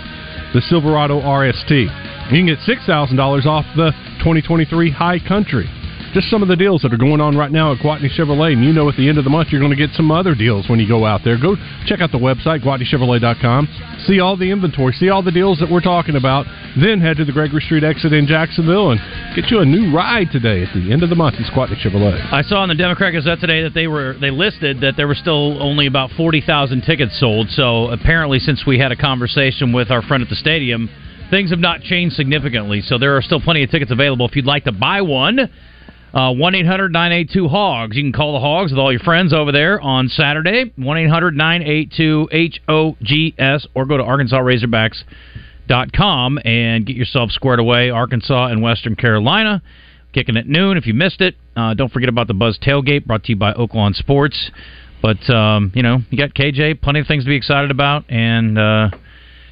the 0.54 0.62
Silverado 0.62 1.20
RST. 1.22 1.72
You 1.72 2.38
can 2.38 2.46
get 2.46 2.60
$6,000 2.60 3.46
off 3.46 3.66
the 3.76 3.92
2023 4.20 4.92
High 4.92 5.20
Country. 5.20 5.70
Just 6.14 6.30
some 6.30 6.42
of 6.44 6.50
the 6.50 6.58
deals 6.58 6.82
that 6.82 6.92
are 6.92 6.98
going 6.98 7.22
on 7.22 7.38
right 7.38 7.52
now 7.52 7.72
at 7.72 7.80
Gwatney 7.80 8.12
Chevrolet. 8.12 8.52
And 8.52 8.66
you 8.66 8.74
know 8.74 8.90
at 8.90 8.98
the 8.98 9.08
end 9.08 9.18
of 9.18 9.24
the 9.24 9.30
month 9.30 9.48
you're 9.50 9.62
going 9.62 9.72
to 9.72 9.80
get 9.80 9.96
some 9.96 10.12
other 10.12 10.36
deals 10.36 10.68
when 10.68 10.78
you 10.78 10.88
go 10.88 11.06
out 11.06 11.22
there. 11.24 11.40
Go 11.40 11.56
check 11.86 12.02
out 12.02 12.12
the 12.12 12.20
website, 12.20 12.64
GwatneyChevrolet.com. 12.66 14.04
See 14.06 14.20
all 14.20 14.36
the 14.36 14.52
inventory. 14.52 14.92
See 14.94 15.08
all 15.08 15.24
the 15.24 15.32
deals 15.32 15.60
that 15.60 15.72
we're 15.72 15.80
talking 15.80 16.18
about. 16.18 16.46
Then 16.76 17.00
head 17.00 17.16
to 17.18 17.26
the 17.26 17.32
Gregory 17.32 17.62
Street 17.62 17.86
exit 17.86 18.12
in 18.12 18.28
Jacksonville 18.28 18.92
and 18.92 19.00
get 19.36 19.50
you 19.50 19.60
a 19.60 19.66
new 19.66 19.96
ride 19.96 20.28
today 20.34 20.64
at 20.64 20.74
the 20.74 20.92
end 20.92 21.02
of 21.02 21.10
the 21.10 21.16
month. 21.16 21.36
It's 21.40 21.50
Gwatney 21.50 21.80
Chevrolet. 21.80 22.20
I 22.32 22.42
saw 22.42 22.64
in 22.64 22.70
the 22.70 22.76
Democrat 22.76 23.14
Gazette 23.14 23.40
today 23.40 23.64
that 23.64 23.74
they 23.74 23.88
were 23.88 24.16
they 24.20 24.32
listed 24.32 24.82
that 24.82 24.96
there 24.98 25.08
were 25.08 25.16
still 25.16 25.64
only 25.64 25.88
about 25.88 26.12
forty 26.18 26.42
thousand 26.42 26.82
tickets 26.82 27.18
sold. 27.22 27.48
So 27.52 27.88
apparently, 27.88 28.40
since 28.40 28.66
we 28.68 28.80
had 28.80 28.92
a 28.92 28.98
conversation 28.98 29.72
with 29.72 29.90
our 29.90 30.02
friend 30.02 30.22
at 30.22 30.30
the 30.30 30.36
stadium, 30.36 30.90
things 31.30 31.52
have 31.52 31.60
not 31.60 31.82
changed 31.82 32.16
significantly. 32.18 32.82
So 32.82 32.98
there 32.98 33.16
are 33.16 33.22
still 33.22 33.40
plenty 33.40 33.64
of 33.64 33.72
tickets 33.72 33.92
available 33.92 34.28
if 34.28 34.36
you'd 34.36 34.46
like 34.46 34.66
to 34.66 34.74
buy 34.74 35.02
one. 35.02 35.50
Uh, 36.14 36.34
one 36.34 36.56
eight 36.56 36.66
hundred 36.66 36.92
nine 36.92 37.14
eight 37.14 37.30
two 37.32 37.48
hogs. 37.48 37.96
You 37.96 38.04
can 38.04 38.12
call 38.12 38.34
the 38.34 38.40
hogs 38.40 38.72
with 38.72 38.80
all 38.80 38.92
your 38.92 39.00
friends 39.00 39.32
over 39.34 39.54
there 39.54 39.80
on 39.80 40.10
Saturday. 40.10 40.74
One 40.76 40.98
eight 40.98 41.10
hundred 41.10 41.38
nine 41.38 41.64
eight 41.64 41.94
two 41.96 42.28
H 42.32 42.62
O 42.68 42.98
G 43.02 43.34
S 43.38 43.66
or 43.74 43.86
go 43.86 43.96
to 43.96 44.04
ArkansasRazorbacks.com 44.04 46.40
and 46.44 46.86
get 46.86 46.98
yourself 46.98 47.32
squared 47.32 47.60
away. 47.60 47.90
Arkansas 47.90 48.48
and 48.48 48.62
Western 48.62 48.96
Carolina 48.96 49.62
kicking 50.14 50.36
at 50.36 50.48
noon. 50.48 50.78
If 50.78 50.86
you 50.86 50.94
missed 50.94 51.22
it, 51.22 51.36
uh, 51.56 51.74
don't 51.76 51.90
forget 51.92 52.10
about 52.10 52.28
the 52.28 52.34
Buzz 52.34 52.60
Tailgate 52.60 53.06
brought 53.06 53.24
to 53.24 53.32
you 53.32 53.38
by 53.38 53.54
Oaklawn 53.54 53.96
Sports. 53.96 54.52
But 55.02 55.30
um, 55.30 55.72
you 55.74 55.82
know, 55.82 56.00
you 56.10 56.18
got 56.18 56.34
KJ, 56.34 56.82
plenty 56.82 57.00
of 57.00 57.08
things 57.08 57.24
to 57.24 57.30
be 57.30 57.38
excited 57.38 57.72
about, 57.72 58.04
and 58.10 58.58
uh, 58.58 58.90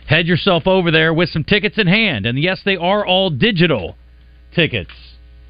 head 0.08 0.28
yourself 0.28 0.68
over 0.68 0.92
there 0.92 1.14
with 1.14 1.30
some 1.30 1.44
tickets 1.44 1.78
in 1.78 1.88
hand. 1.88 2.26
And 2.26 2.38
yes, 2.38 2.60
they 2.66 2.76
are 2.76 3.06
all 3.06 3.30
digital 3.30 3.96
tickets. 4.54 4.92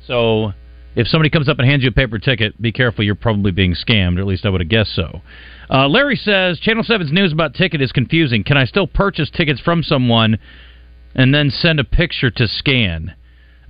So 0.06 0.54
if 0.95 1.08
somebody 1.08 1.30
comes 1.30 1.47
up 1.47 1.60
and 1.60 1.67
hands 1.67 1.84
you 1.84 1.89
a 1.89 1.93
paper 1.93 2.19
ticket, 2.19 2.60
be 2.62 2.71
careful. 2.71 3.04
You're 3.04 3.15
probably 3.15 3.52
being 3.52 3.75
scammed, 3.75 4.17
or 4.17 4.21
at 4.21 4.28
least 4.28 4.45
I 4.45 4.49
would 4.49 4.62
have 4.62 4.69
guessed 4.69 4.95
so. 4.95 5.21
Uh, 5.69 5.88
Larry 5.88 6.15
says 6.15 6.60
Channel 6.60 6.84
7's 6.84 7.12
news 7.12 7.32
about 7.32 7.54
ticket 7.54 7.82
is 7.82 7.91
confusing. 7.91 8.43
Can 8.43 8.58
I 8.58 8.65
still 8.65 8.88
purchase 8.88 9.30
tickets 9.30 9.62
from 9.62 9.84
someone 9.84 10.39
and 11.15 11.34
then 11.34 11.49
send 11.49 11.80
a 11.80 11.84
picture 11.84 12.32
to 12.32 12.47
scan? 12.47 13.15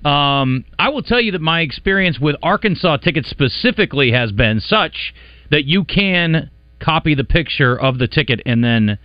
Um, 0.06 0.64
I 0.78 0.90
will 0.90 1.04
tell 1.04 1.20
you 1.20 1.34
that 1.34 1.42
my 1.42 1.60
experience 1.60 2.20
with 2.20 2.38
Arkansas 2.42 2.98
tickets 2.98 3.30
specifically 3.30 4.12
has 4.12 4.32
been 4.32 4.62
such 4.62 5.14
that 5.52 5.66
you 5.66 5.84
can 5.84 6.50
copy 6.80 7.16
the 7.16 7.26
picture 7.26 7.78
of 7.78 8.00
the 8.00 8.08
ticket 8.08 8.42
and 8.46 8.64
then 8.64 8.98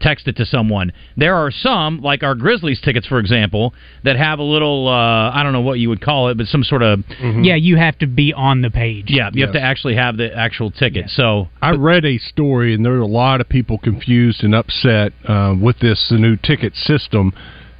text 0.00 0.26
it 0.28 0.36
to 0.36 0.46
someone. 0.46 0.92
There 1.16 1.34
are 1.36 1.50
some, 1.50 2.00
like 2.00 2.22
our 2.22 2.34
Grizzlies 2.34 2.80
tickets, 2.80 3.06
for 3.06 3.18
example, 3.18 3.74
that 4.04 4.16
have 4.16 4.38
a 4.38 4.42
little, 4.42 4.88
uh, 4.88 5.30
I 5.30 5.42
don't 5.42 5.52
know 5.52 5.60
what 5.60 5.78
you 5.78 5.88
would 5.88 6.00
call 6.00 6.28
it, 6.28 6.36
but 6.36 6.46
some 6.46 6.64
sort 6.64 6.82
of. 6.82 7.04
Yeah, 7.20 7.56
you 7.56 7.76
have 7.76 7.98
to 7.98 8.06
be 8.06 8.32
on 8.32 8.62
the 8.62 8.70
page. 8.70 9.06
Yeah, 9.08 9.30
you 9.32 9.44
have 9.44 9.54
to 9.54 9.60
actually 9.60 9.96
have 9.96 10.16
the 10.16 10.34
actual 10.34 10.70
ticket. 10.70 11.10
So 11.10 11.48
I 11.62 11.72
read 11.72 12.04
a 12.04 12.18
story, 12.18 12.74
and 12.74 12.84
there 12.84 12.94
are 12.94 13.00
a 13.00 13.06
lot 13.06 13.40
of 13.40 13.48
people 13.48 13.78
confused 13.78 14.42
and 14.42 14.54
upset 14.54 15.12
uh, 15.26 15.54
with 15.60 15.78
this 15.80 16.08
the 16.10 16.18
new 16.18 16.36
ticket 16.36 16.74
system. 16.74 17.32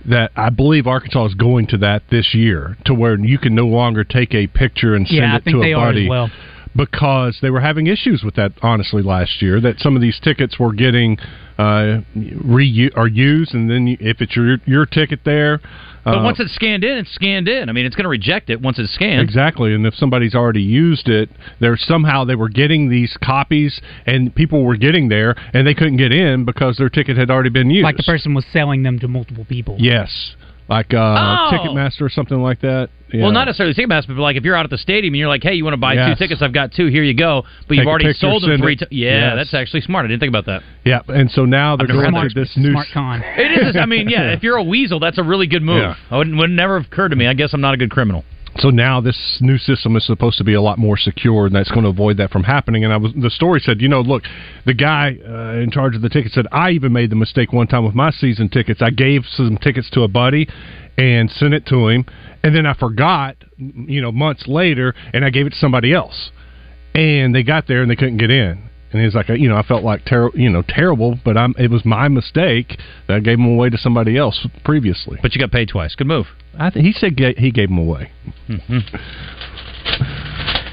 That 0.09 0.31
I 0.35 0.49
believe 0.49 0.87
Arkansas 0.87 1.27
is 1.27 1.35
going 1.35 1.67
to 1.69 1.77
that 1.79 2.05
this 2.11 2.33
year, 2.33 2.79
to 2.87 2.95
where 2.95 3.19
you 3.19 3.37
can 3.39 3.55
no 3.55 3.67
longer 3.67 4.03
take 4.03 4.35
a 4.35 4.47
picture 4.47 4.95
and 4.95 5.07
send 5.07 5.19
Yeah, 5.19 5.35
I 5.35 5.37
it 5.37 5.45
think 5.45 5.57
to 5.57 5.61
they 5.61 5.73
a 5.73 5.79
are 5.79 5.89
as 5.91 5.95
buddy. 5.95 6.09
well. 6.09 6.31
Because 6.77 7.39
they 7.43 7.51
were 7.51 7.61
having 7.61 7.89
issues 7.89 8.23
with 8.23 8.37
that, 8.37 8.53
honestly, 8.63 9.03
last 9.03 9.43
year. 9.43 9.61
That 9.61 9.81
some 9.81 9.97
of 9.97 10.03
these 10.03 10.21
tickets 10.21 10.59
were 10.59 10.73
getting 10.73 11.19
uh, 11.59 12.01
re 12.15 12.91
or 12.97 13.09
used, 13.09 13.55
and 13.55 13.69
then 13.69 13.87
you, 13.89 13.97
if 14.01 14.21
it's 14.21 14.35
your 14.37 14.59
your 14.67 14.87
ticket 14.87 15.21
there, 15.25 15.61
But 16.05 16.19
uh, 16.19 16.23
once 16.23 16.41
it's 16.41 16.55
scanned 16.55 16.85
in, 16.85 16.99
it's 16.99 17.13
scanned 17.13 17.49
in. 17.49 17.69
I 17.69 17.73
mean, 17.73 17.85
it's 17.85 17.95
going 17.97 18.05
to 18.05 18.11
reject 18.11 18.49
it 18.51 18.61
once 18.63 18.79
it's 18.79 18.93
scanned. 18.95 19.21
Exactly, 19.21 19.75
and 19.75 19.85
if 19.85 19.95
somebody's 19.95 20.35
already 20.35 20.63
used 20.63 21.09
it, 21.09 21.29
there 21.61 21.77
somehow 21.77 22.25
they 22.25 22.37
were 22.37 22.49
getting 22.49 22.89
these 22.89 23.17
copies, 23.23 23.81
and 24.07 24.35
people 24.35 24.65
were 24.65 24.77
getting 24.77 25.09
there, 25.09 25.35
and 25.53 25.67
they 25.67 25.75
couldn't 25.75 25.99
get 25.99 26.13
in 26.13 26.45
because 26.45 26.77
their 26.79 26.89
ticket 26.89 27.17
had 27.19 27.31
already 27.31 27.51
been 27.51 27.71
used. 27.71 27.85
Like 27.85 27.97
the 27.97 28.05
person 28.05 28.33
was 28.33 28.47
selling 28.53 28.83
them 28.83 28.99
to 29.01 29.09
multiple 29.09 29.45
people. 29.45 29.77
yes, 29.79 30.35
like 30.71 30.95
uh, 30.95 30.99
Oh! 30.99 31.51
Ticketmaster 31.53 32.03
or 32.03 32.09
something 32.09 32.41
like 32.41 32.61
that. 32.61 32.89
Yeah. 33.13 33.25
Well, 33.25 33.33
not 33.33 33.47
necessarily 33.47 33.75
Ticketmaster, 33.75 34.07
but 34.09 34.19
like 34.19 34.37
if 34.37 34.45
you're 34.45 34.55
out 34.55 34.65
at 34.65 34.71
the 34.71 34.79
stadium 34.79 35.13
and 35.15 35.19
you're 35.19 35.29
like, 35.29 35.43
"Hey, 35.43 35.55
you 35.55 35.65
want 35.65 35.75
to 35.75 35.79
buy 35.81 35.95
Yes. 35.95 36.17
two 36.17 36.25
tickets? 36.25 36.43
I've 36.43 36.53
got 36.55 36.71
two. 36.73 36.87
Here 36.87 37.03
you 37.03 37.13
go." 37.13 37.43
But 37.67 37.75
Take 37.75 37.79
you've 37.79 37.89
already 37.89 38.05
picture, 38.05 38.31
sold 38.31 38.45
them 38.45 38.61
three 38.61 38.75
it. 38.75 38.79
times. 38.79 38.93
Yeah, 38.93 39.11
Yes. 39.11 39.37
that's 39.37 39.55
actually 39.55 39.81
smart. 39.81 40.05
I 40.05 40.09
didn't 40.09 40.21
think 40.21 40.31
about 40.31 40.47
that. 40.47 40.63
Yeah, 40.85 41.01
and 41.09 41.29
so 41.29 41.45
now 41.45 41.77
they're 41.77 41.89
going 41.89 42.15
had 42.15 42.29
to 42.29 42.35
this 42.35 42.57
new. 42.57 42.71
Smart 42.71 42.87
con. 42.95 43.23
It 43.37 43.67
is. 43.67 43.77
I 43.77 43.85
mean, 43.87 44.09
yeah. 44.15 44.33
If 44.33 44.45
you're 44.45 44.57
a 44.59 44.63
weasel, 44.63 45.01
that's 45.01 45.19
a 45.19 45.25
really 45.25 45.49
good 45.49 45.63
move. 45.63 45.83
Yeah. 45.83 45.97
I 46.09 46.19
wouldn't 46.19 46.37
would 46.39 46.51
never 46.51 46.79
have 46.79 46.87
occurred 46.87 47.09
to 47.09 47.17
me. 47.17 47.27
I 47.27 47.35
guess 47.35 47.53
I'm 47.53 47.61
not 47.61 47.75
a 47.75 47.77
good 47.77 47.91
criminal. 47.91 48.25
So 48.59 48.71
now 48.71 49.01
this 49.01 49.39
new 49.41 49.59
system 49.59 49.97
is 49.97 50.05
supposed 50.05 50.37
to 50.39 50.45
be 50.45 50.55
a 50.55 50.61
lot 50.61 50.79
more 50.79 50.97
secure, 50.97 51.47
and 51.47 51.55
that's 51.55 51.71
going 51.71 51.85
to 51.85 51.89
avoid 51.89 52.17
that 52.17 52.31
from 52.31 52.43
happening. 52.43 52.85
And 52.85 52.93
I 52.93 52.97
was 52.97 53.13
the 53.15 53.31
story 53.31 53.61
said, 53.61 53.81
you 53.81 53.89
know, 53.89 54.01
look, 54.01 54.25
the 54.67 54.75
guy 54.75 55.17
uh, 55.25 55.61
in 55.61 55.71
charge 55.71 55.95
of 55.95 56.03
the 56.03 56.09
tickets 56.09 56.35
said 56.35 56.47
I 56.51 56.71
even 56.71 56.93
made 56.93 57.11
the 57.11 57.17
mistake 57.17 57.53
one 57.53 57.69
time 57.69 57.85
with 57.85 57.95
my 57.95 58.11
season 58.11 58.49
tickets. 58.49 58.83
I 58.83 58.91
gave 58.91 59.25
some 59.27 59.57
tickets 59.57 59.89
to 59.91 60.03
a 60.03 60.09
buddy 60.09 60.49
and 60.99 61.31
sent 61.31 61.55
it 61.55 61.65
to 61.67 61.89
him, 61.89 62.05
and 62.43 62.55
then 62.55 62.67
I 62.67 62.75
forgot, 62.75 63.37
you 63.57 64.03
know, 64.03 64.13
months 64.13 64.47
later, 64.47 64.95
and 65.15 65.25
I 65.25 65.31
gave 65.31 65.47
it 65.47 65.51
to 65.51 65.57
somebody 65.57 65.95
else, 65.95 66.31
and 66.95 67.35
they 67.35 67.43
got 67.43 67.69
there 67.69 67.83
and 67.83 67.91
they 67.91 67.97
couldn't 67.97 68.19
get 68.19 68.31
in. 68.31 68.70
And 68.93 69.01
he 69.01 69.05
was 69.05 69.15
like, 69.15 69.29
you 69.29 69.49
know, 69.49 69.57
I 69.57 69.63
felt 69.63 69.85
like 69.85 70.05
ter- 70.05 70.35
you 70.35 70.51
know 70.51 70.63
terrible, 70.67 71.19
but 71.25 71.37
I'm, 71.37 71.55
it 71.59 71.71
was 71.71 71.85
my 71.85 72.09
mistake 72.09 72.79
that 73.07 73.17
I 73.17 73.21
gave 73.21 73.39
him 73.39 73.47
away 73.47 73.71
to 73.71 73.79
somebody 73.79 74.17
else 74.17 74.47
previously. 74.65 75.19
But 75.23 75.35
you 75.35 75.41
got 75.41 75.53
paid 75.53 75.69
twice. 75.69 75.95
Good 75.95 76.09
move. 76.09 76.27
I 76.59 76.71
th- 76.71 76.85
he 76.85 76.93
said 76.93 77.17
ga- 77.17 77.37
he 77.37 77.51
gave 77.53 77.71
him 77.71 77.79
away. 77.79 78.11
Mm-hmm. 78.49 78.79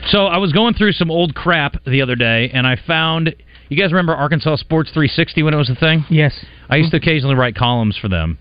So 0.10 0.26
I 0.26 0.38
was 0.38 0.54
going 0.54 0.74
through 0.74 0.94
some 0.94 1.12
old 1.12 1.36
crap 1.36 1.84
the 1.86 2.02
other 2.02 2.16
day, 2.16 2.50
and 2.54 2.66
I 2.66 2.78
found. 2.88 3.36
You 3.70 3.76
guys 3.76 3.92
remember 3.92 4.16
Arkansas 4.16 4.56
Sports 4.56 4.92
360 4.94 5.44
when 5.44 5.54
it 5.54 5.58
was 5.58 5.70
a 5.70 5.76
thing? 5.76 6.06
Yes. 6.10 6.34
I 6.70 6.78
used 6.78 6.92
to 6.92 6.98
occasionally 6.98 7.36
write 7.36 7.54
columns 7.54 7.98
for 7.98 8.08
them. 8.08 8.38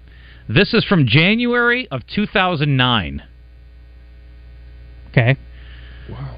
This 0.49 0.73
is 0.73 0.85
from 0.85 1.05
January 1.09 1.89
of 1.91 2.03
2009. 2.07 3.25
Okay. 5.11 5.37
Wow. 6.09 6.37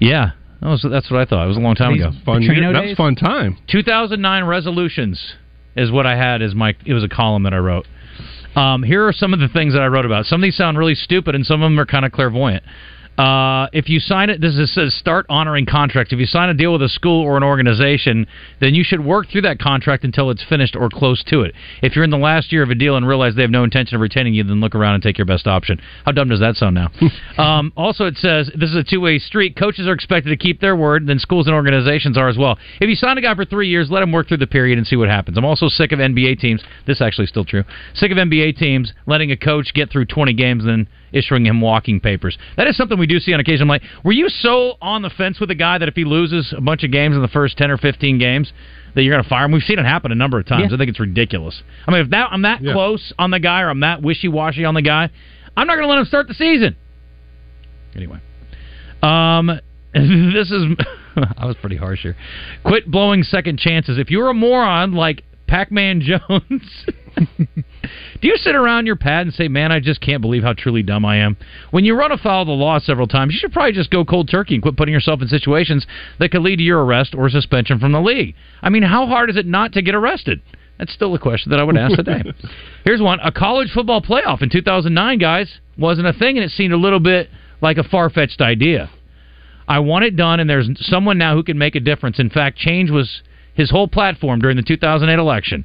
Yeah, 0.00 0.32
was, 0.68 0.86
that's 0.90 1.10
what 1.10 1.20
I 1.20 1.24
thought. 1.24 1.44
It 1.44 1.48
was 1.48 1.56
a 1.56 1.60
long 1.60 1.74
time 1.74 1.92
These 1.92 2.02
ago. 2.02 2.12
Fun, 2.24 2.42
Petrino 2.42 2.72
that 2.72 2.84
was 2.84 2.96
fun 2.96 3.14
time. 3.16 3.58
2009 3.68 4.44
resolutions 4.44 5.34
is 5.76 5.90
what 5.90 6.06
I 6.06 6.16
had 6.16 6.42
as 6.42 6.54
my. 6.54 6.74
It 6.86 6.94
was 6.94 7.04
a 7.04 7.08
column 7.08 7.42
that 7.42 7.54
I 7.54 7.58
wrote. 7.58 7.86
Um, 8.56 8.82
here 8.82 9.06
are 9.06 9.12
some 9.12 9.34
of 9.34 9.40
the 9.40 9.48
things 9.48 9.74
that 9.74 9.82
I 9.82 9.86
wrote 9.88 10.06
about. 10.06 10.26
Some 10.26 10.40
of 10.40 10.42
these 10.42 10.56
sound 10.56 10.78
really 10.78 10.94
stupid, 10.94 11.34
and 11.34 11.44
some 11.44 11.60
of 11.60 11.66
them 11.66 11.78
are 11.78 11.86
kind 11.86 12.04
of 12.04 12.12
clairvoyant. 12.12 12.62
Uh, 13.18 13.68
if 13.72 13.88
you 13.88 14.00
sign 14.00 14.28
it, 14.28 14.40
this 14.40 14.56
is, 14.56 14.74
says 14.74 14.92
start 14.94 15.24
honoring 15.28 15.66
contracts. 15.66 16.12
If 16.12 16.18
you 16.18 16.26
sign 16.26 16.48
a 16.48 16.54
deal 16.54 16.72
with 16.72 16.82
a 16.82 16.88
school 16.88 17.22
or 17.22 17.36
an 17.36 17.44
organization, 17.44 18.26
then 18.60 18.74
you 18.74 18.82
should 18.82 19.04
work 19.04 19.28
through 19.30 19.42
that 19.42 19.60
contract 19.60 20.02
until 20.04 20.30
it's 20.30 20.42
finished 20.42 20.74
or 20.74 20.88
close 20.88 21.22
to 21.28 21.42
it. 21.42 21.54
If 21.80 21.94
you're 21.94 22.04
in 22.04 22.10
the 22.10 22.18
last 22.18 22.52
year 22.52 22.62
of 22.64 22.70
a 22.70 22.74
deal 22.74 22.96
and 22.96 23.06
realize 23.06 23.36
they 23.36 23.42
have 23.42 23.50
no 23.52 23.62
intention 23.62 23.94
of 23.94 24.00
retaining 24.00 24.34
you, 24.34 24.42
then 24.42 24.60
look 24.60 24.74
around 24.74 24.94
and 24.94 25.02
take 25.02 25.16
your 25.16 25.26
best 25.26 25.46
option. 25.46 25.80
How 26.04 26.12
dumb 26.12 26.28
does 26.28 26.40
that 26.40 26.56
sound 26.56 26.74
now? 26.74 26.90
um, 27.38 27.72
also, 27.76 28.06
it 28.06 28.16
says 28.16 28.50
this 28.54 28.70
is 28.70 28.76
a 28.76 28.84
two 28.84 29.00
way 29.00 29.18
street. 29.18 29.56
Coaches 29.56 29.86
are 29.86 29.92
expected 29.92 30.30
to 30.30 30.36
keep 30.36 30.60
their 30.60 30.74
word, 30.74 31.06
then 31.06 31.20
schools 31.20 31.46
and 31.46 31.54
organizations 31.54 32.18
are 32.18 32.28
as 32.28 32.36
well. 32.36 32.58
If 32.80 32.88
you 32.88 32.96
sign 32.96 33.16
a 33.16 33.20
guy 33.20 33.34
for 33.36 33.44
three 33.44 33.68
years, 33.68 33.90
let 33.90 34.02
him 34.02 34.10
work 34.10 34.26
through 34.26 34.38
the 34.38 34.46
period 34.48 34.78
and 34.78 34.86
see 34.86 34.96
what 34.96 35.08
happens. 35.08 35.38
I'm 35.38 35.44
also 35.44 35.68
sick 35.68 35.92
of 35.92 36.00
NBA 36.00 36.40
teams. 36.40 36.62
This 36.86 36.96
is 36.96 37.02
actually 37.02 37.26
still 37.28 37.44
true. 37.44 37.62
Sick 37.94 38.10
of 38.10 38.18
NBA 38.18 38.56
teams 38.56 38.92
letting 39.06 39.30
a 39.30 39.36
coach 39.36 39.72
get 39.72 39.90
through 39.90 40.06
20 40.06 40.32
games 40.34 40.64
and 40.64 40.70
then 40.70 40.88
issuing 41.14 41.46
him 41.46 41.60
walking 41.60 42.00
papers. 42.00 42.36
That 42.56 42.66
is 42.66 42.76
something 42.76 42.98
we 42.98 43.06
do 43.06 43.18
see 43.18 43.32
on 43.32 43.40
occasion. 43.40 43.62
I'm 43.62 43.68
like, 43.68 43.82
were 44.04 44.12
you 44.12 44.28
so 44.28 44.74
on 44.82 45.02
the 45.02 45.10
fence 45.10 45.40
with 45.40 45.50
a 45.50 45.54
guy 45.54 45.78
that 45.78 45.88
if 45.88 45.94
he 45.94 46.04
loses 46.04 46.52
a 46.56 46.60
bunch 46.60 46.84
of 46.84 46.90
games 46.90 47.14
in 47.14 47.22
the 47.22 47.28
first 47.28 47.56
10 47.56 47.70
or 47.70 47.78
15 47.78 48.18
games, 48.18 48.52
that 48.94 49.02
you're 49.02 49.14
going 49.14 49.22
to 49.22 49.28
fire 49.28 49.44
him? 49.44 49.52
We've 49.52 49.62
seen 49.62 49.78
it 49.78 49.84
happen 49.84 50.12
a 50.12 50.16
number 50.16 50.38
of 50.38 50.46
times. 50.46 50.70
Yeah. 50.70 50.76
I 50.76 50.78
think 50.78 50.90
it's 50.90 51.00
ridiculous. 51.00 51.62
I 51.86 51.92
mean, 51.92 52.00
if 52.02 52.10
that 52.10 52.28
I'm 52.30 52.42
that 52.42 52.60
close 52.60 53.12
on 53.18 53.30
the 53.30 53.40
guy 53.40 53.62
or 53.62 53.70
I'm 53.70 53.80
that 53.80 54.02
wishy 54.02 54.28
washy 54.28 54.64
on 54.64 54.74
the 54.74 54.82
guy, 54.82 55.10
I'm 55.56 55.66
not 55.66 55.76
going 55.76 55.86
to 55.86 55.90
let 55.90 55.98
him 55.98 56.06
start 56.06 56.28
the 56.28 56.34
season. 56.34 56.76
Anyway, 57.94 58.20
um, 59.02 59.60
this 59.94 60.50
is 60.50 60.64
I 61.36 61.46
was 61.46 61.56
pretty 61.60 61.76
harsh 61.76 62.00
here. 62.02 62.16
Quit 62.64 62.90
blowing 62.90 63.22
second 63.22 63.58
chances. 63.58 63.98
If 63.98 64.10
you're 64.10 64.30
a 64.30 64.34
moron 64.34 64.92
like 64.92 65.22
Pac-Man 65.46 66.00
Jones. 66.28 66.86
Do 68.20 68.28
you 68.28 68.36
sit 68.36 68.54
around 68.54 68.86
your 68.86 68.96
pad 68.96 69.26
and 69.26 69.34
say, 69.34 69.48
"Man, 69.48 69.72
I 69.72 69.80
just 69.80 70.00
can't 70.00 70.20
believe 70.20 70.42
how 70.42 70.52
truly 70.52 70.82
dumb 70.82 71.04
I 71.04 71.16
am"? 71.16 71.36
When 71.70 71.84
you 71.84 71.94
run 71.94 72.12
afoul 72.12 72.42
of 72.42 72.48
the 72.48 72.52
law 72.52 72.78
several 72.78 73.06
times, 73.06 73.32
you 73.32 73.38
should 73.38 73.52
probably 73.52 73.72
just 73.72 73.90
go 73.90 74.04
cold 74.04 74.28
turkey 74.28 74.54
and 74.54 74.62
quit 74.62 74.76
putting 74.76 74.94
yourself 74.94 75.22
in 75.22 75.28
situations 75.28 75.86
that 76.18 76.30
could 76.30 76.42
lead 76.42 76.56
to 76.56 76.62
your 76.62 76.84
arrest 76.84 77.14
or 77.14 77.28
suspension 77.28 77.78
from 77.78 77.92
the 77.92 78.00
league. 78.00 78.34
I 78.62 78.70
mean, 78.70 78.82
how 78.82 79.06
hard 79.06 79.30
is 79.30 79.36
it 79.36 79.46
not 79.46 79.72
to 79.72 79.82
get 79.82 79.94
arrested? 79.94 80.40
That's 80.78 80.92
still 80.92 81.14
a 81.14 81.18
question 81.18 81.50
that 81.50 81.60
I 81.60 81.64
would 81.64 81.76
ask 81.76 81.96
today. 81.96 82.22
Here's 82.84 83.00
one: 83.00 83.20
A 83.20 83.30
college 83.30 83.70
football 83.72 84.02
playoff 84.02 84.42
in 84.42 84.50
2009, 84.50 85.18
guys, 85.18 85.60
wasn't 85.78 86.06
a 86.06 86.12
thing, 86.12 86.36
and 86.36 86.44
it 86.44 86.50
seemed 86.50 86.72
a 86.72 86.78
little 86.78 87.00
bit 87.00 87.30
like 87.60 87.78
a 87.78 87.84
far-fetched 87.84 88.40
idea. 88.40 88.90
I 89.66 89.78
want 89.78 90.04
it 90.04 90.16
done, 90.16 90.40
and 90.40 90.50
there's 90.50 90.68
someone 90.80 91.16
now 91.16 91.34
who 91.34 91.42
can 91.42 91.56
make 91.56 91.74
a 91.74 91.80
difference. 91.80 92.18
In 92.18 92.28
fact, 92.28 92.58
change 92.58 92.90
was 92.90 93.22
his 93.54 93.70
whole 93.70 93.88
platform 93.88 94.40
during 94.40 94.56
the 94.56 94.62
2008 94.62 95.18
election. 95.18 95.64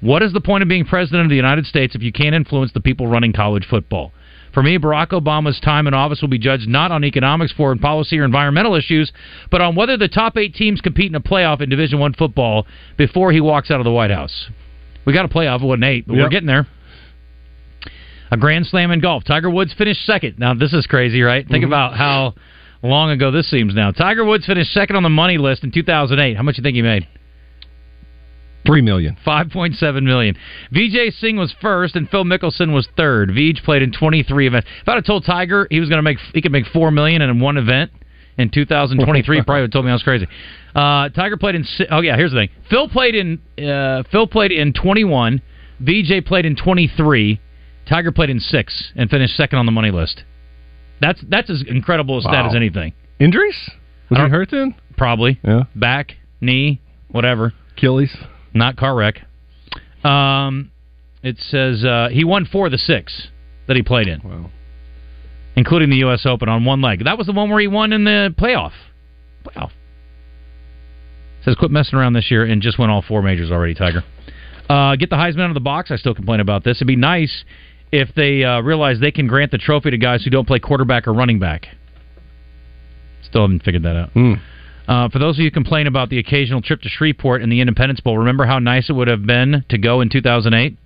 What 0.00 0.22
is 0.22 0.32
the 0.32 0.40
point 0.40 0.62
of 0.62 0.68
being 0.68 0.84
president 0.84 1.24
of 1.24 1.30
the 1.30 1.36
United 1.36 1.66
States 1.66 1.94
if 1.94 2.02
you 2.02 2.12
can't 2.12 2.34
influence 2.34 2.72
the 2.72 2.80
people 2.80 3.06
running 3.06 3.32
college 3.32 3.66
football? 3.68 4.12
For 4.52 4.62
me, 4.62 4.78
Barack 4.78 5.08
Obama's 5.08 5.60
time 5.60 5.86
in 5.86 5.94
office 5.94 6.20
will 6.20 6.28
be 6.28 6.38
judged 6.38 6.66
not 6.66 6.90
on 6.90 7.04
economics, 7.04 7.52
foreign 7.52 7.78
policy, 7.78 8.18
or 8.18 8.24
environmental 8.24 8.74
issues, 8.74 9.12
but 9.50 9.60
on 9.60 9.76
whether 9.76 9.96
the 9.96 10.08
top 10.08 10.36
eight 10.36 10.54
teams 10.54 10.80
compete 10.80 11.10
in 11.10 11.14
a 11.14 11.20
playoff 11.20 11.60
in 11.60 11.68
Division 11.68 12.00
One 12.00 12.14
football 12.14 12.66
before 12.96 13.30
he 13.30 13.40
walks 13.40 13.70
out 13.70 13.78
of 13.78 13.84
the 13.84 13.92
White 13.92 14.10
House. 14.10 14.48
We 15.04 15.12
got 15.12 15.24
a 15.24 15.28
playoff, 15.28 15.62
it 15.62 15.66
wasn't 15.66 15.84
eight, 15.84 16.06
but 16.06 16.16
we're 16.16 16.28
getting 16.28 16.46
there. 16.46 16.66
A 18.32 18.36
grand 18.36 18.66
slam 18.66 18.90
in 18.90 19.00
golf. 19.00 19.24
Tiger 19.24 19.50
Woods 19.50 19.74
finished 19.76 20.04
second. 20.04 20.38
Now 20.38 20.54
this 20.54 20.72
is 20.72 20.86
crazy, 20.86 21.20
right? 21.22 21.46
Think 21.46 21.64
mm-hmm. 21.64 21.72
about 21.72 21.96
how 21.96 22.34
long 22.82 23.10
ago 23.10 23.30
this 23.30 23.50
seems 23.50 23.74
now. 23.74 23.90
Tiger 23.90 24.24
Woods 24.24 24.46
finished 24.46 24.72
second 24.72 24.96
on 24.96 25.02
the 25.02 25.08
money 25.08 25.36
list 25.36 25.64
in 25.64 25.72
2008. 25.72 26.36
How 26.36 26.42
much 26.42 26.56
do 26.56 26.60
you 26.60 26.62
think 26.62 26.76
he 26.76 26.82
made? 26.82 27.08
Three 28.66 28.82
million. 28.82 29.16
Five 29.24 29.50
point 29.50 29.74
seven 29.76 30.04
million. 30.04 30.36
Vijay 30.72 31.12
Singh 31.18 31.36
was 31.36 31.54
first, 31.62 31.96
and 31.96 32.08
Phil 32.10 32.24
Mickelson 32.24 32.74
was 32.74 32.86
third. 32.96 33.30
Vij 33.30 33.62
played 33.64 33.82
in 33.82 33.90
twenty 33.92 34.22
three 34.22 34.46
events. 34.46 34.68
If 34.82 34.88
I'd 34.88 34.96
have 34.96 35.04
told 35.04 35.24
Tiger 35.24 35.66
he 35.70 35.80
was 35.80 35.88
going 35.88 35.98
to 35.98 36.02
make 36.02 36.18
he 36.34 36.42
could 36.42 36.52
make 36.52 36.66
four 36.66 36.90
million 36.90 37.22
in 37.22 37.40
one 37.40 37.56
event 37.56 37.90
in 38.36 38.50
two 38.50 38.64
thousand 38.66 38.98
twenty 39.04 39.22
three, 39.22 39.42
probably 39.42 39.62
would 39.62 39.68
have 39.68 39.72
told 39.72 39.84
me 39.86 39.90
I 39.90 39.94
was 39.94 40.02
crazy. 40.02 40.26
Uh, 40.74 41.08
Tiger 41.08 41.36
played 41.38 41.54
in. 41.54 41.64
Oh 41.90 42.00
yeah, 42.00 42.16
here's 42.16 42.32
the 42.32 42.36
thing. 42.38 42.48
Phil 42.68 42.88
played 42.88 43.14
in. 43.14 43.40
Uh, 43.66 44.02
Phil 44.12 44.26
played 44.26 44.52
in 44.52 44.72
twenty 44.74 45.04
one. 45.04 45.40
VJ 45.80 46.26
played 46.26 46.44
in 46.44 46.54
twenty 46.54 46.86
three. 46.96 47.40
Tiger 47.88 48.12
played 48.12 48.30
in 48.30 48.38
six 48.40 48.92
and 48.94 49.08
finished 49.10 49.36
second 49.36 49.58
on 49.58 49.66
the 49.66 49.72
money 49.72 49.90
list. 49.90 50.22
That's 51.00 51.20
that's 51.28 51.48
as 51.48 51.64
incredible 51.66 52.18
a 52.18 52.20
stat 52.20 52.32
Wow. 52.44 52.50
as 52.50 52.54
anything. 52.54 52.92
Injuries? 53.18 53.56
Was 54.10 54.18
he 54.20 54.28
hurt 54.28 54.50
then? 54.50 54.74
Probably 54.98 55.40
Yeah. 55.42 55.62
back, 55.74 56.16
knee, 56.42 56.80
whatever. 57.10 57.54
Achilles. 57.76 58.14
Not 58.54 58.76
car 58.76 58.94
wreck. 58.94 59.20
Um, 60.04 60.70
it 61.22 61.38
says 61.38 61.84
uh, 61.84 62.08
he 62.10 62.24
won 62.24 62.46
four 62.46 62.66
of 62.66 62.72
the 62.72 62.78
six 62.78 63.28
that 63.66 63.76
he 63.76 63.82
played 63.82 64.08
in. 64.08 64.20
Wow. 64.22 64.50
including 65.56 65.90
the 65.90 65.96
U.S. 65.98 66.24
Open, 66.24 66.48
on 66.48 66.64
one 66.64 66.80
leg. 66.80 67.04
That 67.04 67.18
was 67.18 67.26
the 67.26 67.32
one 67.32 67.50
where 67.50 67.60
he 67.60 67.68
won 67.68 67.92
in 67.92 68.04
the 68.04 68.34
playoff. 68.38 68.72
Playoff. 69.44 69.70
Says 71.44 71.54
quit 71.54 71.70
messing 71.70 71.98
around 71.98 72.12
this 72.14 72.30
year 72.30 72.44
and 72.44 72.60
just 72.62 72.78
win 72.78 72.90
all 72.90 73.02
four 73.02 73.22
majors 73.22 73.50
already, 73.50 73.74
Tiger. 73.74 74.02
Uh, 74.68 74.96
get 74.96 75.10
the 75.10 75.16
Heisman 75.16 75.40
out 75.40 75.50
of 75.50 75.54
the 75.54 75.60
box. 75.60 75.90
I 75.90 75.96
still 75.96 76.14
complain 76.14 76.40
about 76.40 76.64
this. 76.64 76.78
It'd 76.78 76.86
be 76.86 76.96
nice 76.96 77.44
if 77.92 78.08
they 78.14 78.44
uh, 78.44 78.60
realize 78.60 79.00
they 79.00 79.10
can 79.10 79.26
grant 79.26 79.50
the 79.50 79.58
trophy 79.58 79.90
to 79.90 79.98
guys 79.98 80.22
who 80.22 80.30
don't 80.30 80.46
play 80.46 80.58
quarterback 80.58 81.08
or 81.08 81.12
running 81.12 81.38
back. 81.38 81.66
Still 83.22 83.42
haven't 83.42 83.62
figured 83.62 83.82
that 83.84 83.96
out. 83.96 84.10
Uh, 84.90 85.08
for 85.08 85.20
those 85.20 85.36
of 85.36 85.38
you 85.38 85.44
who 85.46 85.50
complain 85.52 85.86
about 85.86 86.08
the 86.08 86.18
occasional 86.18 86.60
trip 86.60 86.82
to 86.82 86.88
Shreveport 86.88 87.42
and 87.42 87.52
the 87.52 87.60
Independence 87.60 88.00
Bowl, 88.00 88.18
remember 88.18 88.44
how 88.44 88.58
nice 88.58 88.90
it 88.90 88.94
would 88.94 89.06
have 89.06 89.24
been 89.24 89.64
to 89.68 89.78
go 89.78 90.00
in 90.00 90.08
2008? 90.10 90.76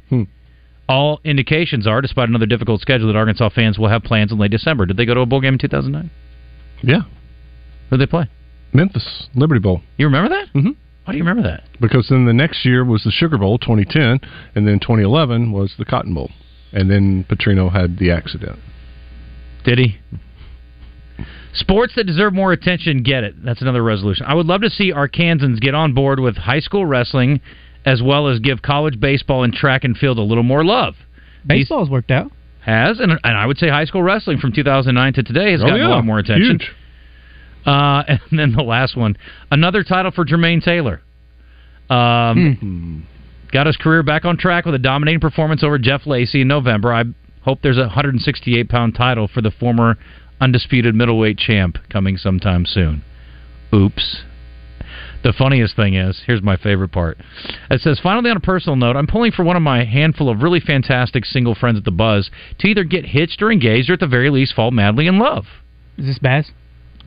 All 0.87 1.23
indications 1.25 1.87
are, 1.87 2.03
despite 2.03 2.29
another 2.29 2.45
difficult 2.45 2.83
schedule, 2.83 3.07
that 3.07 3.17
Arkansas 3.17 3.49
fans 3.55 3.79
will 3.79 3.89
have 3.89 4.03
plans 4.03 4.31
in 4.31 4.39
late 4.39 4.51
December. 4.51 4.85
Did 4.85 4.99
they 4.99 5.07
go 5.07 5.15
to 5.15 5.21
a 5.21 5.27
bowl 5.27 5.41
game 5.41 5.55
in 5.55 5.59
2009? 5.59 6.11
Yeah. 6.83 7.01
Who 7.89 7.97
did 7.97 8.07
they 8.07 8.11
play? 8.11 8.29
Memphis 8.75 9.29
Liberty 9.35 9.61
Bowl. 9.61 9.81
You 9.97 10.05
remember 10.05 10.29
that? 10.29 10.49
Mm-hmm. 10.55 10.73
Why 11.05 11.13
do 11.13 11.17
you 11.17 11.25
remember 11.25 11.49
that? 11.49 11.65
Because 11.81 12.09
then 12.11 12.27
the 12.27 12.35
next 12.35 12.67
year 12.67 12.85
was 12.85 13.05
the 13.05 13.11
Sugar 13.11 13.39
Bowl, 13.39 13.57
2010, 13.57 14.21
and 14.55 14.69
then 14.69 14.81
2011 14.81 15.51
was 15.51 15.73
the 15.79 15.87
Cotton 15.87 16.13
Bowl, 16.13 16.31
and 16.75 16.91
then 16.91 17.25
Petrino 17.25 17.73
had 17.73 17.99
the 17.99 18.11
accident. 18.11 18.59
Did 19.65 19.79
he? 19.79 19.97
Sports 21.55 21.95
that 21.97 22.05
deserve 22.05 22.35
more 22.35 22.53
attention 22.53 23.03
get 23.03 23.23
it. 23.25 23.43
That's 23.45 23.63
another 23.63 23.83
resolution. 23.83 24.27
I 24.27 24.35
would 24.35 24.47
love 24.47 24.61
to 24.63 24.71
see 24.71 24.93
Arkansans 24.93 25.61
get 25.61 25.75
on 25.75 25.95
board 25.95 26.19
with 26.21 26.37
high 26.37 26.61
school 26.61 26.85
wrestling 26.85 27.41
as 27.87 28.03
well 28.03 28.29
as 28.29 28.41
give 28.41 28.61
college 28.63 28.99
baseball 28.99 29.45
and 29.45 29.53
track 29.53 29.85
and 29.85 29.97
field 29.97 30.19
a 30.19 30.23
little 30.23 30.43
more 30.43 30.65
love. 30.65 30.95
Baseball's 31.47 31.89
worked 31.91 32.11
out. 32.11 32.33
Has, 32.61 32.99
and, 32.99 33.13
and 33.13 33.37
I 33.37 33.45
would 33.47 33.59
say 33.59 33.69
high 33.69 33.85
school 33.85 34.03
wrestling 34.03 34.39
from 34.39 34.53
2009 34.53 35.13
to 35.15 35.23
today 35.23 35.53
has 35.53 35.61
Oh, 35.63 35.67
gotten 35.67 35.81
yeah. 35.83 35.89
a 35.89 35.91
lot 35.91 36.05
more 36.05 36.19
attention. 36.19 36.59
Huge. 36.61 36.73
Uh, 37.67 38.03
and 38.09 38.21
then 38.33 38.53
the 38.57 38.63
last 38.63 38.97
one, 38.97 39.17
another 39.51 39.83
title 39.85 40.11
for 40.11 40.25
Jermaine 40.25 40.63
Taylor. 40.65 41.03
Um, 41.91 43.07
Got 43.53 43.67
his 43.67 43.77
career 43.77 44.03
back 44.03 44.25
on 44.25 44.37
track 44.37 44.65
with 44.65 44.75
a 44.75 44.79
dominating 44.79 45.21
performance 45.21 45.63
over 45.63 45.79
Jeff 45.79 46.07
Lacy 46.07 46.41
in 46.41 46.49
November. 46.49 46.93
I 46.93 47.05
hope 47.43 47.61
there's 47.63 47.77
a 47.77 47.83
168 47.83 48.69
pound 48.69 48.95
title 48.97 49.29
for 49.29 49.41
the 49.43 49.53
former 49.53 49.97
undisputed 50.45 50.95
middleweight 50.95 51.39
champ 51.39 51.79
coming 51.91 52.19
sometime 52.19 52.67
soon. 52.67 53.03
Oops. 53.73 54.23
The 55.23 55.33
funniest 55.33 55.75
thing 55.75 55.95
is, 55.95 56.23
here's 56.27 56.43
my 56.43 56.57
favorite 56.59 56.93
part. 56.93 57.17
It 57.71 57.81
says, 57.81 57.99
finally, 58.03 58.31
on 58.31 58.37
a 58.37 58.41
personal 58.41 58.77
note, 58.77 58.95
I'm 58.95 59.07
pulling 59.07 59.33
for 59.33 59.43
one 59.43 59.57
of 59.57 59.63
my 59.63 59.85
handful 59.85 60.29
of 60.29 60.43
really 60.43 60.61
fantastic 60.61 61.25
single 61.25 61.55
friends 61.55 61.79
at 61.79 61.85
the 61.85 61.91
Buzz 61.91 62.31
to 62.59 62.69
either 62.69 62.85
get 62.85 63.07
hitched 63.07 63.41
or 63.41 63.51
engaged 63.51 63.89
or 63.89 63.95
at 63.95 64.01
the 64.01 64.07
very 64.07 64.29
least 64.29 64.55
fall 64.55 64.71
madly 64.71 65.07
in 65.07 65.19
love. 65.19 65.47
Is 65.97 66.05
this 66.07 66.19
Bass? 66.19 66.51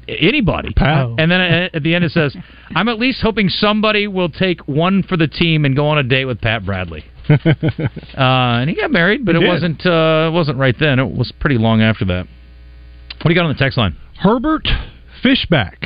Anybody. 0.07 0.73
Pat. 0.73 1.05
Oh. 1.05 1.15
And 1.19 1.29
then 1.29 1.41
at 1.41 1.75
at 1.75 1.83
the 1.83 1.93
end 1.93 2.05
it 2.05 2.11
says, 2.11 2.35
I'm 2.75 2.87
at 2.87 2.97
least 2.97 3.21
hoping 3.21 3.49
somebody 3.49 4.07
will 4.07 4.29
take 4.29 4.67
one 4.67 5.03
for 5.03 5.15
the 5.15 5.27
team 5.27 5.63
and 5.63 5.75
go 5.75 5.87
on 5.87 5.99
a 5.99 6.03
date 6.03 6.25
with 6.25 6.41
Pat 6.41 6.65
Bradley. 6.65 7.03
uh, 7.29 7.37
and 8.17 8.69
he 8.69 8.75
got 8.75 8.89
married, 8.89 9.25
but 9.25 9.35
He 9.35 9.41
it 9.41 9.43
did. 9.43 9.49
wasn't 9.49 9.85
uh, 9.85 10.29
it 10.29 10.33
wasn't 10.33 10.57
right 10.57 10.75
then. 10.79 10.97
It 10.97 11.11
was 11.11 11.31
pretty 11.39 11.57
long 11.57 11.81
after 11.81 12.05
that. 12.05 12.25
What 13.21 13.29
do 13.29 13.33
you 13.33 13.35
got 13.35 13.45
on 13.45 13.53
the 13.53 13.59
text 13.59 13.77
line? 13.77 13.95
Herbert 14.19 14.67
Fishback. 15.23 15.85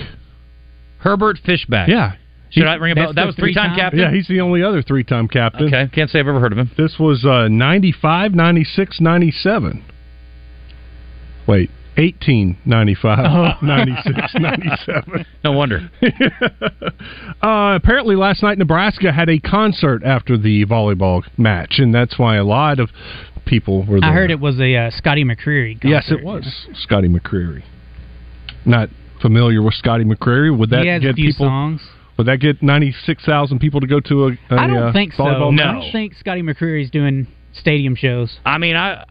Herbert 1.00 1.40
Fishback. 1.46 1.88
Yeah. 1.88 2.14
Should 2.52 2.68
I 2.68 2.76
ring 2.76 2.92
a 2.92 2.96
bell? 2.96 3.14
That 3.14 3.26
was 3.26 3.36
three 3.36 3.54
time 3.54 3.76
captain. 3.76 4.00
Yeah, 4.00 4.12
he's 4.12 4.28
the 4.28 4.42
only 4.42 4.62
other 4.62 4.82
three 4.82 5.04
time 5.04 5.28
captain. 5.28 5.68
Okay, 5.68 5.90
can't 5.94 6.10
say 6.10 6.20
I've 6.20 6.28
ever 6.28 6.40
heard 6.40 6.52
of 6.52 6.58
him. 6.58 6.70
This 6.78 6.98
was 7.00 7.26
uh, 7.26 7.48
95, 7.48 8.34
96, 8.34 9.00
97. 9.00 9.86
Wait, 11.48 11.70
18, 11.98 12.58
95, 12.66 13.58
96, 13.64 14.34
97. 14.36 15.26
No 15.44 15.54
wonder. 15.54 15.90
uh, 17.42 17.80
apparently, 17.82 18.16
last 18.16 18.44
night 18.44 18.58
Nebraska 18.58 19.14
had 19.14 19.30
a 19.30 19.40
concert 19.40 20.04
after 20.04 20.38
the 20.38 20.66
volleyball 20.66 21.24
match, 21.38 21.76
and 21.78 21.94
that's 21.94 22.20
why 22.20 22.36
a 22.36 22.44
lot 22.44 22.80
of 22.80 22.90
people 23.46 23.86
were 23.86 24.00
there. 24.00 24.10
I 24.10 24.14
heard 24.14 24.32
it 24.32 24.40
was 24.40 24.60
a 24.60 24.76
uh, 24.76 24.92
Scotty 24.92 25.24
McCreery. 25.24 25.78
Yes, 25.84 26.12
it 26.12 26.24
was 26.24 26.46
Scotty 26.74 27.08
McCreery. 27.08 27.64
Not 28.66 28.90
familiar 29.22 29.62
with 29.62 29.74
Scotty 29.76 30.04
McCreery. 30.04 30.56
Would 30.58 30.70
that 30.72 30.84
he 30.84 30.88
has 30.88 31.02
get 31.02 31.12
a 31.12 31.14
few 31.14 31.32
people? 31.32 31.48
songs. 31.48 31.82
Would 32.18 32.28
that 32.28 32.40
get 32.40 32.62
ninety 32.62 32.94
six 33.06 33.26
thousand 33.26 33.60
people 33.60 33.80
to 33.80 33.88
go 33.88 34.00
to 34.00 34.26
a? 34.26 34.28
a 34.28 34.38
I 34.52 34.68
don't 34.68 34.78
uh, 34.78 34.94
think 34.94 35.14
so. 35.14 35.24
volleyball 35.24 35.60
I 35.60 35.74
don't 35.74 35.92
think 35.92 36.14
Scotty 36.16 36.42
McCreery's 36.42 36.92
doing 36.92 37.28
stadium 37.54 37.96
shows. 37.96 38.38
I 38.46 38.58
mean, 38.58 38.76
I 38.76 39.06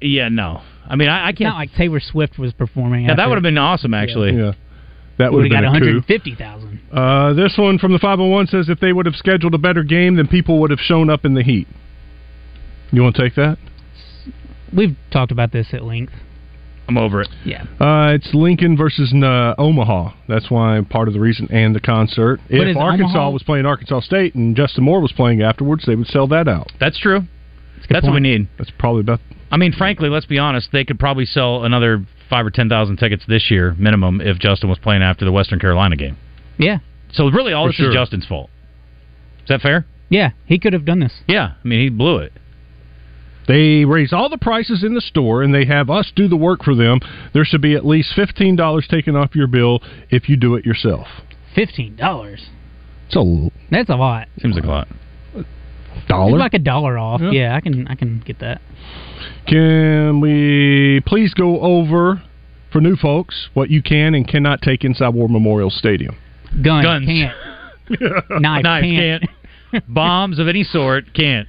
yeah 0.00 0.28
no. 0.28 0.62
I 0.86 0.96
mean, 0.96 1.08
I, 1.08 1.28
I 1.28 1.32
can't. 1.32 1.48
not 1.48 1.56
like 1.56 1.72
Taylor 1.72 2.00
Swift 2.00 2.38
was 2.38 2.52
performing. 2.52 3.06
yeah, 3.06 3.14
that 3.14 3.28
would 3.28 3.36
have 3.36 3.42
been 3.42 3.58
awesome 3.58 3.94
actually. 3.94 4.36
Yeah, 4.36 4.52
that 5.18 5.32
Would 5.32 5.44
would 5.44 5.52
have 5.52 5.64
have 5.64 5.72
got 5.72 5.80
been 5.80 5.88
a 5.88 5.96
150,000. 5.96 6.80
Uh, 6.92 7.32
this 7.34 7.54
one 7.56 7.78
from 7.78 7.92
the 7.92 7.98
501 7.98 8.48
says 8.48 8.68
if 8.68 8.80
they 8.80 8.92
would 8.92 9.06
have 9.06 9.14
scheduled 9.14 9.54
a 9.54 9.58
better 9.58 9.82
game, 9.82 10.16
then 10.16 10.26
people 10.26 10.60
would 10.60 10.70
have 10.70 10.80
shown 10.80 11.08
up 11.08 11.24
in 11.24 11.34
the 11.34 11.42
heat. 11.42 11.68
You 12.92 13.02
want 13.02 13.16
to 13.16 13.22
take 13.22 13.34
that? 13.36 13.58
We've 14.74 14.96
talked 15.12 15.32
about 15.32 15.52
this 15.52 15.68
at 15.72 15.84
length. 15.84 16.12
I'm 16.86 16.98
over 16.98 17.22
it. 17.22 17.28
Yeah. 17.46 17.62
Uh, 17.80 18.12
it's 18.12 18.28
Lincoln 18.34 18.76
versus 18.76 19.12
uh, 19.14 19.54
Omaha. 19.56 20.12
That's 20.28 20.50
why 20.50 20.80
part 20.90 21.08
of 21.08 21.14
the 21.14 21.20
reason 21.20 21.48
and 21.50 21.74
the 21.74 21.80
concert. 21.80 22.40
But 22.50 22.68
if 22.68 22.76
Arkansas 22.76 23.08
Omaha- 23.12 23.30
was 23.30 23.42
playing 23.42 23.64
Arkansas 23.64 24.00
State 24.00 24.34
and 24.34 24.54
Justin 24.54 24.84
Moore 24.84 25.00
was 25.00 25.12
playing 25.12 25.40
afterwards, 25.42 25.84
they 25.86 25.94
would 25.94 26.08
sell 26.08 26.26
that 26.28 26.46
out. 26.46 26.70
That's 26.78 26.98
true. 26.98 27.20
good 27.20 27.28
That's 27.88 28.04
what 28.04 28.14
we 28.14 28.20
need. 28.20 28.48
That's 28.58 28.70
probably 28.78 29.00
about. 29.00 29.20
I 29.50 29.56
mean, 29.56 29.72
frankly, 29.72 30.10
let's 30.10 30.26
be 30.26 30.38
honest. 30.38 30.68
They 30.72 30.84
could 30.84 30.98
probably 30.98 31.24
sell 31.24 31.64
another 31.64 32.04
five 32.28 32.44
or 32.44 32.50
ten 32.50 32.68
thousand 32.68 32.98
tickets 32.98 33.24
this 33.26 33.50
year 33.50 33.74
minimum 33.78 34.20
if 34.20 34.38
Justin 34.38 34.68
was 34.68 34.78
playing 34.78 35.02
after 35.02 35.24
the 35.24 35.32
Western 35.32 35.60
Carolina 35.60 35.96
game. 35.96 36.18
Yeah. 36.58 36.78
So 37.12 37.30
really, 37.30 37.52
all 37.54 37.66
For 37.66 37.68
this 37.70 37.76
sure. 37.76 37.88
is 37.90 37.94
Justin's 37.94 38.26
fault. 38.26 38.50
Is 39.42 39.48
that 39.48 39.60
fair? 39.62 39.86
Yeah, 40.10 40.30
he 40.44 40.58
could 40.58 40.74
have 40.74 40.84
done 40.84 41.00
this. 41.00 41.12
Yeah. 41.28 41.54
I 41.64 41.66
mean, 41.68 41.80
he 41.80 41.88
blew 41.88 42.18
it. 42.18 42.32
They 43.46 43.84
raise 43.84 44.12
all 44.12 44.28
the 44.28 44.38
prices 44.38 44.82
in 44.82 44.94
the 44.94 45.00
store 45.00 45.42
and 45.42 45.54
they 45.54 45.64
have 45.66 45.90
us 45.90 46.10
do 46.14 46.28
the 46.28 46.36
work 46.36 46.62
for 46.64 46.74
them. 46.74 47.00
There 47.32 47.44
should 47.44 47.60
be 47.60 47.74
at 47.74 47.84
least 47.84 48.14
fifteen 48.14 48.56
dollars 48.56 48.86
taken 48.88 49.16
off 49.16 49.34
your 49.34 49.46
bill 49.46 49.80
if 50.10 50.28
you 50.28 50.36
do 50.36 50.54
it 50.54 50.64
yourself. 50.64 51.06
Fifteen 51.54 51.96
dollars. 51.96 52.46
It's 53.06 53.16
a 53.16 53.50
That's 53.70 53.90
a 53.90 53.96
lot. 53.96 54.28
Seems 54.40 54.54
like 54.54 54.64
a 54.64 54.68
lot. 54.68 54.88
dollar. 56.08 56.30
It's 56.30 56.38
like 56.40 56.54
a 56.54 56.58
dollar 56.58 56.98
off. 56.98 57.20
Yeah. 57.20 57.30
Yeah. 57.32 57.56
I 57.56 57.60
can 57.60 57.86
I 57.86 57.94
can 57.94 58.20
get 58.24 58.40
that. 58.40 58.60
Can 59.46 60.20
we 60.20 61.00
please 61.06 61.34
go 61.34 61.60
over 61.60 62.22
for 62.72 62.80
new 62.80 62.96
folks 62.96 63.48
what 63.54 63.70
you 63.70 63.82
can 63.82 64.14
and 64.14 64.26
cannot 64.26 64.62
take 64.62 64.84
inside 64.84 65.10
War 65.10 65.28
Memorial 65.28 65.70
Stadium? 65.70 66.16
Gun 66.62 66.82
Guns. 66.82 67.06
can't. 67.06 67.36
Knife, 68.40 68.62
Knife 68.62 68.82
can't. 68.82 69.24
Can't. 69.80 69.94
Bombs 69.94 70.38
of 70.38 70.48
any 70.48 70.64
sort 70.64 71.12
can't. 71.14 71.48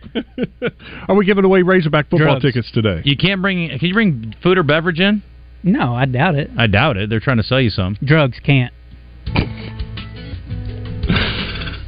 Are 1.07 1.15
we 1.15 1.25
giving 1.25 1.45
away 1.45 1.61
Razorback 1.61 2.05
football 2.09 2.39
Drugs. 2.39 2.41
tickets 2.43 2.71
today? 2.71 3.01
You 3.05 3.15
can't 3.17 3.41
bring. 3.41 3.69
Can 3.79 3.87
you 3.87 3.93
bring 3.93 4.35
food 4.43 4.57
or 4.57 4.63
beverage 4.63 4.99
in? 4.99 5.23
No, 5.63 5.95
I 5.95 6.05
doubt 6.05 6.35
it. 6.35 6.49
I 6.57 6.67
doubt 6.67 6.97
it. 6.97 7.09
They're 7.09 7.19
trying 7.19 7.37
to 7.37 7.43
sell 7.43 7.59
you 7.61 7.69
some. 7.69 7.97
Drugs 8.03 8.37
can't. 8.45 8.71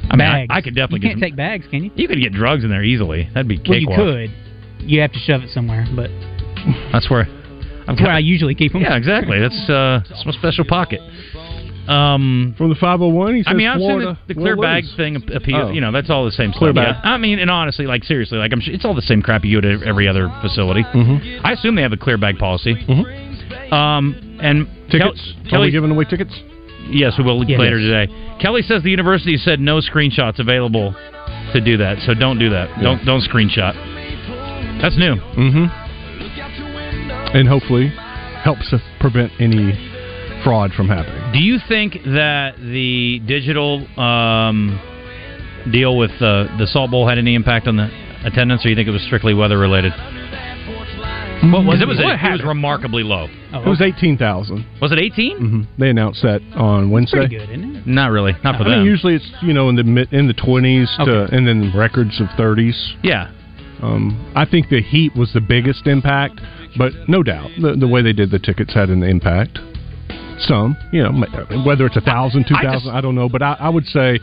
I 0.10 0.16
mean, 0.16 0.22
I, 0.22 0.48
bags. 0.48 0.48
I 0.52 0.62
could 0.62 0.76
definitely 0.76 1.00
You 1.00 1.02
get 1.02 1.08
can't 1.10 1.20
some, 1.20 1.30
take 1.30 1.36
bags, 1.36 1.66
can 1.70 1.84
you? 1.84 1.92
You 1.96 2.08
could 2.08 2.20
get 2.20 2.32
drugs 2.32 2.64
in 2.64 2.70
there 2.70 2.84
easily. 2.84 3.30
That'd 3.34 3.48
be 3.48 3.58
Well, 3.68 3.78
you 3.78 3.88
cakewalk. 3.88 3.98
could. 4.00 4.30
You 4.80 5.02
have 5.02 5.12
to 5.12 5.20
shove 5.20 5.42
it 5.44 5.50
somewhere, 5.50 5.86
but 5.96 6.10
That's 6.92 7.10
where. 7.10 7.24
I'm 7.26 7.96
that's 7.96 8.02
where 8.02 8.12
I 8.12 8.20
usually 8.20 8.56
keep 8.56 8.74
them. 8.74 8.82
Yeah, 8.82 8.96
exactly. 8.98 9.40
That's 9.40 9.70
uh, 9.70 10.02
that's 10.10 10.26
my 10.26 10.32
special 10.34 10.66
pocket. 10.66 11.00
Um, 11.88 12.54
From 12.58 12.70
the 12.70 12.76
501, 12.76 13.36
he 13.36 13.44
says 13.44 13.48
I 13.52 13.54
mean, 13.56 13.68
I'm 13.68 13.80
saying 13.80 13.90
Florida 13.90 14.20
the, 14.28 14.34
the 14.34 14.40
clear 14.40 14.56
bag 14.58 14.84
lose. 14.84 14.96
thing 14.96 15.16
appeals. 15.16 15.70
Oh. 15.70 15.72
You 15.72 15.82
know, 15.82 15.92
that's 15.92 16.10
all 16.10 16.26
the 16.26 16.32
same 16.32 16.52
Clear 16.52 16.72
stuff. 16.74 16.84
bag. 16.84 16.96
Yeah. 17.04 17.12
I 17.12 17.18
mean, 17.18 17.40
and 17.40 17.50
honestly, 17.50 17.86
like 17.88 18.04
seriously, 18.04 18.38
like 18.38 18.52
I'm 18.52 18.60
sure 18.62 18.74
it's 18.74 18.84
all 18.86 18.94
the 18.96 19.02
same 19.02 19.22
crap 19.22 19.46
you 19.46 19.62
do 19.62 19.78
to 19.80 19.86
every 19.86 20.08
other 20.08 20.30
facility. 20.42 20.84
Mhm. 20.84 21.42
I 21.44 21.54
assume 21.54 21.76
they 21.76 21.82
have 21.84 21.94
a 21.94 21.98
clear 21.98 22.18
bag 22.18 22.38
policy. 22.38 22.76
Mhm. 22.76 23.72
Um, 23.74 24.16
and 24.42 24.68
Tickets? 24.90 25.22
Kel- 25.22 25.46
Are 25.46 25.50
Kelly, 25.50 25.68
we 25.68 25.72
giving 25.72 25.92
away 25.92 26.06
tickets? 26.06 26.34
yes, 26.90 27.18
we 27.18 27.24
will 27.24 27.44
Yes. 27.46 27.60
later 27.60 27.80
today. 27.80 28.12
Kelly 28.40 28.62
says 28.62 28.84
the 28.84 28.92
university 28.92 29.38
said 29.38 29.60
no 29.60 29.80
screenshots 29.80 30.40
available 30.40 30.94
to 31.54 31.62
do 31.62 31.78
that, 31.78 32.00
so 32.00 32.14
don't 32.14 32.38
do 32.40 32.50
that. 32.50 32.70
Don't 32.82 33.04
don't 33.06 33.22
screenshot. 33.24 33.74
That's 34.82 34.98
new. 34.98 35.16
Mm-hmm. 35.16 35.66
And 37.38 37.48
hopefully 37.48 37.88
helps 38.44 38.74
prevent 39.00 39.32
any 39.40 39.74
fraud 40.48 40.72
from 40.74 40.88
happening. 40.88 41.32
Do 41.34 41.40
you 41.40 41.58
think 41.68 41.94
that 42.06 42.56
the 42.58 43.20
digital 43.28 43.86
um, 44.00 44.80
deal 45.72 45.98
with 45.98 46.12
uh, 46.22 46.48
the 46.58 46.68
Salt 46.68 46.90
Bowl 46.92 47.08
had 47.08 47.18
any 47.18 47.36
impact 47.36 47.68
on 47.68 47.76
the 47.78 47.90
attendance, 48.24 48.66
or 48.66 48.70
you 48.70 48.76
think 48.76 48.88
it 48.88 48.92
was 48.92 49.04
strictly 49.04 49.34
weather 49.34 49.58
related? 49.58 49.92
What 51.52 51.66
was 51.66 51.82
it? 51.82 51.88
Was 51.88 51.98
What 52.00 52.16
it, 52.16 52.20
it 52.26 52.32
was 52.32 52.44
remarkably 52.44 53.04
low. 53.04 53.28
Oh, 53.54 53.62
It 53.64 53.70
was 53.70 53.80
18,000. 53.82 54.66
Was 54.82 54.92
it 54.92 54.98
18? 55.00 55.38
Mm-hmm. 55.40 55.62
They 55.82 55.90
announced 55.90 56.22
that 56.24 56.42
on 56.56 56.90
Wednesday. 56.90 57.20
pretty 57.20 57.38
good, 57.38 57.50
isn't 57.50 57.76
it? 57.78 57.88
Not 57.88 58.12
really. 58.12 58.34
Not 58.44 58.58
for 58.58 58.64
I 58.64 58.70
mean, 58.70 58.78
them. 58.80 58.86
usually 58.86 59.16
it's 59.16 59.30
you 59.42 59.54
know 59.54 59.70
in 59.70 59.76
the 59.76 59.84
mid, 59.84 60.12
in 60.12 60.28
the 60.28 60.34
20s 60.34 60.88
to, 61.06 61.12
Okay. 61.12 61.36
and 61.38 61.48
then 61.48 61.72
records 61.76 62.20
of 62.20 62.28
30s. 62.30 62.76
yeah. 63.04 63.32
Um, 63.82 64.34
I 64.36 64.44
think 64.46 64.70
the 64.70 64.82
heat 64.82 65.16
was 65.16 65.32
the 65.34 65.40
biggest 65.42 65.86
impact, 65.86 66.42
but 66.80 66.94
no 67.08 67.22
doubt 67.22 67.52
the, 67.62 67.76
the 67.80 67.88
way 67.88 68.02
they 68.02 68.12
did 68.14 68.32
the 68.32 68.40
tickets 68.40 68.74
had 68.74 68.90
an 68.90 69.04
impact. 69.04 69.60
Some, 70.40 70.78
you 70.92 71.04
know, 71.04 71.12
whether 71.66 71.86
it's 71.86 71.98
a 71.98 72.02
thousand, 72.02 72.46
two 72.48 72.56
thousand, 72.62 72.92
I 72.92 73.00
I 73.00 73.02
don't 73.02 73.16
know, 73.16 73.30
but 73.30 73.42
I, 73.42 73.54
I 73.60 73.70
would 73.70 73.86
say 73.86 74.20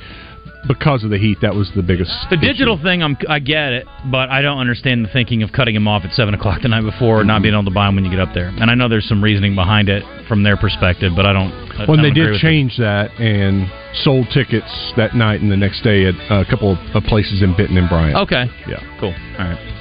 because 0.67 1.05
of 1.05 1.11
the 1.11 1.19
heat, 1.19 1.39
that 1.43 1.55
was 1.55 1.71
the 1.77 1.83
biggest. 1.83 2.11
The 2.31 2.37
digital 2.37 2.81
thing, 2.81 3.03
I'm, 3.03 3.17
I 3.29 3.39
get 3.39 3.73
it, 3.73 3.87
but 4.11 4.31
I 4.31 4.41
don't 4.41 4.59
understand 4.59 5.05
the 5.05 5.09
thinking 5.09 5.43
of 5.43 5.53
cutting 5.53 5.75
them 5.75 5.87
off 5.87 6.05
at 6.05 6.13
seven 6.13 6.35
o'clock 6.35 6.63
the 6.63 6.69
night 6.69 6.83
before, 6.83 7.21
and 7.21 7.29
not 7.29 7.43
being 7.43 7.53
mm-hmm. 7.53 7.61
able 7.61 7.71
to 7.71 7.75
buy 7.75 7.87
them 7.87 7.97
when 7.97 8.05
you 8.05 8.11
get 8.11 8.21
up 8.21 8.35
there. 8.35 8.49
And 8.49 8.71
I 8.71 8.75
know 8.75 8.89
there's 8.89 9.09
some 9.09 9.23
reasoning 9.23 9.55
behind 9.55 9.89
it 9.89 10.03
from 10.27 10.43
their 10.43 10.57
perspective, 10.57 11.13
but 11.15 11.27
I 11.27 11.33
don't. 11.33 11.53
I 11.75 11.85
When 11.87 11.99
don't 11.99 12.03
they 12.03 12.11
did 12.13 12.41
change 12.41 12.77
that 12.79 13.11
and 13.19 13.71
sold 14.05 14.29
tickets 14.33 14.93
that 14.97 15.15
night 15.15 15.41
and 15.41 15.51
the 15.51 15.57
next 15.57 15.83
day 15.83 16.07
at 16.07 16.15
a 16.31 16.45
couple 16.49 16.79
of 16.95 17.03
places 17.05 17.43
in 17.43 17.57
Benton 17.57 17.77
and 17.77 17.89
Bryant. 17.89 18.17
Okay. 18.17 18.47
Yeah. 18.67 18.81
Cool. 19.01 19.15
All 19.39 19.45
right. 19.45 19.74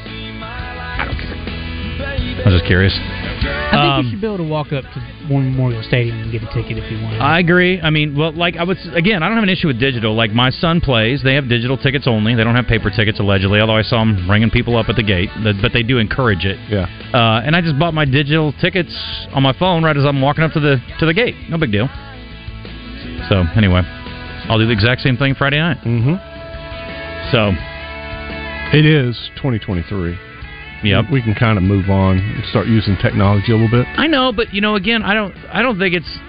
I 2.33 2.35
don't 2.35 2.43
care. 2.43 2.45
I 2.45 2.49
was 2.49 2.59
just 2.59 2.65
curious. 2.67 2.93
I 2.93 3.71
think 3.71 3.73
Um, 3.83 4.05
you 4.05 4.11
should 4.11 4.21
be 4.21 4.27
able 4.27 4.37
to 4.37 4.43
walk 4.43 4.71
up 4.73 4.83
to 4.83 4.99
War 5.29 5.41
Memorial 5.41 5.81
Stadium 5.83 6.19
and 6.21 6.31
get 6.31 6.43
a 6.43 6.47
ticket 6.53 6.77
if 6.77 6.91
you 6.91 7.01
want. 7.01 7.21
I 7.21 7.39
agree. 7.39 7.79
I 7.81 7.89
mean, 7.89 8.15
well, 8.15 8.31
like 8.31 8.57
I 8.57 8.63
would 8.63 8.77
again, 8.93 9.23
I 9.23 9.27
don't 9.27 9.35
have 9.37 9.43
an 9.43 9.49
issue 9.49 9.67
with 9.67 9.79
digital. 9.79 10.15
Like 10.15 10.31
my 10.31 10.49
son 10.49 10.81
plays, 10.81 11.21
they 11.23 11.35
have 11.35 11.47
digital 11.49 11.77
tickets 11.77 12.07
only. 12.07 12.35
They 12.35 12.43
don't 12.43 12.55
have 12.55 12.67
paper 12.67 12.89
tickets 12.89 13.19
allegedly. 13.19 13.59
Although 13.59 13.77
I 13.77 13.81
saw 13.83 13.99
them 13.99 14.29
ringing 14.29 14.49
people 14.49 14.77
up 14.77 14.89
at 14.89 14.95
the 14.95 15.03
gate, 15.03 15.29
but 15.61 15.73
they 15.73 15.83
do 15.83 15.97
encourage 15.97 16.45
it. 16.45 16.57
Yeah. 16.69 16.87
Uh, 17.13 17.41
and 17.45 17.55
I 17.55 17.61
just 17.61 17.77
bought 17.79 17.93
my 17.93 18.05
digital 18.05 18.53
tickets 18.61 18.93
on 19.33 19.43
my 19.43 19.53
phone 19.53 19.83
right 19.83 19.95
as 19.95 20.05
I'm 20.05 20.21
walking 20.21 20.43
up 20.43 20.51
to 20.53 20.59
the 20.59 20.77
to 20.99 21.05
the 21.05 21.13
gate. 21.13 21.35
No 21.49 21.57
big 21.57 21.71
deal. 21.71 21.87
So 23.29 23.43
anyway, 23.55 23.81
I'll 24.49 24.59
do 24.59 24.65
the 24.65 24.73
exact 24.73 25.01
same 25.01 25.17
thing 25.17 25.35
Friday 25.35 25.57
night. 25.59 25.77
Mm-hmm. 25.85 26.15
So 27.31 27.51
It 28.77 28.85
is 28.85 29.15
2023. 29.37 30.17
Yep. 30.89 31.05
We 31.11 31.21
can 31.21 31.35
kind 31.35 31.57
of 31.57 31.63
move 31.63 31.89
on 31.89 32.17
and 32.17 32.45
start 32.47 32.67
using 32.67 32.97
technology 32.97 33.51
a 33.51 33.55
little 33.55 33.71
bit. 33.71 33.87
I 33.97 34.07
know, 34.07 34.31
but 34.31 34.53
you 34.53 34.61
know, 34.61 34.75
again, 34.75 35.03
I 35.03 35.13
don't 35.13 35.35
I 35.51 35.61
don't 35.61 35.79
think 35.79 35.95
it's 35.95 36.19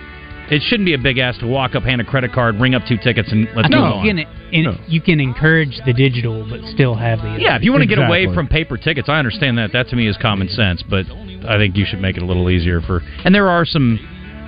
it 0.50 0.62
shouldn't 0.62 0.86
be 0.86 0.94
a 0.94 0.98
big 0.98 1.18
ass 1.18 1.38
to 1.38 1.46
walk 1.46 1.74
up, 1.74 1.84
hand 1.84 2.00
a 2.00 2.04
credit 2.04 2.32
card, 2.32 2.60
ring 2.60 2.74
up 2.74 2.82
two 2.86 2.98
tickets, 2.98 3.32
and 3.32 3.48
let's 3.56 3.68
I 3.72 3.76
move 3.76 3.84
think 3.84 3.94
on. 3.96 4.04
you 4.04 4.14
can, 4.14 4.18
in, 4.52 4.84
you 4.86 5.00
can 5.00 5.20
encourage 5.20 5.80
the 5.86 5.92
digital, 5.92 6.46
but 6.48 6.60
still 6.74 6.94
have 6.94 7.20
the. 7.20 7.38
Yeah, 7.40 7.56
if 7.56 7.62
you 7.62 7.72
want 7.72 7.82
to 7.82 7.88
get 7.88 7.98
away 7.98 8.32
from 8.34 8.48
paper 8.48 8.76
tickets, 8.76 9.08
I 9.08 9.18
understand 9.18 9.58
that. 9.58 9.72
That 9.72 9.88
to 9.88 9.96
me 9.96 10.06
is 10.06 10.16
common 10.20 10.48
sense, 10.48 10.82
but 10.82 11.06
I 11.48 11.58
think 11.58 11.76
you 11.76 11.86
should 11.88 12.00
make 12.00 12.16
it 12.16 12.22
a 12.22 12.26
little 12.26 12.50
easier 12.50 12.80
for. 12.80 13.00
And 13.24 13.34
there 13.34 13.48
are 13.48 13.64
some 13.64 13.98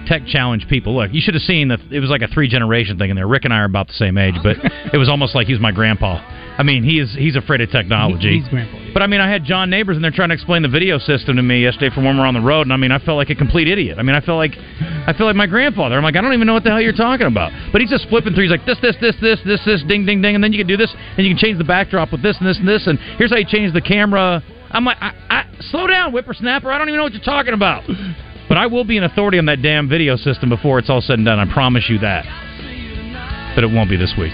tech 0.07 0.27
challenge 0.27 0.69
people. 0.69 0.97
Look, 0.97 1.13
you 1.13 1.21
should 1.21 1.35
have 1.35 1.43
seen 1.43 1.69
that 1.69 1.81
it 1.91 2.01
was 2.01 2.11
like 2.11 2.23
a 2.23 2.29
three 2.29 2.49
generation 2.49 2.99
thing 2.99 3.11
in 3.11 3.17
there. 3.17 3.27
Rick 3.27 3.45
and 3.45 3.53
I 3.53 3.59
are 3.59 3.65
about 3.65 3.89
the 3.89 3.95
same 3.95 4.19
age, 4.19 4.37
but 4.43 4.57
it 4.93 4.99
was 4.99 5.09
almost 5.09 5.35
like 5.35 5.47
he 5.47 5.53
was 5.53 5.61
my 5.61 5.73
grandpa. 5.73 6.21
I 6.59 6.63
mean, 6.63 6.85
he 6.85 6.99
is 6.99 7.15
he's 7.15 7.37
afraid 7.37 7.61
of 7.61 7.71
technology. 7.71 8.41
He's 8.41 8.49
grandpa. 8.49 8.79
But 8.93 9.03
I 9.03 9.07
mean, 9.07 9.21
I 9.21 9.31
had 9.31 9.45
John 9.45 9.69
Neighbors 9.69 9.97
and 9.97 10.03
they're 10.03 10.11
trying 10.11 10.31
to 10.31 10.35
explain 10.35 10.63
the 10.63 10.69
video 10.69 10.99
system 10.99 11.37
to 11.37 11.43
me 11.43 11.63
yesterday 11.63 11.95
from 11.95 12.05
when 12.05 12.17
we're 12.17 12.25
on 12.25 12.33
the 12.33 12.41
road, 12.41 12.63
and 12.63 12.73
I 12.73 12.77
mean, 12.77 12.93
I 12.93 12.99
felt 12.99 13.17
like 13.17 13.29
a 13.29 13.35
complete 13.35 13.69
idiot. 13.69 13.99
I 13.99 14.03
mean, 14.03 14.17
I 14.17 14.21
felt 14.21 14.39
like 14.39 14.57
I 14.57 15.13
feel 15.17 15.27
like 15.27 15.37
my 15.37 15.47
grandfather. 15.47 15.97
I'm 15.97 16.03
like, 16.03 16.17
I 16.17 16.23
don't 16.23 16.33
even 16.33 16.47
know 16.47 16.55
what 16.55 16.65
the 16.65 16.71
hell 16.71 16.81
you're 16.81 16.93
talking 16.93 17.27
about. 17.27 17.53
But 17.73 17.83
he's 17.83 17.91
just 17.91 18.09
flipping 18.09 18.33
through. 18.33 18.45
He's 18.45 18.51
like, 18.51 18.65
this, 18.65 18.79
this, 18.81 18.97
this, 19.01 19.15
this, 19.21 19.39
this, 19.45 19.61
this, 19.67 19.83
ding, 19.87 20.07
ding, 20.07 20.23
ding, 20.23 20.35
and 20.35 20.43
then 20.43 20.53
you 20.53 20.59
can 20.59 20.67
do 20.67 20.79
this, 20.79 20.95
and 21.17 21.27
you 21.27 21.35
can 21.35 21.39
change 21.39 21.59
the 21.59 21.65
backdrop 21.65 22.11
with 22.11 22.23
this 22.23 22.37
and 22.39 22.49
this 22.49 22.59
and 22.59 22.67
this, 22.67 22.87
and 22.87 22.99
here's 23.19 23.31
how 23.31 23.37
you 23.37 23.47
change 23.47 23.75
the 23.75 23.83
camera. 23.83 24.43
I'm 24.71 24.85
like, 24.85 24.97
I, 25.01 25.13
I, 25.29 25.45
slow 25.71 25.87
down, 25.87 26.13
whippersnapper. 26.13 26.71
I 26.71 26.79
don't 26.79 26.89
even 26.89 26.99
know 26.99 27.05
what 27.05 27.13
you're 27.13 27.23
talking 27.23 27.55
about. 27.55 27.85
But 28.49 28.59
I 28.59 28.67
will 28.67 28.85
be 28.85 28.97
an 28.97 29.05
authority 29.05 29.39
on 29.39 29.47
that 29.47 29.61
damn 29.63 29.89
video 29.89 30.17
system 30.17 30.49
before 30.49 30.79
it's 30.79 30.89
all 30.89 31.01
said 31.01 31.19
and 31.19 31.27
done. 31.27 31.39
I 31.39 31.53
promise 31.53 31.85
you 31.89 31.99
that. 31.99 32.25
But 33.55 33.65
it 33.65 33.71
won't 33.71 33.91
be 33.91 33.97
this 33.97 34.15
week. 34.19 34.33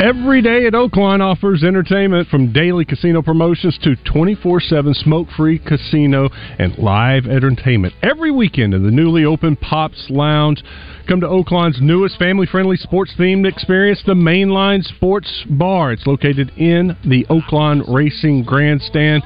Every 0.00 0.42
day 0.42 0.66
at 0.66 0.72
Oaklawn 0.72 1.20
offers 1.20 1.62
entertainment 1.62 2.26
from 2.26 2.52
daily 2.52 2.84
casino 2.84 3.22
promotions 3.22 3.78
to 3.84 3.94
24 3.94 4.60
7 4.60 4.92
smoke 4.92 5.28
free 5.36 5.56
casino 5.56 6.30
and 6.58 6.76
live 6.78 7.26
entertainment. 7.26 7.94
Every 8.02 8.32
weekend 8.32 8.74
in 8.74 8.82
the 8.82 8.90
newly 8.90 9.24
opened 9.24 9.60
Pops 9.60 10.06
Lounge. 10.10 10.64
Come 11.08 11.20
to 11.20 11.28
Oaklawn's 11.28 11.80
newest 11.80 12.18
family 12.18 12.46
friendly 12.46 12.76
sports 12.76 13.12
themed 13.16 13.46
experience, 13.46 14.02
the 14.04 14.14
Mainline 14.14 14.82
Sports 14.82 15.44
Bar. 15.48 15.92
It's 15.92 16.08
located 16.08 16.50
in 16.56 16.96
the 17.04 17.24
Oaklawn 17.30 17.84
Racing 17.86 18.42
Grandstand. 18.42 19.22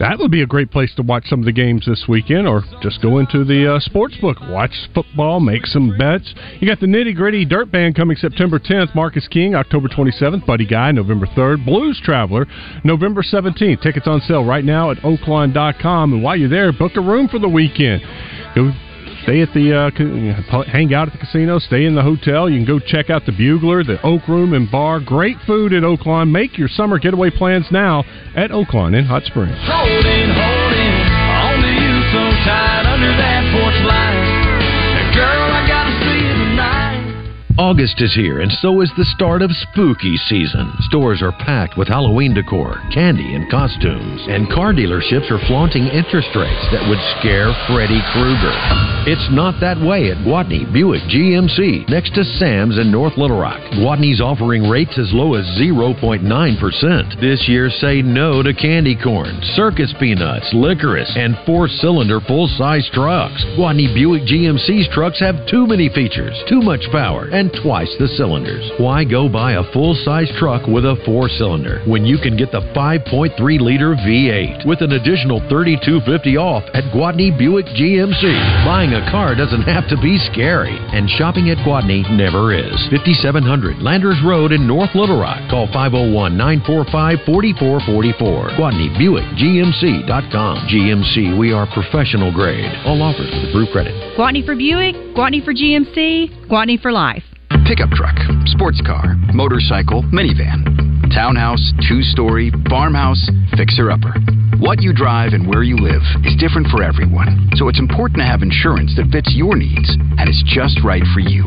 That 0.00 0.18
would 0.18 0.30
be 0.30 0.40
a 0.40 0.46
great 0.46 0.70
place 0.70 0.90
to 0.96 1.02
watch 1.02 1.26
some 1.26 1.40
of 1.40 1.44
the 1.44 1.52
games 1.52 1.84
this 1.84 2.06
weekend, 2.08 2.48
or 2.48 2.64
just 2.80 3.02
go 3.02 3.18
into 3.18 3.44
the 3.44 3.74
uh, 3.74 3.80
sports 3.80 4.16
book, 4.16 4.38
watch 4.48 4.72
football, 4.94 5.40
make 5.40 5.66
some 5.66 5.94
bets. 5.98 6.34
You 6.58 6.66
got 6.66 6.80
the 6.80 6.86
Nitty 6.86 7.14
Gritty 7.14 7.44
Dirt 7.44 7.70
Band 7.70 7.94
coming 7.94 8.16
September 8.16 8.58
10th, 8.58 8.94
Marcus 8.94 9.28
King 9.28 9.54
October 9.54 9.88
27th, 9.88 10.46
Buddy 10.46 10.66
Guy 10.66 10.90
November 10.90 11.26
3rd, 11.26 11.66
Blues 11.66 12.00
Traveler 12.02 12.46
November 12.82 13.22
17th. 13.22 13.82
Tickets 13.82 14.08
on 14.08 14.22
sale 14.22 14.42
right 14.42 14.64
now 14.64 14.90
at 14.90 14.96
oaklawn.com, 14.98 16.14
and 16.14 16.22
while 16.22 16.34
you're 16.34 16.48
there, 16.48 16.72
book 16.72 16.92
a 16.96 17.00
room 17.02 17.28
for 17.28 17.38
the 17.38 17.48
weekend. 17.48 18.00
Go 18.54 18.72
stay 19.22 19.42
at 19.42 19.52
the 19.54 19.74
uh, 19.74 20.62
hang 20.64 20.94
out 20.94 21.08
at 21.08 21.12
the 21.12 21.18
casino, 21.18 21.58
stay 21.58 21.84
in 21.84 21.94
the 21.94 22.02
hotel. 22.02 22.48
You 22.48 22.58
can 22.58 22.66
go 22.66 22.78
check 22.78 23.10
out 23.10 23.26
the 23.26 23.32
Bugler, 23.32 23.84
the 23.84 24.00
Oak 24.02 24.28
Room 24.28 24.52
and 24.54 24.70
Bar. 24.70 25.00
Great 25.00 25.36
food 25.46 25.72
at 25.72 25.82
Oaklawn. 25.82 26.30
Make 26.30 26.58
your 26.58 26.68
summer 26.68 26.98
getaway 26.98 27.30
plans 27.30 27.66
now 27.70 28.04
at 28.34 28.50
Oaklawn 28.50 28.96
in 28.96 29.04
Hot 29.04 29.24
Springs. 29.24 29.58
Holding, 29.60 30.30
holding 30.34 31.00
August 37.60 38.00
is 38.00 38.14
here, 38.14 38.40
and 38.40 38.50
so 38.64 38.80
is 38.80 38.90
the 38.96 39.04
start 39.04 39.42
of 39.42 39.52
spooky 39.52 40.16
season. 40.16 40.72
Stores 40.88 41.20
are 41.20 41.36
packed 41.44 41.76
with 41.76 41.88
Halloween 41.88 42.32
decor, 42.32 42.80
candy, 42.90 43.34
and 43.34 43.50
costumes, 43.50 44.24
and 44.32 44.48
car 44.48 44.72
dealerships 44.72 45.30
are 45.30 45.46
flaunting 45.46 45.84
interest 45.92 46.32
rates 46.32 46.66
that 46.72 46.88
would 46.88 46.96
scare 47.20 47.52
Freddy 47.68 48.00
Krueger. 48.16 48.56
It's 49.04 49.28
not 49.28 49.60
that 49.60 49.76
way 49.76 50.08
at 50.08 50.24
Gwatney 50.24 50.72
Buick 50.72 51.04
GMC, 51.12 51.84
next 51.90 52.14
to 52.14 52.24
Sam's 52.24 52.78
in 52.78 52.90
North 52.90 53.18
Little 53.18 53.36
Rock. 53.36 53.60
Gwatney's 53.76 54.22
offering 54.22 54.64
rates 54.64 54.96
as 54.96 55.12
low 55.12 55.34
as 55.34 55.44
0.9%. 55.60 56.24
This 57.20 57.44
year, 57.46 57.68
say 57.68 58.00
no 58.00 58.42
to 58.42 58.54
candy 58.54 58.96
corn, 58.96 59.36
circus 59.52 59.92
peanuts, 60.00 60.48
licorice, 60.54 61.12
and 61.14 61.36
four 61.44 61.68
cylinder 61.68 62.20
full 62.24 62.48
size 62.56 62.88
trucks. 62.94 63.44
Gwatney 63.52 63.92
Buick 63.92 64.24
GMC's 64.24 64.88
trucks 64.96 65.20
have 65.20 65.46
too 65.46 65.66
many 65.66 65.90
features, 65.92 66.40
too 66.48 66.62
much 66.62 66.88
power, 66.90 67.28
and 67.28 67.49
twice 67.62 67.90
the 67.98 68.08
cylinders. 68.16 68.70
Why 68.78 69.04
go 69.04 69.28
buy 69.28 69.52
a 69.58 69.72
full 69.72 69.94
size 70.04 70.30
truck 70.38 70.66
with 70.66 70.84
a 70.84 70.96
four 71.04 71.28
cylinder 71.28 71.82
when 71.86 72.04
you 72.04 72.18
can 72.18 72.36
get 72.36 72.52
the 72.52 72.62
5.3 72.74 73.34
liter 73.60 73.94
V8 73.94 74.66
with 74.66 74.82
an 74.82 74.92
additional 74.92 75.40
3250 75.48 76.36
off 76.36 76.64
at 76.74 76.84
Gwatney 76.94 77.36
Buick 77.36 77.66
GMC? 77.66 78.22
Buying 78.64 78.94
a 78.94 79.04
car 79.10 79.34
doesn't 79.34 79.62
have 79.62 79.88
to 79.88 79.96
be 80.00 80.18
scary, 80.32 80.76
and 80.92 81.08
shopping 81.10 81.50
at 81.50 81.58
Gwatney 81.66 82.06
never 82.14 82.54
is. 82.54 82.76
5700 82.90 83.82
Landers 83.82 84.18
Road 84.24 84.52
in 84.52 84.66
North 84.66 84.94
Little 84.94 85.20
Rock. 85.20 85.40
Call 85.50 85.66
501 85.72 86.36
945 86.36 87.26
4444. 87.26 88.60
Gwatney 88.60 88.88
Buick 88.98 89.26
GMC.com. 89.36 90.68
GMC, 90.68 91.38
we 91.38 91.52
are 91.52 91.66
professional 91.72 92.32
grade. 92.32 92.70
All 92.84 93.02
offers 93.02 93.30
with 93.30 93.50
approved 93.50 93.72
credit. 93.72 93.94
Gwatney 94.16 94.44
for 94.44 94.54
Buick, 94.54 94.94
Gwatney 95.14 95.44
for 95.44 95.54
GMC, 95.54 96.48
Gwatney 96.48 96.80
for 96.80 96.92
life. 96.92 97.24
Pickup 97.70 97.94
truck, 97.94 98.18
sports 98.46 98.82
car, 98.84 99.14
motorcycle, 99.32 100.02
minivan, 100.10 100.66
townhouse, 101.14 101.62
two 101.86 102.02
story, 102.02 102.50
farmhouse, 102.68 103.30
fixer 103.56 103.92
upper. 103.92 104.10
What 104.58 104.82
you 104.82 104.92
drive 104.92 105.34
and 105.34 105.46
where 105.46 105.62
you 105.62 105.76
live 105.78 106.02
is 106.26 106.34
different 106.34 106.66
for 106.66 106.82
everyone, 106.82 107.48
so 107.54 107.68
it's 107.68 107.78
important 107.78 108.18
to 108.18 108.26
have 108.26 108.42
insurance 108.42 108.90
that 108.96 109.06
fits 109.14 109.30
your 109.38 109.54
needs 109.54 109.86
and 110.18 110.28
is 110.28 110.42
just 110.50 110.82
right 110.82 111.04
for 111.14 111.20
you. 111.20 111.46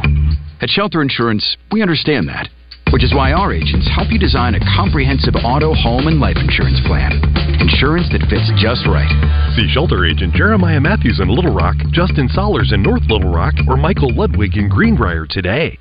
At 0.63 0.69
Shelter 0.71 1.01
Insurance, 1.01 1.43
we 1.73 1.81
understand 1.81 2.29
that, 2.29 2.47
which 2.95 3.03
is 3.03 3.13
why 3.13 3.33
our 3.33 3.51
agents 3.51 3.91
help 3.91 4.07
you 4.07 4.17
design 4.17 4.55
a 4.55 4.63
comprehensive 4.79 5.35
auto, 5.43 5.75
home, 5.75 6.07
and 6.07 6.23
life 6.23 6.39
insurance 6.39 6.79
plan. 6.87 7.19
Insurance 7.59 8.07
that 8.15 8.31
fits 8.31 8.47
just 8.63 8.87
right. 8.87 9.11
See 9.59 9.67
Shelter 9.75 10.07
Agent 10.07 10.39
Jeremiah 10.39 10.79
Matthews 10.79 11.19
in 11.19 11.27
Little 11.27 11.53
Rock, 11.53 11.75
Justin 11.91 12.29
Sollers 12.31 12.71
in 12.71 12.81
North 12.81 13.03
Little 13.11 13.27
Rock, 13.27 13.55
or 13.67 13.75
Michael 13.75 14.15
Ludwig 14.15 14.55
in 14.55 14.69
Greenbrier 14.69 15.27
today. 15.27 15.77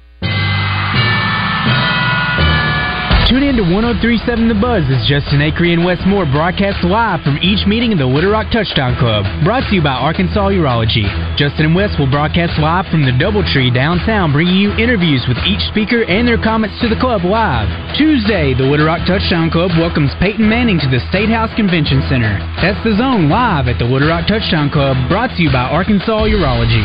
Tune 3.32 3.48
in 3.48 3.56
to 3.56 3.64
1037 3.64 4.28
The 4.44 4.60
Buzz 4.60 4.84
as 4.92 5.08
Justin 5.08 5.40
Acree 5.40 5.72
and 5.72 5.88
Wes 5.88 5.96
Moore 6.04 6.28
broadcast 6.28 6.84
live 6.84 7.24
from 7.24 7.40
each 7.40 7.64
meeting 7.64 7.88
of 7.88 7.96
the 7.96 8.04
Little 8.04 8.28
Rock 8.28 8.52
Touchdown 8.52 8.92
Club. 9.00 9.24
Brought 9.40 9.64
to 9.72 9.72
you 9.72 9.80
by 9.80 9.96
Arkansas 9.96 10.52
Urology. 10.52 11.08
Justin 11.40 11.72
and 11.72 11.74
Wes 11.74 11.88
will 11.96 12.12
broadcast 12.12 12.60
live 12.60 12.84
from 12.92 13.08
the 13.08 13.16
Doubletree 13.16 13.72
downtown, 13.72 14.36
bringing 14.36 14.60
you 14.60 14.76
interviews 14.76 15.24
with 15.24 15.40
each 15.48 15.64
speaker 15.72 16.04
and 16.04 16.28
their 16.28 16.36
comments 16.36 16.76
to 16.84 16.92
the 16.92 17.00
club 17.00 17.24
live. 17.24 17.72
Tuesday, 17.96 18.52
the 18.52 18.68
Little 18.68 18.84
Rock 18.84 19.08
Touchdown 19.08 19.48
Club 19.48 19.72
welcomes 19.80 20.12
Peyton 20.20 20.44
Manning 20.44 20.76
to 20.84 20.92
the 20.92 21.00
State 21.08 21.32
House 21.32 21.56
Convention 21.56 22.04
Center. 22.12 22.36
That's 22.60 22.84
the 22.84 23.00
zone 23.00 23.32
live 23.32 23.64
at 23.64 23.80
the 23.80 23.88
Little 23.88 24.12
Rock 24.12 24.28
Touchdown 24.28 24.68
Club, 24.68 25.08
brought 25.08 25.32
to 25.32 25.40
you 25.40 25.48
by 25.48 25.72
Arkansas 25.72 26.28
Urology. 26.28 26.84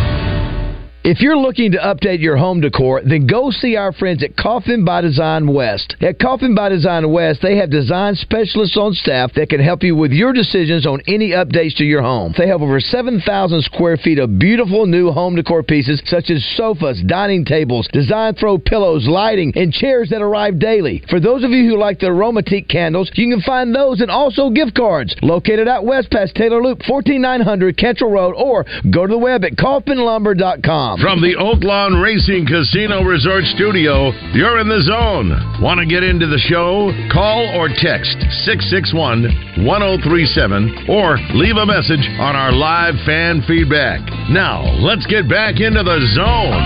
If 1.03 1.19
you're 1.19 1.35
looking 1.35 1.71
to 1.71 1.79
update 1.79 2.19
your 2.19 2.37
home 2.37 2.61
decor, 2.61 3.01
then 3.01 3.25
go 3.25 3.49
see 3.49 3.75
our 3.75 3.91
friends 3.91 4.23
at 4.23 4.37
Kaufman 4.37 4.85
by 4.85 5.01
Design 5.01 5.51
West. 5.51 5.95
At 5.99 6.19
Kaufman 6.19 6.53
by 6.53 6.69
Design 6.69 7.11
West, 7.11 7.39
they 7.41 7.57
have 7.57 7.71
design 7.71 8.13
specialists 8.13 8.77
on 8.77 8.93
staff 8.93 9.33
that 9.33 9.49
can 9.49 9.59
help 9.59 9.81
you 9.81 9.95
with 9.95 10.11
your 10.11 10.31
decisions 10.31 10.85
on 10.85 11.01
any 11.07 11.31
updates 11.31 11.75
to 11.77 11.83
your 11.83 12.03
home. 12.03 12.35
They 12.37 12.47
have 12.49 12.61
over 12.61 12.79
7,000 12.79 13.63
square 13.63 13.97
feet 13.97 14.19
of 14.19 14.37
beautiful 14.37 14.85
new 14.85 15.09
home 15.09 15.35
decor 15.35 15.63
pieces 15.63 16.03
such 16.05 16.29
as 16.29 16.45
sofas, 16.55 17.01
dining 17.07 17.45
tables, 17.45 17.89
design 17.91 18.35
throw 18.35 18.59
pillows, 18.59 19.07
lighting, 19.07 19.53
and 19.55 19.73
chairs 19.73 20.09
that 20.11 20.21
arrive 20.21 20.59
daily. 20.59 21.03
For 21.09 21.19
those 21.19 21.43
of 21.43 21.49
you 21.49 21.67
who 21.67 21.79
like 21.79 21.97
the 21.97 22.09
Aromatique 22.09 22.69
candles, 22.69 23.09
you 23.15 23.27
can 23.27 23.41
find 23.41 23.73
those 23.73 24.01
and 24.01 24.11
also 24.11 24.51
gift 24.51 24.75
cards. 24.75 25.15
Located 25.23 25.67
at 25.67 25.83
west 25.83 26.11
past 26.11 26.35
Taylor 26.35 26.61
Loop, 26.61 26.83
14900 26.83 27.75
Cantrell 27.75 28.11
Road, 28.11 28.35
or 28.37 28.67
go 28.91 29.07
to 29.07 29.11
the 29.11 29.17
web 29.17 29.43
at 29.43 29.53
kaufmanlumber.com. 29.53 30.90
From 30.99 31.21
the 31.21 31.39
Oaklawn 31.39 32.03
Racing 32.03 32.45
Casino 32.45 33.01
Resort 33.03 33.45
Studio, 33.55 34.11
you're 34.33 34.59
in 34.59 34.67
the 34.67 34.81
zone. 34.83 35.31
Want 35.61 35.79
to 35.79 35.85
get 35.85 36.03
into 36.03 36.27
the 36.27 36.37
show? 36.37 36.91
Call 37.13 37.47
or 37.55 37.69
text 37.71 38.19
661 38.43 39.63
1037 39.63 40.91
or 40.91 41.15
leave 41.39 41.55
a 41.55 41.63
message 41.63 42.03
on 42.19 42.35
our 42.35 42.51
live 42.51 42.95
fan 43.05 43.39
feedback. 43.47 44.03
Now, 44.27 44.67
let's 44.83 45.07
get 45.07 45.29
back 45.29 45.63
into 45.63 45.79
the 45.79 46.03
zone. 46.11 46.59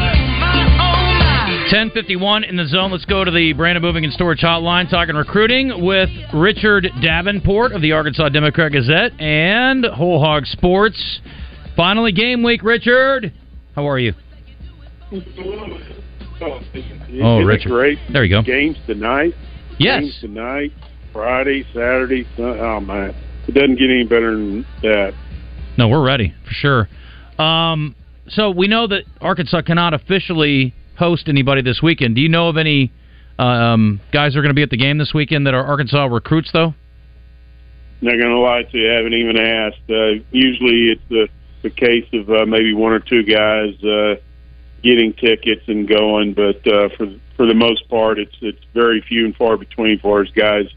1051 1.70 2.46
in 2.46 2.56
the 2.56 2.66
zone. 2.66 2.90
Let's 2.92 3.06
go 3.06 3.24
to 3.24 3.30
the 3.30 3.54
Brandon 3.54 3.84
Moving 3.84 4.06
and 4.06 4.14
Storage 4.14 4.42
Hotline, 4.42 4.90
talking 4.90 5.14
recruiting 5.14 5.86
with 5.86 6.10
Richard 6.34 6.90
Davenport 6.98 7.74
of 7.74 7.82
the 7.82 7.92
Arkansas 7.92 8.30
Democrat 8.30 8.72
Gazette 8.72 9.14
and 9.22 9.86
Whole 9.86 10.20
Hog 10.20 10.48
Sports. 10.48 11.20
Finally, 11.76 12.14
game 12.14 12.42
week, 12.42 12.64
Richard. 12.64 13.34
How 13.76 13.88
are 13.90 14.00
you? 14.00 14.14
Oh, 15.12 15.18
Isn't 17.40 17.46
Richard. 17.46 17.70
great. 17.70 18.00
There 18.12 18.24
you 18.24 18.30
go. 18.30 18.42
Games 18.42 18.78
tonight. 18.88 19.34
Yes. 19.78 20.02
Games 20.02 20.18
tonight, 20.22 20.72
Friday, 21.12 21.66
Saturday. 21.74 22.26
Oh 22.38 22.80
man, 22.80 23.14
it 23.48 23.54
doesn't 23.54 23.76
get 23.78 23.90
any 23.90 24.04
better 24.06 24.32
than 24.36 24.66
that. 24.82 25.14
No, 25.78 25.90
we're 25.90 26.06
ready 26.06 26.34
for 26.46 26.54
sure. 26.54 26.90
Um, 27.38 27.96
so 28.30 28.50
we 28.52 28.68
know 28.68 28.88
that 28.88 29.04
Arkansas 29.20 29.62
cannot 29.64 29.94
officially 29.94 30.74
host 30.98 31.28
anybody 31.28 31.62
this 31.62 31.82
weekend. 31.84 32.16
Do 32.16 32.22
you 32.22 32.30
know 32.30 32.48
of 32.48 32.56
any 32.56 32.94
um, 33.38 34.00
guys 34.14 34.34
who 34.34 34.40
are 34.40 34.42
going 34.42 34.52
to 34.52 34.56
be 34.56 34.64
at 34.64 34.70
the 34.70 34.78
game 34.78 34.98
this 34.98 35.14
weekend 35.14 35.46
that 35.48 35.54
are 35.54 35.66
Arkansas 35.66 36.06
recruits, 36.06 36.50
though? 36.54 36.74
Not 38.02 38.20
gonna 38.20 38.40
lie 38.40 38.64
to 38.64 38.78
you, 38.78 38.92
I 38.92 38.96
haven't 38.96 39.14
even 39.14 39.38
asked. 39.38 39.90
Uh, 39.90 40.24
usually, 40.32 40.92
it's 40.92 41.02
the 41.10 41.28
the 41.66 41.72
case 41.72 42.08
of 42.14 42.30
uh, 42.30 42.46
maybe 42.46 42.74
one 42.74 42.94
or 42.94 43.00
two 43.00 43.24
guys 43.24 43.84
uh, 43.84 44.16
getting 44.84 45.14
tickets 45.14 45.64
and 45.68 45.88
going, 45.88 46.34
but 46.34 46.66
uh, 46.68 46.90
for 46.90 47.08
for 47.36 47.46
the 47.48 47.56
most 47.56 47.90
part, 47.90 48.20
it's 48.20 48.36
it's 48.40 48.64
very 48.74 49.02
few 49.02 49.26
and 49.26 49.36
far 49.36 49.58
between 49.58 50.00
for 50.00 50.22
as 50.22 50.30
guys 50.30 50.68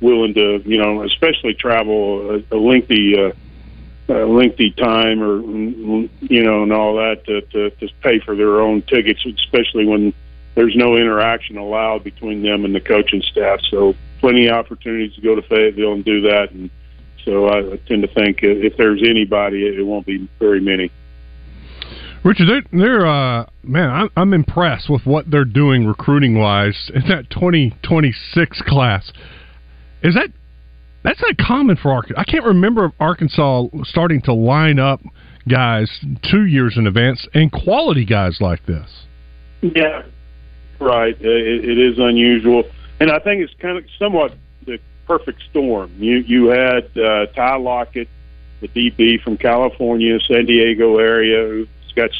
willing 0.00 0.34
to, 0.34 0.62
you 0.66 0.76
know, 0.76 1.02
especially 1.04 1.54
travel 1.54 2.36
a, 2.36 2.54
a 2.54 2.58
lengthy. 2.58 3.18
Uh, 3.18 3.32
uh, 4.08 4.24
lengthy 4.24 4.70
time 4.70 5.20
or 5.20 5.40
you 5.40 6.44
know 6.44 6.62
and 6.62 6.72
all 6.72 6.94
that 6.94 7.24
to, 7.24 7.40
to 7.40 7.70
to 7.70 7.92
pay 8.02 8.20
for 8.20 8.36
their 8.36 8.60
own 8.60 8.80
tickets 8.82 9.26
especially 9.26 9.84
when 9.84 10.14
there's 10.54 10.76
no 10.76 10.96
interaction 10.96 11.56
allowed 11.56 12.04
between 12.04 12.40
them 12.40 12.64
and 12.64 12.72
the 12.72 12.80
coaching 12.80 13.20
staff 13.20 13.58
so 13.68 13.96
plenty 14.20 14.46
of 14.46 14.54
opportunities 14.54 15.12
to 15.16 15.20
go 15.20 15.34
to 15.34 15.42
Fayetteville 15.42 15.94
and 15.94 16.04
do 16.04 16.20
that 16.20 16.52
and 16.52 16.70
so 17.26 17.48
I, 17.48 17.76
tend 17.86 18.02
to 18.02 18.08
think 18.14 18.38
if 18.42 18.76
there's 18.78 19.02
anybody 19.06 19.66
it, 19.66 19.84
won't 19.84 20.06
be 20.06 20.28
very 20.38 20.60
many 20.60 20.90
Richard, 22.24 22.48
they're, 22.48 22.80
they're 22.80 23.06
uh, 23.06 23.46
man, 23.62 23.88
I'm, 23.88 24.08
I'm 24.16 24.34
impressed 24.34 24.90
with 24.90 25.06
what 25.06 25.30
they're 25.30 25.44
doing 25.44 25.86
recruiting 25.86 26.36
wise 26.36 26.90
in 26.92 27.02
that 27.08 27.30
2026 27.30 28.62
class. 28.62 29.12
Is 30.02 30.14
that 30.14 30.30
that's 31.04 31.20
not 31.22 31.36
common 31.38 31.76
for 31.76 31.92
Arkansas? 31.92 32.20
I 32.20 32.24
can't 32.24 32.44
remember 32.44 32.92
Arkansas 32.98 33.66
starting 33.84 34.22
to 34.22 34.34
line 34.34 34.80
up 34.80 35.00
guys 35.48 35.88
two 36.28 36.46
years 36.46 36.74
in 36.76 36.88
advance 36.88 37.28
and 37.32 37.52
quality 37.52 38.04
guys 38.04 38.38
like 38.40 38.66
this. 38.66 39.06
Yeah, 39.62 40.02
right. 40.80 41.16
It, 41.20 41.64
it 41.64 41.78
is 41.78 42.00
unusual, 42.00 42.64
and 42.98 43.12
I 43.12 43.20
think 43.20 43.40
it's 43.40 43.54
kind 43.60 43.78
of 43.78 43.84
somewhat 44.00 44.34
perfect 45.06 45.42
storm. 45.50 45.92
You 45.98 46.18
you 46.18 46.46
had 46.48 46.96
uh, 46.96 47.26
Ty 47.26 47.56
Lockett, 47.56 48.08
the 48.60 48.68
DB 48.68 49.22
from 49.22 49.36
California, 49.36 50.18
San 50.20 50.46
Diego 50.46 50.98
area, 50.98 51.46
who's 51.46 51.68
got 51.94 52.10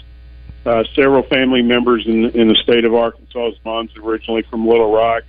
uh, 0.64 0.84
several 0.94 1.22
family 1.24 1.62
members 1.62 2.06
in 2.06 2.26
in 2.30 2.48
the 2.48 2.56
state 2.56 2.84
of 2.84 2.94
Arkansas. 2.94 3.50
His 3.50 3.64
mom's 3.64 3.96
originally 3.96 4.42
from 4.42 4.66
Little 4.66 4.92
Rock. 4.92 5.24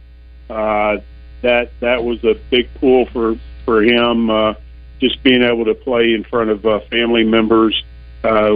Uh, 0.49 0.97
that 1.41 1.72
that 1.80 2.03
was 2.03 2.24
a 2.24 2.36
big 2.49 2.74
pull 2.76 3.05
for 3.08 3.36
for 3.66 3.84
him. 3.84 4.30
Uh, 4.30 4.53
just 4.99 5.22
being 5.22 5.43
able 5.43 5.66
to 5.66 5.76
play 5.76 6.14
in 6.14 6.24
front 6.24 6.49
of 6.49 6.66
uh, 6.66 6.80
family 6.89 7.24
members 7.24 7.84
uh, 8.24 8.51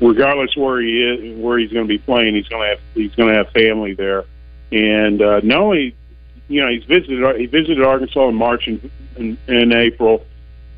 regardless 0.00 0.56
where 0.56 0.80
he 0.80 1.02
is, 1.02 1.38
where 1.38 1.58
he's 1.58 1.72
going 1.72 1.84
to 1.84 1.88
be 1.88 1.98
playing, 1.98 2.34
he's 2.34 2.48
going 2.48 2.62
to 2.62 2.68
have 2.68 2.80
he's 2.94 3.14
going 3.14 3.30
to 3.30 3.34
have 3.34 3.50
family 3.50 3.94
there. 3.94 4.24
And 4.70 5.20
uh, 5.20 5.40
not 5.42 5.58
only, 5.58 5.96
you 6.50 6.60
know, 6.60 6.68
he's 6.68 6.84
visited 6.84 7.36
he 7.36 7.46
visited 7.46 7.82
Arkansas 7.82 8.28
in 8.28 8.34
March 8.34 8.66
and 8.66 8.90
and, 9.16 9.38
and 9.46 9.72
April, 9.72 10.26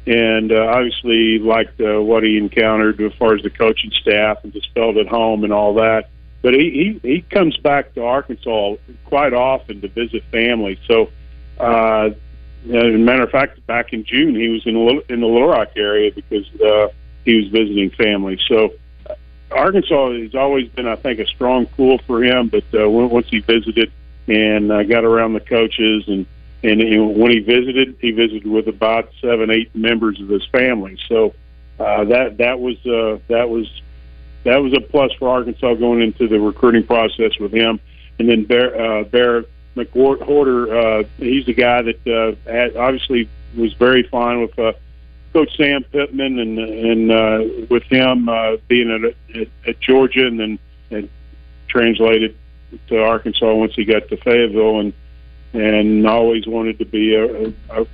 and 0.07 0.53
uh, 0.53 0.67
obviously 0.67 1.39
liked 1.39 1.81
uh, 1.81 2.01
what 2.01 2.23
he 2.23 2.37
encountered 2.37 3.01
as 3.01 3.13
far 3.15 3.35
as 3.35 3.43
the 3.43 3.51
coaching 3.51 3.91
staff 3.91 4.45
and 4.45 4.53
just 4.53 4.71
felt 4.75 4.97
at 4.99 5.09
home 5.09 5.45
and 5.45 5.53
all 5.53 5.75
that. 5.75 6.11
But 6.43 6.55
he 6.55 6.99
he, 7.03 7.09
he 7.09 7.21
comes 7.23 7.57
back 7.57 7.95
to 7.95 8.05
Arkansas 8.05 8.77
quite 9.05 9.33
often 9.33 9.81
to 9.81 9.89
visit 9.89 10.23
family. 10.31 10.79
So. 10.87 11.11
Uh, 11.59 12.11
as 12.65 12.95
a 12.95 12.99
matter 12.99 13.25
of 13.25 13.31
fact, 13.31 13.67
back 13.67 13.93
in 13.93 14.05
June, 14.05 14.37
he 14.37 14.49
was 14.49 14.65
in 14.67 14.77
in 15.09 15.21
the 15.21 15.27
Little 15.27 15.49
Rock 15.49 15.73
area 15.75 16.13
because 16.13 16.47
uh, 16.61 16.89
he 17.25 17.37
was 17.37 17.49
visiting 17.49 17.91
family. 17.91 18.39
So 18.47 18.75
uh, 19.11 19.15
Arkansas 19.51 20.13
has 20.13 20.35
always 20.37 20.69
been, 20.69 20.87
I 20.87 20.95
think, 20.95 21.19
a 21.19 21.27
strong 21.27 21.67
pool 21.67 21.99
for 22.07 22.23
him. 22.23 22.49
But 22.49 22.65
uh, 22.73 22.89
once 22.89 23.29
he 23.29 23.41
visited 23.41 23.93
and 24.29 24.71
uh, 24.71 24.83
got 24.85 25.05
around 25.05 25.35
the 25.35 25.41
coaches, 25.41 26.05
and 26.07 26.27
and 26.63 26.79
know, 26.79 27.07
when 27.07 27.33
he 27.33 27.41
visited, 27.41 27.97
he 28.01 28.13
visited 28.13 28.47
with 28.47 28.69
about 28.69 29.11
seven, 29.21 29.51
eight 29.51 29.75
members 29.75 30.21
of 30.21 30.29
his 30.29 30.45
family. 30.47 30.97
So 31.09 31.35
uh, 31.81 32.05
that 32.05 32.39
that 32.39 32.61
was 32.61 32.77
uh, 32.87 33.19
that 33.29 33.49
was 33.49 33.69
that 34.45 34.59
was 34.59 34.73
a 34.75 34.81
plus 34.81 35.13
for 35.19 35.29
Arkansas 35.29 35.75
going 35.75 36.03
into 36.03 36.29
the 36.29 36.41
recruiting 36.41 36.85
process 36.85 37.39
with 37.39 37.53
him. 37.53 37.81
And 38.19 38.29
then 38.29 38.45
Bear, 38.45 38.81
uh, 38.81 39.05
Bear 39.05 39.45
McWhorter, 39.77 41.03
uh, 41.05 41.09
he's 41.17 41.47
the 41.47 41.55
guy 41.55 41.83
that 41.83 42.07
uh, 42.07 42.51
had, 42.51 42.77
obviously 42.77 43.29
was 43.57 43.73
very 43.75 44.03
fine 44.05 44.41
with 44.41 44.59
uh, 44.59 44.73
Coach 45.33 45.57
Sam 45.57 45.83
Pittman 45.85 46.39
and 46.39 46.59
and 46.59 47.11
uh, 47.11 47.67
with 47.71 47.85
him 47.85 48.29
uh, 48.29 48.57
being 48.69 48.91
at, 48.91 49.37
at, 49.41 49.49
at 49.67 49.81
Georgia 49.81 50.27
and 50.27 50.39
then 50.39 50.59
and 50.91 51.09
translated 51.69 52.37
to 52.89 53.03
Arkansas 53.03 53.55
once 53.55 53.75
he 53.75 53.85
got 53.85 54.09
to 54.09 54.17
Fayetteville 54.17 54.81
and 54.81 54.93
and 55.55 56.07
always 56.07 56.47
wanted 56.47 56.79
to 56.79 56.85
be 56.87 57.15
a, 57.15 57.49
a, 57.71 57.87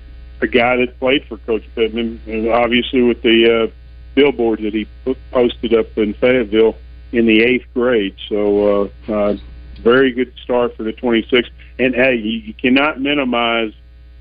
a 0.43 0.47
guy 0.47 0.77
that 0.77 0.99
played 1.01 1.25
for 1.27 1.39
Coach 1.39 1.65
Pittman 1.75 2.21
and 2.27 2.49
obviously 2.49 3.03
with 3.03 3.21
the 3.23 3.65
uh, 3.65 3.73
billboard 4.15 4.61
that 4.63 4.73
he 4.75 4.87
put, 5.05 5.19
posted 5.33 5.75
up 5.75 5.87
in 5.99 6.15
Fayetteville 6.15 6.77
in 7.11 7.27
the 7.27 7.43
eighth 7.43 7.67
grade. 7.75 8.15
So 8.29 8.91
uh, 9.09 9.13
uh, 9.13 9.37
very 9.81 10.13
good 10.13 10.33
start 10.45 10.77
for 10.77 10.85
the 10.85 10.93
26. 10.93 11.49
And 11.81 11.95
hey, 11.95 12.15
you, 12.17 12.39
you 12.39 12.55
cannot 12.55 13.01
minimize 13.01 13.73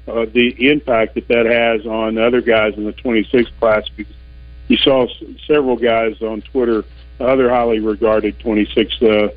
uh, 0.08 0.26
the 0.26 0.70
impact 0.72 1.14
that 1.16 1.28
that 1.28 1.46
has 1.46 1.86
on 1.86 2.18
other 2.18 2.42
guys 2.42 2.74
in 2.76 2.86
the 2.86 2.92
26 2.94 3.52
class 3.60 3.84
because 3.96 4.14
you 4.68 4.78
saw 4.78 5.04
s- 5.06 5.24
several 5.46 5.76
guys 5.76 6.22
on 6.22 6.42
Twitter, 6.42 6.86
other 7.20 7.50
highly 7.50 7.80
regarded 7.80 8.40
26 8.40 9.02
uh, 9.04 9.28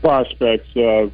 prospects, 0.00 0.74
uh, 0.76 1.08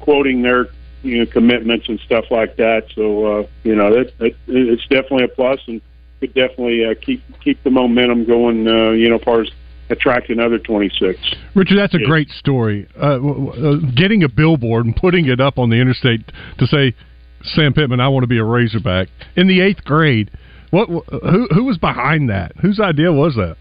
quoting 0.00 0.42
their 0.42 0.68
you 1.02 1.18
know 1.18 1.26
commitments 1.26 1.88
and 1.88 1.98
stuff 2.00 2.26
like 2.30 2.56
that. 2.56 2.86
So 2.94 3.40
uh, 3.40 3.46
you 3.64 3.74
know 3.74 3.90
that, 3.94 4.18
that 4.18 4.34
it's 4.46 4.82
definitely 4.82 5.24
a 5.24 5.28
plus 5.28 5.60
and 5.66 5.80
could 6.20 6.34
definitely 6.34 6.84
uh, 6.84 6.94
keep 7.00 7.22
keep 7.42 7.62
the 7.64 7.70
momentum 7.70 8.24
going. 8.26 8.66
Uh, 8.66 8.90
you 8.90 9.08
know, 9.08 9.16
as 9.16 9.22
far 9.22 9.40
as 9.40 9.50
attract 9.88 10.30
another 10.30 10.56
26. 10.56 11.18
Richard, 11.54 11.76
that's 11.76 11.94
a 11.94 12.00
Yeah. 12.00 12.06
great 12.06 12.28
story. 12.30 12.86
Uh, 12.96 13.16
uh, 13.16 13.76
getting 13.96 14.22
a 14.22 14.28
billboard 14.28 14.86
and 14.86 14.94
putting 14.94 15.26
it 15.26 15.40
up 15.40 15.58
on 15.58 15.68
the 15.68 15.76
interstate 15.76 16.20
to 16.58 16.66
say, 16.66 16.94
"Sam 17.42 17.72
Pittman, 17.72 17.98
I 18.00 18.08
want 18.08 18.22
to 18.22 18.28
be 18.28 18.38
a 18.38 18.44
Razorback" 18.44 19.08
in 19.36 19.48
the 19.48 19.60
eighth 19.60 19.84
grade. 19.84 20.30
What? 20.70 20.88
Who? 20.88 21.48
Who 21.52 21.64
was 21.64 21.78
behind 21.78 22.30
that? 22.30 22.52
Whose 22.60 22.78
idea 22.78 23.12
was 23.12 23.34
that? 23.36 23.56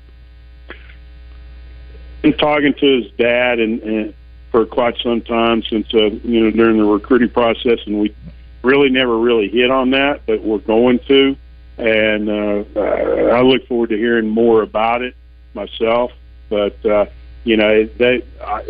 been 2.22 2.38
talking 2.38 2.74
to 2.74 3.02
his 3.02 3.12
dad 3.18 3.60
and, 3.60 3.82
and 3.82 4.14
for 4.52 4.66
quite 4.66 4.98
some 5.04 5.22
time 5.22 5.64
since 5.64 5.88
uh, 5.94 6.10
you 6.24 6.44
know 6.44 6.52
during 6.52 6.78
the 6.78 6.86
recruiting 6.86 7.30
process, 7.30 7.80
and 7.86 8.00
we 8.00 8.16
really 8.64 8.90
never 8.90 9.18
really 9.18 9.50
hit 9.50 9.72
on 9.72 9.92
that, 9.92 10.26
but 10.26 10.42
we're 10.44 10.58
going 10.60 11.00
to, 11.08 11.36
and 11.78 12.30
uh, 12.30 12.80
I 12.80 13.42
look 13.42 13.68
forward 13.68 13.90
to 13.90 13.98
hearing 13.98 14.28
more 14.28 14.62
about 14.62 15.02
it 15.02 15.16
myself. 15.54 16.12
But 16.50 16.84
uh, 16.86 17.06
you 17.44 17.58
know, 17.58 17.86
they 17.86 18.24
I, 18.44 18.64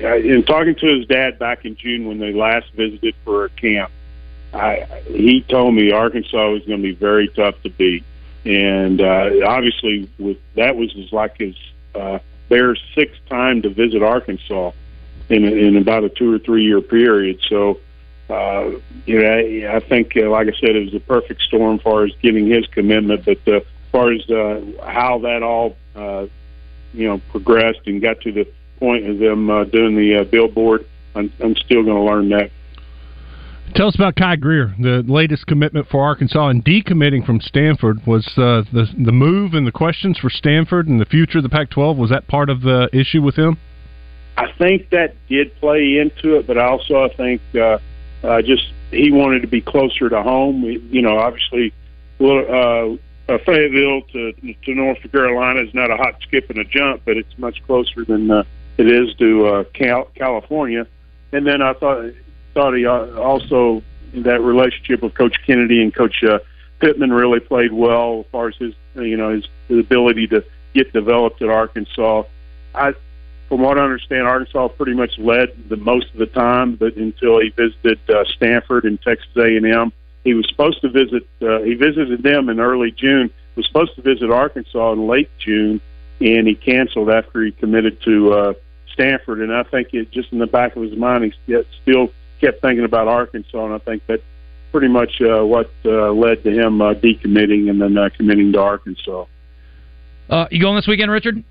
I, 0.00 0.16
in 0.16 0.42
talking 0.42 0.74
to 0.76 0.86
his 0.86 1.06
dad 1.06 1.38
back 1.38 1.64
in 1.64 1.76
June 1.76 2.06
when 2.06 2.18
they 2.18 2.32
last 2.32 2.72
visited 2.72 3.14
for 3.24 3.44
a 3.44 3.50
camp, 3.50 3.90
I, 4.52 4.86
he 5.06 5.42
told 5.42 5.74
me 5.74 5.92
Arkansas 5.92 6.50
was 6.50 6.64
going 6.64 6.82
to 6.82 6.88
be 6.88 6.94
very 6.94 7.28
tough 7.28 7.60
to 7.62 7.70
beat, 7.70 8.04
and 8.44 9.00
uh, 9.00 9.30
obviously 9.46 10.10
with 10.18 10.38
that 10.56 10.76
was 10.76 10.92
his, 10.92 11.12
like 11.12 11.38
his 11.38 11.54
uh, 11.94 12.18
their 12.48 12.76
sixth 12.94 13.20
time 13.30 13.62
to 13.62 13.70
visit 13.70 14.02
Arkansas 14.02 14.72
in 15.32 15.44
in 15.44 15.76
about 15.76 16.04
a 16.04 16.08
two 16.08 16.32
or 16.32 16.38
three 16.38 16.64
year 16.64 16.80
period. 16.80 17.40
So, 17.48 17.80
uh, 18.28 18.70
you 19.06 19.20
know, 19.20 19.28
I, 19.28 19.76
I 19.76 19.80
think, 19.80 20.12
uh, 20.16 20.28
like 20.30 20.48
I 20.48 20.52
said, 20.60 20.76
it 20.76 20.84
was 20.84 20.94
a 20.94 21.00
perfect 21.00 21.42
storm 21.42 21.76
as 21.76 21.82
far 21.82 22.04
as 22.04 22.12
giving 22.22 22.46
his 22.46 22.66
commitment. 22.66 23.24
But 23.24 23.38
uh, 23.46 23.56
as 23.56 23.62
far 23.90 24.12
as 24.12 24.28
uh, 24.30 24.60
how 24.86 25.18
that 25.20 25.42
all, 25.42 25.76
uh, 25.96 26.26
you 26.92 27.08
know, 27.08 27.20
progressed 27.30 27.80
and 27.86 28.00
got 28.00 28.20
to 28.22 28.32
the 28.32 28.46
point 28.78 29.06
of 29.08 29.18
them 29.18 29.50
uh, 29.50 29.64
doing 29.64 29.96
the 29.96 30.20
uh, 30.20 30.24
billboard, 30.24 30.86
I'm, 31.14 31.32
I'm 31.42 31.56
still 31.56 31.82
going 31.82 31.96
to 31.96 32.02
learn 32.02 32.28
that. 32.30 32.50
Tell 33.74 33.88
us 33.88 33.94
about 33.94 34.16
Kai 34.16 34.36
Greer, 34.36 34.74
the 34.78 35.02
latest 35.06 35.46
commitment 35.46 35.88
for 35.88 36.04
Arkansas 36.04 36.48
and 36.48 36.62
decommitting 36.62 37.24
from 37.24 37.40
Stanford. 37.40 38.06
Was 38.06 38.26
uh, 38.36 38.68
the 38.70 38.86
the 39.02 39.12
move 39.12 39.54
and 39.54 39.66
the 39.66 39.72
questions 39.72 40.18
for 40.18 40.28
Stanford 40.28 40.88
and 40.88 41.00
the 41.00 41.06
future 41.06 41.38
of 41.38 41.44
the 41.44 41.48
Pac-12 41.48 41.96
was 41.96 42.10
that 42.10 42.28
part 42.28 42.50
of 42.50 42.60
the 42.60 42.90
issue 42.92 43.22
with 43.22 43.36
him? 43.36 43.56
I 44.36 44.50
think 44.52 44.90
that 44.90 45.14
did 45.28 45.54
play 45.56 45.98
into 45.98 46.36
it, 46.36 46.46
but 46.46 46.56
also 46.58 47.04
I 47.04 47.08
think 47.08 47.40
uh, 47.54 47.78
uh, 48.24 48.42
just 48.42 48.66
he 48.90 49.10
wanted 49.10 49.42
to 49.42 49.48
be 49.48 49.60
closer 49.60 50.08
to 50.08 50.22
home. 50.22 50.62
We- 50.62 50.78
You 50.90 51.02
know, 51.02 51.18
obviously, 51.18 51.72
well, 52.18 52.38
uh, 53.28 53.32
uh, 53.32 53.38
Fayetteville 53.38 54.02
to 54.12 54.32
to 54.64 54.74
North 54.74 54.98
Carolina 55.12 55.60
is 55.60 55.72
not 55.74 55.90
a 55.90 55.96
hot 55.96 56.16
skip 56.22 56.50
and 56.50 56.58
a 56.58 56.64
jump, 56.64 57.02
but 57.04 57.16
it's 57.16 57.36
much 57.38 57.62
closer 57.66 58.04
than 58.04 58.30
uh, 58.30 58.44
it 58.78 58.88
is 58.88 59.14
to 59.16 59.46
uh, 59.46 59.64
Cal- 59.74 60.08
California. 60.14 60.86
And 61.32 61.46
then 61.46 61.62
I 61.62 61.72
thought 61.74 62.12
thought 62.54 62.74
he 62.74 62.86
uh, 62.86 63.14
also 63.18 63.82
that 64.14 64.40
relationship 64.40 65.02
with 65.02 65.14
Coach 65.14 65.36
Kennedy 65.46 65.82
and 65.82 65.94
Coach 65.94 66.22
uh, 66.24 66.38
Pittman 66.80 67.12
really 67.12 67.40
played 67.40 67.72
well 67.72 68.20
as 68.20 68.26
far 68.32 68.48
as 68.48 68.56
his 68.56 68.74
you 68.94 69.16
know 69.16 69.30
his, 69.30 69.46
his 69.68 69.78
ability 69.78 70.26
to 70.28 70.44
get 70.74 70.92
developed 70.92 71.40
at 71.42 71.48
Arkansas. 71.48 72.24
I 72.74 72.94
from 73.52 73.60
what 73.60 73.76
I 73.76 73.82
understand, 73.82 74.26
Arkansas 74.26 74.68
pretty 74.68 74.94
much 74.94 75.18
led 75.18 75.48
the 75.68 75.76
most 75.76 76.06
of 76.14 76.18
the 76.18 76.24
time, 76.24 76.74
but 76.74 76.96
until 76.96 77.38
he 77.38 77.50
visited 77.50 78.00
uh, 78.08 78.24
Stanford 78.34 78.84
and 78.84 78.98
Texas 79.02 79.28
A&M, 79.36 79.92
he 80.24 80.32
was 80.32 80.48
supposed 80.48 80.80
to 80.80 80.88
visit. 80.88 81.28
Uh, 81.42 81.60
he 81.60 81.74
visited 81.74 82.22
them 82.22 82.48
in 82.48 82.60
early 82.60 82.92
June. 82.92 83.30
Was 83.54 83.66
supposed 83.66 83.94
to 83.96 84.00
visit 84.00 84.30
Arkansas 84.30 84.92
in 84.92 85.06
late 85.06 85.28
June, 85.38 85.82
and 86.18 86.48
he 86.48 86.54
canceled 86.54 87.10
after 87.10 87.44
he 87.44 87.52
committed 87.52 88.00
to 88.04 88.32
uh, 88.32 88.52
Stanford. 88.94 89.42
And 89.42 89.52
I 89.52 89.64
think 89.64 89.88
it 89.92 90.10
just 90.10 90.32
in 90.32 90.38
the 90.38 90.46
back 90.46 90.74
of 90.74 90.82
his 90.82 90.96
mind, 90.96 91.34
he 91.46 91.62
still 91.82 92.08
kept 92.40 92.62
thinking 92.62 92.86
about 92.86 93.06
Arkansas, 93.06 93.66
and 93.66 93.74
I 93.74 93.78
think 93.80 94.06
that 94.06 94.22
pretty 94.70 94.88
much 94.88 95.20
uh, 95.20 95.44
what 95.44 95.70
uh, 95.84 96.10
led 96.10 96.42
to 96.44 96.50
him 96.50 96.80
uh, 96.80 96.94
decommitting 96.94 97.68
and 97.68 97.82
then 97.82 97.98
uh, 97.98 98.08
committing 98.16 98.50
to 98.52 98.62
Arkansas. 98.62 99.26
Uh, 100.30 100.46
you 100.50 100.58
going 100.58 100.76
this 100.76 100.86
weekend, 100.86 101.10
Richard? 101.10 101.44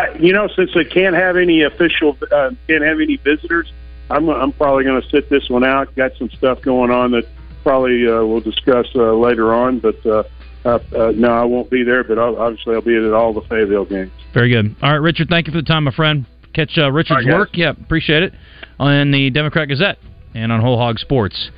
I- 0.00 0.18
you 0.18 0.32
know, 0.32 0.48
since 0.56 0.70
they 0.74 0.84
can't 0.84 1.14
have 1.14 1.36
any 1.36 1.62
official, 1.62 2.16
uh, 2.32 2.50
can't 2.66 2.84
have 2.84 3.00
any 3.00 3.16
visitors, 3.16 3.72
I'm 4.10 4.28
I'm 4.28 4.52
probably 4.52 4.84
going 4.84 5.00
to 5.00 5.08
sit 5.08 5.30
this 5.30 5.48
one 5.48 5.64
out. 5.64 5.94
Got 5.94 6.16
some 6.16 6.30
stuff 6.30 6.60
going 6.62 6.90
on 6.90 7.12
that 7.12 7.26
probably 7.62 8.06
uh, 8.06 8.24
we'll 8.24 8.40
discuss 8.40 8.86
uh, 8.96 9.12
later 9.12 9.54
on. 9.54 9.78
But 9.78 10.04
uh, 10.04 10.24
uh, 10.64 10.78
uh, 10.96 11.12
no, 11.14 11.28
I 11.28 11.44
won't 11.44 11.70
be 11.70 11.84
there. 11.84 12.02
But 12.02 12.18
I'll, 12.18 12.36
obviously, 12.36 12.74
I'll 12.74 12.82
be 12.82 12.96
at 12.96 13.12
all 13.12 13.32
the 13.32 13.42
Fayetteville 13.42 13.84
games. 13.84 14.10
Very 14.34 14.50
good. 14.50 14.74
All 14.82 14.90
right, 14.90 14.96
Richard. 14.96 15.28
Thank 15.28 15.46
you 15.46 15.52
for 15.52 15.60
the 15.60 15.66
time, 15.66 15.84
my 15.84 15.92
friend. 15.92 16.26
Catch 16.52 16.76
uh, 16.76 16.90
Richard's 16.90 17.26
right, 17.26 17.38
work. 17.38 17.50
Yeah, 17.52 17.70
appreciate 17.70 18.24
it 18.24 18.32
on 18.80 19.12
the 19.12 19.30
Democrat 19.30 19.68
Gazette 19.68 19.98
and 20.34 20.50
on 20.50 20.60
Whole 20.60 20.76
Hog 20.76 20.98
Sports. 20.98 21.50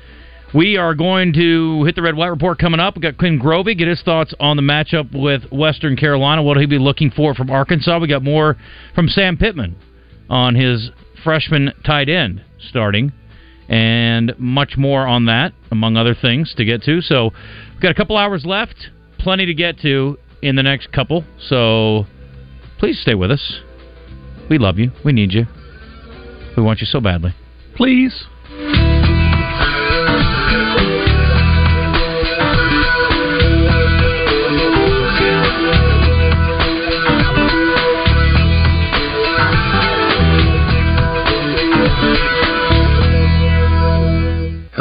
We 0.53 0.77
are 0.77 0.93
going 0.93 1.33
to 1.33 1.83
hit 1.83 1.95
the 1.95 2.03
red 2.03 2.15
white 2.15 2.27
report 2.27 2.59
coming 2.59 2.79
up. 2.79 2.95
We 2.95 3.01
got 3.01 3.17
Quinn 3.17 3.39
Grovey 3.39 3.75
get 3.75 3.87
his 3.87 4.03
thoughts 4.03 4.35
on 4.39 4.55
the 4.55 4.61
matchup 4.61 5.11
with 5.11 5.51
Western 5.51 5.95
Carolina. 5.95 6.43
What 6.43 6.57
will 6.57 6.61
he 6.61 6.67
be 6.67 6.77
looking 6.77 7.09
for 7.09 7.33
from 7.33 7.49
Arkansas? 7.49 7.97
We 7.97 8.07
got 8.07 8.23
more 8.23 8.55
from 8.93 9.07
Sam 9.07 9.35
Pittman 9.35 9.75
on 10.29 10.53
his 10.53 10.91
freshman 11.23 11.73
tight 11.83 12.07
end 12.07 12.43
starting, 12.69 13.11
and 13.67 14.33
much 14.37 14.77
more 14.77 15.07
on 15.07 15.25
that, 15.25 15.53
among 15.71 15.97
other 15.97 16.13
things 16.13 16.53
to 16.57 16.65
get 16.65 16.83
to. 16.83 17.01
So 17.01 17.31
we've 17.71 17.81
got 17.81 17.89
a 17.89 17.95
couple 17.95 18.15
hours 18.15 18.45
left, 18.45 18.89
plenty 19.17 19.47
to 19.47 19.55
get 19.55 19.79
to 19.79 20.19
in 20.43 20.55
the 20.55 20.63
next 20.63 20.91
couple. 20.91 21.23
So 21.47 22.05
please 22.77 23.01
stay 23.01 23.15
with 23.15 23.31
us. 23.31 23.59
We 24.51 24.59
love 24.59 24.77
you. 24.77 24.91
We 25.03 25.13
need 25.13 25.33
you. 25.33 25.47
We 26.55 26.61
want 26.61 26.79
you 26.79 26.85
so 26.85 26.99
badly. 27.01 27.33
Please. 27.75 28.25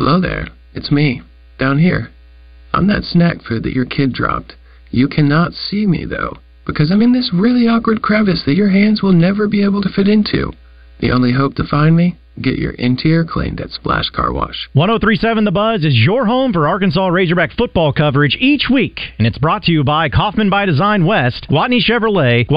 Hello 0.05 0.21
there, 0.21 0.49
it's 0.75 0.91
me, 0.91 1.23
down 1.61 1.79
here. 1.79 2.11
I'm 2.75 2.89
that 2.89 3.05
snack 3.05 3.37
food 3.47 3.63
that 3.63 3.73
your 3.73 3.85
kid 3.85 4.13
dropped. 4.13 4.57
You 4.91 5.07
cannot 5.07 5.53
see 5.53 5.87
me, 5.87 6.05
though, 6.05 6.39
because 6.67 6.91
I'm 6.91 7.03
in 7.03 7.13
this 7.13 7.31
really 7.33 7.69
awkward 7.69 8.03
crevice 8.03 8.43
that 8.45 8.57
your 8.57 8.71
hands 8.71 9.01
will 9.01 9.13
never 9.13 9.47
be 9.47 9.63
able 9.63 9.81
to 9.81 9.89
fit 9.89 10.09
into. 10.09 10.51
The 10.99 11.13
only 11.13 11.33
hope 11.33 11.55
to 11.55 11.65
find 11.65 11.97
me? 11.97 12.17
Get 12.41 12.59
your 12.59 12.73
interior 12.73 13.25
cleaned 13.25 13.61
at 13.61 13.71
Splash 13.71 14.09
Car 14.09 14.33
Wash. 14.33 14.69
1037 14.73 15.45
The 15.45 15.53
Buzz 15.53 15.85
is 15.85 15.95
your 15.95 16.27
home 16.27 16.53
for 16.53 16.67
Arkansas 16.67 17.07
Razorback 17.07 17.53
football 17.53 17.93
coverage 17.93 18.37
each 18.41 18.69
week, 18.73 18.99
and 19.19 19.27
it's 19.27 19.39
brought 19.39 19.63
to 19.65 19.73
you 19.73 19.85
by 19.85 20.09
Kaufman 20.09 20.51
by 20.51 20.65
Design 20.65 21.07
West, 21.07 21.47
Gwatney 21.49 21.79
Chevrolet, 21.79 22.49